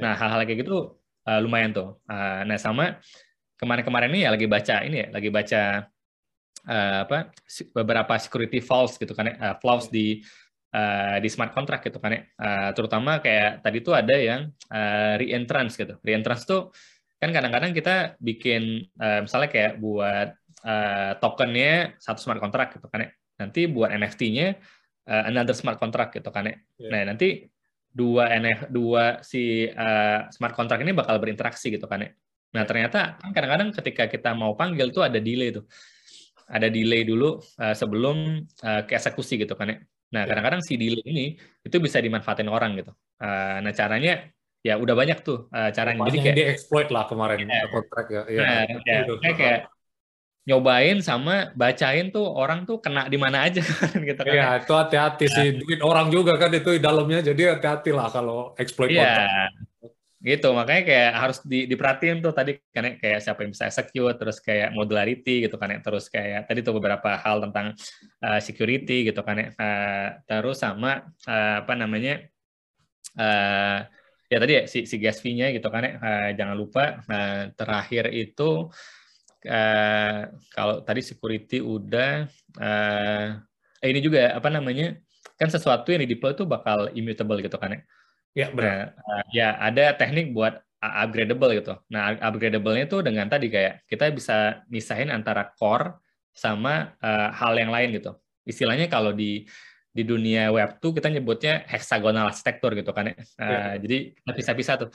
Nah 0.00 0.16
hal-hal 0.16 0.48
kayak 0.48 0.64
gitu 0.64 0.96
uh, 1.28 1.36
lumayan 1.36 1.76
tuh. 1.76 2.00
Uh, 2.08 2.48
nah 2.48 2.56
sama 2.56 2.96
kemarin-kemarin 3.58 4.10
ini 4.14 4.20
ya 4.24 4.30
lagi 4.32 4.46
baca 4.46 4.76
ini 4.86 4.96
ya, 5.02 5.08
lagi 5.10 5.28
baca 5.28 5.62
uh, 6.68 6.98
apa 7.04 7.34
beberapa 7.74 8.14
security 8.16 8.62
flaws 8.62 8.94
gitu 8.96 9.12
kan 9.12 9.34
uh, 9.34 9.54
flaws 9.58 9.90
di 9.90 10.22
uh, 10.74 11.16
di 11.20 11.28
smart 11.28 11.52
contract 11.52 11.86
gitu 11.88 11.98
kan 12.00 12.14
ya. 12.14 12.20
Uh, 12.38 12.70
terutama 12.76 13.18
kayak 13.18 13.64
tadi 13.64 13.78
tuh 13.80 13.94
ada 13.96 14.16
yang 14.16 14.52
uh, 14.72 15.14
reentrance 15.20 15.76
gitu. 15.76 15.96
Reentrance 16.04 16.44
tuh 16.48 16.70
kan 17.18 17.34
kadang-kadang 17.34 17.74
kita 17.74 18.14
bikin 18.22 18.86
uh, 19.02 19.26
misalnya 19.26 19.50
kayak 19.50 19.72
buat 19.82 20.28
uh, 20.62 21.12
tokennya 21.18 21.98
satu 21.98 22.22
smart 22.22 22.40
contract 22.40 22.78
gitu 22.78 22.88
kan 22.88 23.08
ya. 23.08 23.10
Nanti 23.38 23.70
buat 23.70 23.90
NFT-nya 23.94 24.54
uh, 25.08 25.24
another 25.26 25.56
smart 25.56 25.80
contract 25.80 26.14
gitu 26.14 26.30
kan 26.30 26.46
ya. 26.46 26.56
Yeah. 26.78 26.90
Nah, 26.92 27.02
nanti 27.14 27.48
dua 27.88 28.30
NF 28.36 28.70
dua 28.70 29.24
si 29.24 29.66
uh, 29.66 30.28
smart 30.30 30.54
contract 30.54 30.84
ini 30.84 30.92
bakal 30.94 31.18
berinteraksi 31.18 31.72
gitu 31.72 31.88
kan 31.88 32.06
ya. 32.06 32.10
Nah, 32.54 32.64
ternyata 32.64 33.20
kan 33.20 33.30
kadang-kadang 33.36 33.68
ketika 33.76 34.08
kita 34.08 34.30
mau 34.32 34.56
panggil 34.56 34.88
tuh 34.88 35.04
ada 35.04 35.20
delay 35.20 35.52
tuh. 35.52 35.68
Ada 36.48 36.72
delay 36.72 37.04
dulu 37.04 37.36
uh, 37.60 37.74
sebelum 37.76 38.40
uh, 38.64 38.82
ke 38.88 38.96
eksekusi 38.96 39.36
gitu 39.36 39.52
kan 39.52 39.68
ya. 39.68 39.76
Nah, 40.16 40.22
ya. 40.24 40.32
kadang-kadang 40.32 40.60
si 40.64 40.80
delay 40.80 41.04
ini 41.04 41.26
itu 41.60 41.76
bisa 41.76 42.00
dimanfaatin 42.00 42.48
orang 42.48 42.80
gitu. 42.80 42.92
Uh, 43.20 43.60
nah, 43.60 43.72
caranya 43.76 44.32
ya 44.64 44.80
udah 44.80 44.94
banyak 44.96 45.20
tuh 45.20 45.52
uh, 45.52 45.68
caranya. 45.76 46.08
Jadi 46.08 46.18
kayak 46.24 46.36
di-exploit 46.40 46.88
lah 46.88 47.04
kemarin 47.04 47.44
ya, 47.44 47.68
kontrak 47.68 48.06
ya. 48.08 48.22
ya. 48.32 48.40
Nah, 48.40 48.60
ya, 48.64 48.98
kayak, 49.20 49.36
kayak 49.36 49.60
nyobain 50.48 51.04
sama 51.04 51.52
bacain 51.52 52.08
tuh 52.08 52.24
orang 52.24 52.64
tuh 52.64 52.80
kena 52.80 53.04
di 53.12 53.20
mana 53.20 53.44
aja 53.44 53.60
kan 53.84 54.00
gitu 54.00 54.16
kan. 54.24 54.32
Iya, 54.32 54.48
itu 54.64 54.72
hati-hati 54.72 55.26
ya. 55.28 55.34
sih. 55.36 55.46
Duit 55.60 55.80
orang 55.84 56.08
juga 56.08 56.40
kan 56.40 56.48
itu 56.48 56.72
di 56.72 56.80
dalamnya. 56.80 57.20
Jadi 57.20 57.44
hati-hati 57.44 57.92
lah 57.92 58.08
kalau 58.08 58.56
exploit 58.56 58.96
ya. 58.96 59.04
kontrak 59.04 59.28
gitu 60.18 60.50
makanya 60.50 60.82
kayak 60.82 61.10
harus 61.14 61.38
di, 61.46 61.70
diperhatiin 61.70 62.18
tuh 62.18 62.34
tadi 62.34 62.58
kan 62.74 62.90
ya, 62.90 62.92
kayak 62.98 63.18
siapa 63.22 63.38
yang 63.46 63.54
bisa 63.54 63.70
execute 63.70 64.16
terus 64.18 64.42
kayak 64.42 64.74
modularity 64.74 65.46
gitu 65.46 65.54
kan 65.54 65.70
ya 65.70 65.78
terus 65.78 66.10
kayak 66.10 66.50
tadi 66.50 66.60
tuh 66.66 66.74
beberapa 66.74 67.14
hal 67.14 67.38
tentang 67.38 67.78
uh, 68.26 68.40
security 68.42 69.06
gitu 69.06 69.22
kan 69.22 69.36
ya 69.38 69.46
uh, 69.54 70.08
terus 70.26 70.58
sama 70.58 71.06
uh, 71.30 71.62
apa 71.62 71.72
namanya 71.78 72.26
uh, 73.14 73.86
ya 74.26 74.36
tadi 74.42 74.52
ya 74.58 74.64
si, 74.66 74.90
si 74.90 74.98
gas 74.98 75.22
fee-nya 75.22 75.54
gitu 75.54 75.70
kan 75.70 75.86
uh, 75.86 76.28
jangan 76.34 76.56
lupa 76.58 76.98
uh, 77.06 77.54
terakhir 77.54 78.10
itu 78.10 78.68
uh, 79.46 80.18
kalau 80.50 80.82
tadi 80.82 81.00
security 81.00 81.62
udah 81.62 82.26
uh, 82.60 83.26
eh, 83.80 83.88
ini 83.88 84.02
juga 84.02 84.34
apa 84.34 84.50
namanya 84.50 84.98
kan 85.38 85.46
sesuatu 85.46 85.94
yang 85.94 86.02
di 86.02 86.18
deploy 86.18 86.34
itu 86.34 86.42
bakal 86.42 86.90
immutable 86.92 87.38
gitu 87.38 87.54
kan 87.56 87.78
ya 87.78 87.80
Ya, 88.38 88.54
benar. 88.54 88.94
Nah, 88.94 89.22
ya 89.34 89.58
ada 89.58 89.98
teknik 89.98 90.30
buat 90.30 90.62
upgradable 90.78 91.58
gitu. 91.58 91.74
Nah, 91.90 92.14
upgradable-nya 92.22 92.86
itu 92.86 93.02
dengan 93.02 93.26
tadi 93.26 93.50
kayak 93.50 93.82
kita 93.90 94.14
bisa 94.14 94.62
misahin 94.70 95.10
antara 95.10 95.50
core 95.58 95.98
sama 96.30 96.94
uh, 97.02 97.34
hal 97.34 97.58
yang 97.58 97.74
lain 97.74 97.98
gitu. 97.98 98.14
Istilahnya 98.46 98.86
kalau 98.86 99.10
di 99.10 99.42
di 99.90 100.06
dunia 100.06 100.54
web 100.54 100.78
tuh 100.78 100.94
kita 100.94 101.10
nyebutnya 101.10 101.66
hexagonal 101.66 102.30
arsitektur 102.30 102.78
gitu 102.78 102.94
kan 102.94 103.10
ya. 103.10 103.14
Uh, 103.42 103.74
ya. 103.74 103.82
Jadi 103.82 103.96
bisa-bisa 104.30 104.78
tuh 104.78 104.94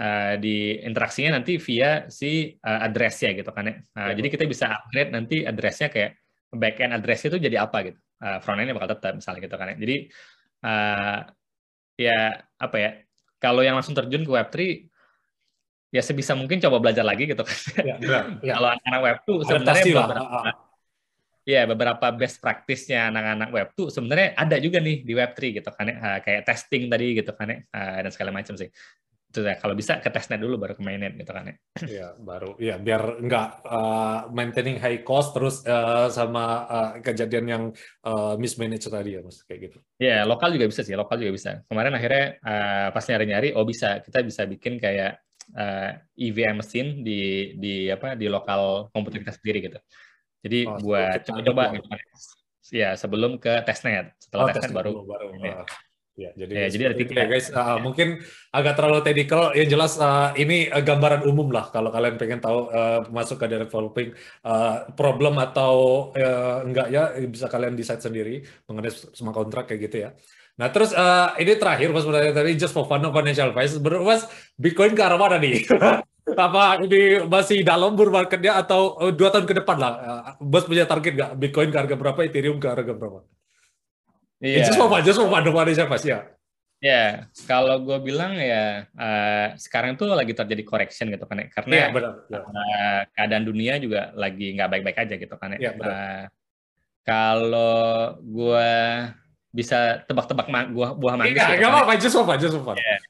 uh, 0.00 0.40
di 0.40 0.80
interaksinya 0.80 1.36
nanti 1.36 1.60
via 1.60 2.08
si 2.08 2.56
uh, 2.64 2.88
address-nya 2.88 3.36
gitu 3.36 3.52
kan 3.52 3.68
ya. 3.68 3.76
Uh, 3.92 4.08
ya. 4.08 4.12
Jadi 4.16 4.28
kita 4.32 4.44
bisa 4.48 4.80
upgrade 4.80 5.12
nanti 5.12 5.44
address-nya 5.44 5.92
kayak 5.92 6.16
backend 6.56 6.96
address 6.96 7.28
itu 7.28 7.36
jadi 7.36 7.68
apa 7.68 7.84
gitu. 7.84 8.00
Uh, 8.18 8.40
front 8.40 8.64
end-nya 8.64 8.72
bakal 8.72 8.96
tetap 8.96 9.12
misalnya 9.12 9.40
gitu 9.44 9.56
kan 9.60 9.66
ya. 9.68 9.76
Jadi 9.76 9.96
uh, 10.64 11.18
ya 11.98 12.46
apa 12.56 12.76
ya 12.78 12.90
kalau 13.42 13.66
yang 13.66 13.74
langsung 13.74 13.94
terjun 13.94 14.22
ke 14.22 14.30
Web3 14.30 14.56
ya 15.88 16.02
sebisa 16.04 16.36
mungkin 16.36 16.60
coba 16.60 16.78
belajar 16.78 17.02
lagi 17.02 17.24
gitu 17.26 17.42
kan. 17.42 17.58
Ya, 17.80 17.96
ya. 18.44 18.52
kalau 18.54 18.68
anak-anak 18.76 19.00
Web 19.02 19.18
tuh 19.24 19.38
sebenarnya 19.42 19.84
beberapa 19.88 20.50
ya 21.48 21.62
beberapa 21.64 22.06
best 22.12 22.44
practice-nya 22.44 23.08
anak-anak 23.08 23.48
Web 23.48 23.68
tuh 23.72 23.88
sebenarnya 23.88 24.36
ada 24.36 24.56
juga 24.60 24.84
nih 24.84 25.00
di 25.00 25.12
Web3 25.16 25.38
gitu 25.60 25.70
kan 25.72 25.88
ya. 25.88 26.20
kayak 26.20 26.44
testing 26.44 26.92
tadi 26.92 27.06
gitu 27.16 27.32
kan 27.32 27.48
ya 27.48 27.58
dan 28.04 28.10
segala 28.12 28.30
macam 28.36 28.52
sih 28.52 28.68
itu 29.28 29.44
ya 29.44 29.60
kalau 29.60 29.76
bisa 29.76 30.00
ke 30.00 30.08
testnet 30.08 30.40
dulu 30.40 30.56
baru 30.56 30.72
ke 30.72 30.80
mainnet 30.80 31.12
gitu 31.12 31.28
kan 31.28 31.52
ya. 31.52 31.54
Iya 31.84 32.08
baru 32.16 32.56
ya 32.56 32.80
biar 32.80 33.20
nggak 33.20 33.48
uh, 33.60 34.20
maintaining 34.32 34.80
high 34.80 35.04
cost 35.04 35.36
terus 35.36 35.60
uh, 35.68 36.08
sama 36.08 36.64
uh, 36.64 36.90
kejadian 37.04 37.44
yang 37.44 37.64
uh, 38.08 38.40
mismanage 38.40 38.88
tadi 38.88 39.16
ya 39.16 39.20
mas 39.20 39.44
kayak 39.44 39.68
gitu. 39.68 39.78
Iya 40.00 40.24
lokal 40.24 40.56
juga 40.56 40.64
bisa 40.72 40.80
sih 40.80 40.96
lokal 40.96 41.20
juga 41.20 41.32
bisa. 41.36 41.50
Kemarin 41.68 41.92
akhirnya 41.92 42.24
uh, 42.40 42.88
pas 42.88 43.04
nyari-nyari 43.04 43.48
oh 43.52 43.68
bisa 43.68 44.00
kita 44.00 44.24
bisa 44.24 44.48
bikin 44.48 44.80
kayak 44.80 45.20
uh, 45.52 45.90
EVM 46.16 46.64
mesin 46.64 46.86
di 47.04 47.52
di 47.60 47.92
apa 47.92 48.16
di 48.16 48.32
lokal 48.32 48.88
komputer 48.96 49.28
kita 49.28 49.36
sendiri 49.36 49.58
gitu. 49.68 49.78
Jadi 50.40 50.58
oh, 50.72 50.80
buat 50.80 51.20
coba-coba 51.28 51.62
gitu. 51.76 51.88
Ya 52.72 52.96
sebelum 52.96 53.36
ke 53.36 53.60
testnet 53.68 54.16
setelah 54.16 54.48
oh, 54.48 54.54
testnet 54.56 54.72
baru. 54.72 55.04
baru 55.04 55.36
ya. 55.44 55.68
Ya, 56.18 56.34
jadi, 56.34 56.50
ya, 56.50 56.66
jadi 56.66 56.82
ada 56.90 56.96
tiga 56.98 57.14
ya 57.14 57.26
guys. 57.30 57.46
Uh, 57.54 57.78
mungkin 57.78 58.18
agak 58.50 58.74
terlalu 58.74 59.06
technical. 59.06 59.54
Yang 59.54 59.68
jelas 59.78 59.92
uh, 60.02 60.34
ini 60.34 60.66
uh, 60.66 60.82
gambaran 60.82 61.22
umum 61.30 61.54
lah. 61.54 61.70
Kalau 61.70 61.94
kalian 61.94 62.18
pengen 62.18 62.42
tahu 62.42 62.66
uh, 62.74 63.06
masuk 63.14 63.38
ke 63.38 63.46
developing 63.46 64.10
uh, 64.42 64.90
problem 64.98 65.38
atau 65.38 66.10
uh, 66.18 66.66
enggak 66.66 66.90
ya 66.90 67.14
bisa 67.22 67.46
kalian 67.46 67.78
decide 67.78 68.02
sendiri 68.02 68.42
mengenai 68.66 68.90
semua 69.14 69.30
kontrak 69.30 69.70
kayak 69.70 69.80
gitu 69.86 69.96
ya. 70.02 70.10
Nah 70.58 70.74
terus 70.74 70.90
uh, 70.90 71.38
ini 71.38 71.54
terakhir 71.54 71.94
mas 71.94 72.02
sebenarnya 72.02 72.34
tadi 72.34 72.50
just 72.58 72.74
for 72.74 72.82
fun 72.90 73.06
of 73.06 73.14
financial 73.14 73.54
advice. 73.54 73.78
Mas 73.78 74.26
Bitcoin 74.58 74.98
ke 74.98 75.02
arah 75.06 75.22
mana 75.22 75.38
nih? 75.38 75.70
Apa 76.34 76.82
ini 76.82 77.24
masih 77.30 77.62
dalam 77.62 77.94
bull 77.94 78.10
marketnya 78.10 78.58
atau 78.58 78.98
uh, 78.98 79.14
dua 79.14 79.30
tahun 79.30 79.46
ke 79.46 79.54
depan 79.62 79.78
lah? 79.78 79.92
Uh, 80.02 80.20
Bos 80.42 80.66
punya 80.66 80.82
target 80.82 81.14
nggak? 81.14 81.30
Bitcoin 81.38 81.70
ke 81.70 81.78
harga 81.78 81.94
berapa? 81.94 82.18
Ethereum 82.26 82.58
ke 82.58 82.66
harga 82.66 82.90
berapa? 82.90 83.37
Iya. 84.38 84.62
Yeah. 84.62 84.66
Just 84.70 84.78
for 84.78 84.88
fun, 84.90 85.02
just 85.02 85.18
for 85.18 85.28
fun, 85.30 85.42
siapa 85.74 85.96
sih 85.98 86.14
ya? 86.14 86.20
Ya, 86.78 87.26
kalau 87.50 87.82
gue 87.82 87.98
bilang 88.06 88.38
ya 88.38 88.86
uh, 88.94 89.50
sekarang 89.58 89.98
tuh 89.98 90.14
lagi 90.14 90.30
terjadi 90.30 90.62
correction 90.62 91.10
gitu 91.10 91.26
kan 91.26 91.42
ya, 91.42 91.46
karena 91.50 91.74
yeah, 91.74 91.88
benar, 91.90 92.12
benar. 92.30 92.42
Uh, 92.46 93.00
keadaan 93.18 93.44
dunia 93.50 93.82
juga 93.82 94.14
lagi 94.14 94.54
nggak 94.54 94.70
baik-baik 94.70 94.98
aja 95.02 95.14
gitu 95.18 95.34
kan 95.34 95.58
ya. 95.58 95.58
Yeah, 95.58 95.74
uh, 95.74 96.24
kalau 97.02 98.14
gue 98.22 98.70
bisa 99.50 100.06
tebak-tebak 100.06 100.46
ma 100.46 100.70
gua, 100.70 100.94
buah 100.94 101.18
manggis. 101.18 101.34
Iya, 101.34 101.50
gitu, 101.50 101.66
nggak 101.66 101.70
kan, 101.74 101.78
apa-apa, 101.82 101.92
just 101.98 102.14
for 102.14 102.22
fun, 102.22 102.38
just 102.38 102.54
for 102.54 102.62
fun. 102.62 102.78
Yeah. 102.78 103.00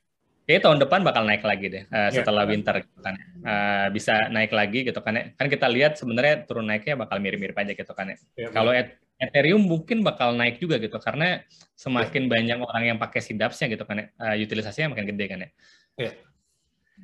Kayaknya 0.48 0.62
tahun 0.64 0.78
depan 0.88 1.00
bakal 1.04 1.22
naik 1.28 1.44
lagi 1.44 1.66
deh 1.68 1.84
uh, 1.92 2.08
setelah 2.08 2.48
yeah, 2.48 2.52
winter 2.56 2.74
gitu 2.80 3.00
kan. 3.04 3.14
Uh, 3.44 3.86
bisa 3.92 4.32
naik 4.32 4.48
lagi 4.56 4.80
gitu 4.80 5.00
kan 5.04 5.12
ya. 5.12 5.24
Kan 5.36 5.52
kita 5.52 5.68
lihat 5.68 6.00
sebenarnya 6.00 6.48
turun 6.48 6.72
naiknya 6.72 6.96
bakal 6.96 7.20
mirip-mirip 7.20 7.52
aja 7.52 7.76
gitu 7.76 7.92
kan 7.92 8.08
ya. 8.08 8.16
Yeah, 8.32 8.48
Kalau 8.56 8.72
Ethereum 9.18 9.66
mungkin 9.66 10.06
bakal 10.06 10.38
naik 10.38 10.62
juga 10.62 10.78
gitu 10.78 10.94
karena 11.02 11.42
semakin 11.74 12.26
yeah. 12.26 12.30
banyak 12.30 12.58
orang 12.62 12.84
yang 12.94 12.98
pakai 13.02 13.18
sidapsnya 13.18 13.66
gitu 13.74 13.82
kan 13.82 13.98
ya, 13.98 14.06
uh, 14.22 14.34
utilisasinya 14.38 14.94
makin 14.94 15.06
gede 15.10 15.24
kan 15.26 15.38
ya. 15.42 15.50
Yeah. 15.98 16.14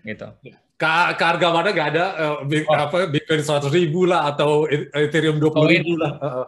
Gitu. 0.07 0.27
Ke, 0.75 0.91
ke 1.19 1.25
harga 1.27 1.49
mana 1.51 1.71
nggak 1.75 1.89
ada 1.95 2.05
uh, 2.15 2.37
oh. 2.47 2.75
apa 2.79 3.11
Bitcoin 3.11 3.43
seratus 3.43 3.71
ribu 3.75 4.07
lah 4.07 4.31
atau 4.31 4.67
Ethereum 4.71 5.43
dua 5.43 5.51
puluh 5.51 5.71
ribu 5.75 5.99
lah. 5.99 6.13
Uh. 6.23 6.47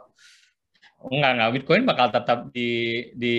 Enggak, 1.11 1.31
enggak. 1.39 1.51
Bitcoin 1.59 1.83
bakal 1.87 2.07
tetap 2.11 2.39
di 2.51 2.71
di 3.15 3.37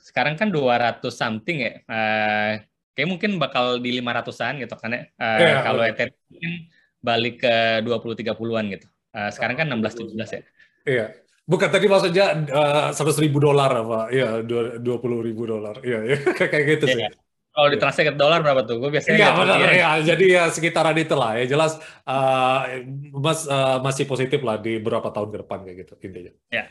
sekarang 0.00 0.36
kan 0.36 0.48
200 0.52 1.00
something 1.12 1.58
ya. 1.60 1.72
Uh, 1.88 2.60
kayak 2.96 3.08
mungkin 3.08 3.36
bakal 3.36 3.80
di 3.80 4.00
500-an 4.00 4.64
gitu 4.64 4.74
kan 4.76 4.90
ya. 4.92 5.02
Uh, 5.16 5.38
yeah, 5.40 5.60
kalau 5.60 5.82
Ethereum 5.84 6.54
balik 7.00 7.44
ke 7.44 7.84
20 7.84 8.20
30-an 8.24 8.64
gitu. 8.72 8.86
Uh, 9.16 9.30
sekarang 9.32 9.56
kan 9.56 9.68
16 9.68 10.12
17 10.12 10.12
ya. 10.12 10.24
Iya. 10.24 10.40
Yeah. 10.84 11.08
Bukan 11.46 11.68
tadi 11.70 11.86
maksudnya 11.86 12.26
eh, 12.42 12.88
seratus 12.90 13.18
uh, 13.18 13.22
ribu 13.22 13.38
dolar 13.38 13.70
apa? 13.70 14.10
Iya, 14.10 14.42
dua 14.82 14.98
puluh 14.98 15.22
ribu 15.22 15.46
dolar. 15.46 15.78
Iya, 15.78 15.98
ya. 16.02 16.16
kayak 16.50 16.64
gitu 16.76 16.84
sih. 16.90 17.06
Yeah. 17.06 17.14
Kalau 17.56 17.72
ditranslate 17.72 18.12
ke 18.12 18.14
dolar 18.20 18.44
berapa 18.44 18.68
tuh? 18.68 18.76
Gue 18.76 18.92
biasanya 18.92 19.16
Iya 19.16 19.28
benar 19.32 19.58
ya. 19.72 19.88
Jadi 20.04 20.24
ya 20.28 20.44
sekitaran 20.52 20.92
itu 21.00 21.16
lah. 21.16 21.40
Ya 21.40 21.48
jelas 21.48 21.80
uh, 22.04 22.84
mas 23.16 23.48
uh, 23.48 23.80
masih 23.80 24.04
positif 24.04 24.44
lah 24.44 24.60
di 24.60 24.76
beberapa 24.76 25.08
tahun 25.08 25.32
ke 25.32 25.38
depan 25.40 25.58
kayak 25.64 25.76
gitu 25.88 25.92
intinya. 26.04 26.32
Ya. 26.52 26.64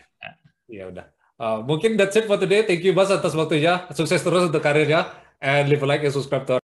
Ya 0.70 0.84
udah. 0.86 1.06
Uh, 1.42 1.66
mungkin 1.66 1.98
that's 1.98 2.14
it 2.14 2.30
for 2.30 2.38
today. 2.38 2.62
Thank 2.70 2.86
you 2.86 2.94
Mas 2.94 3.10
atas 3.10 3.34
waktunya. 3.34 3.90
Sukses 3.98 4.22
terus 4.22 4.46
untuk 4.46 4.62
karirnya 4.62 5.10
and 5.42 5.74
leave 5.74 5.82
a 5.82 5.90
like 5.90 6.06
and 6.06 6.14
subscribe 6.14 6.46
to 6.46 6.62
our 6.62 6.64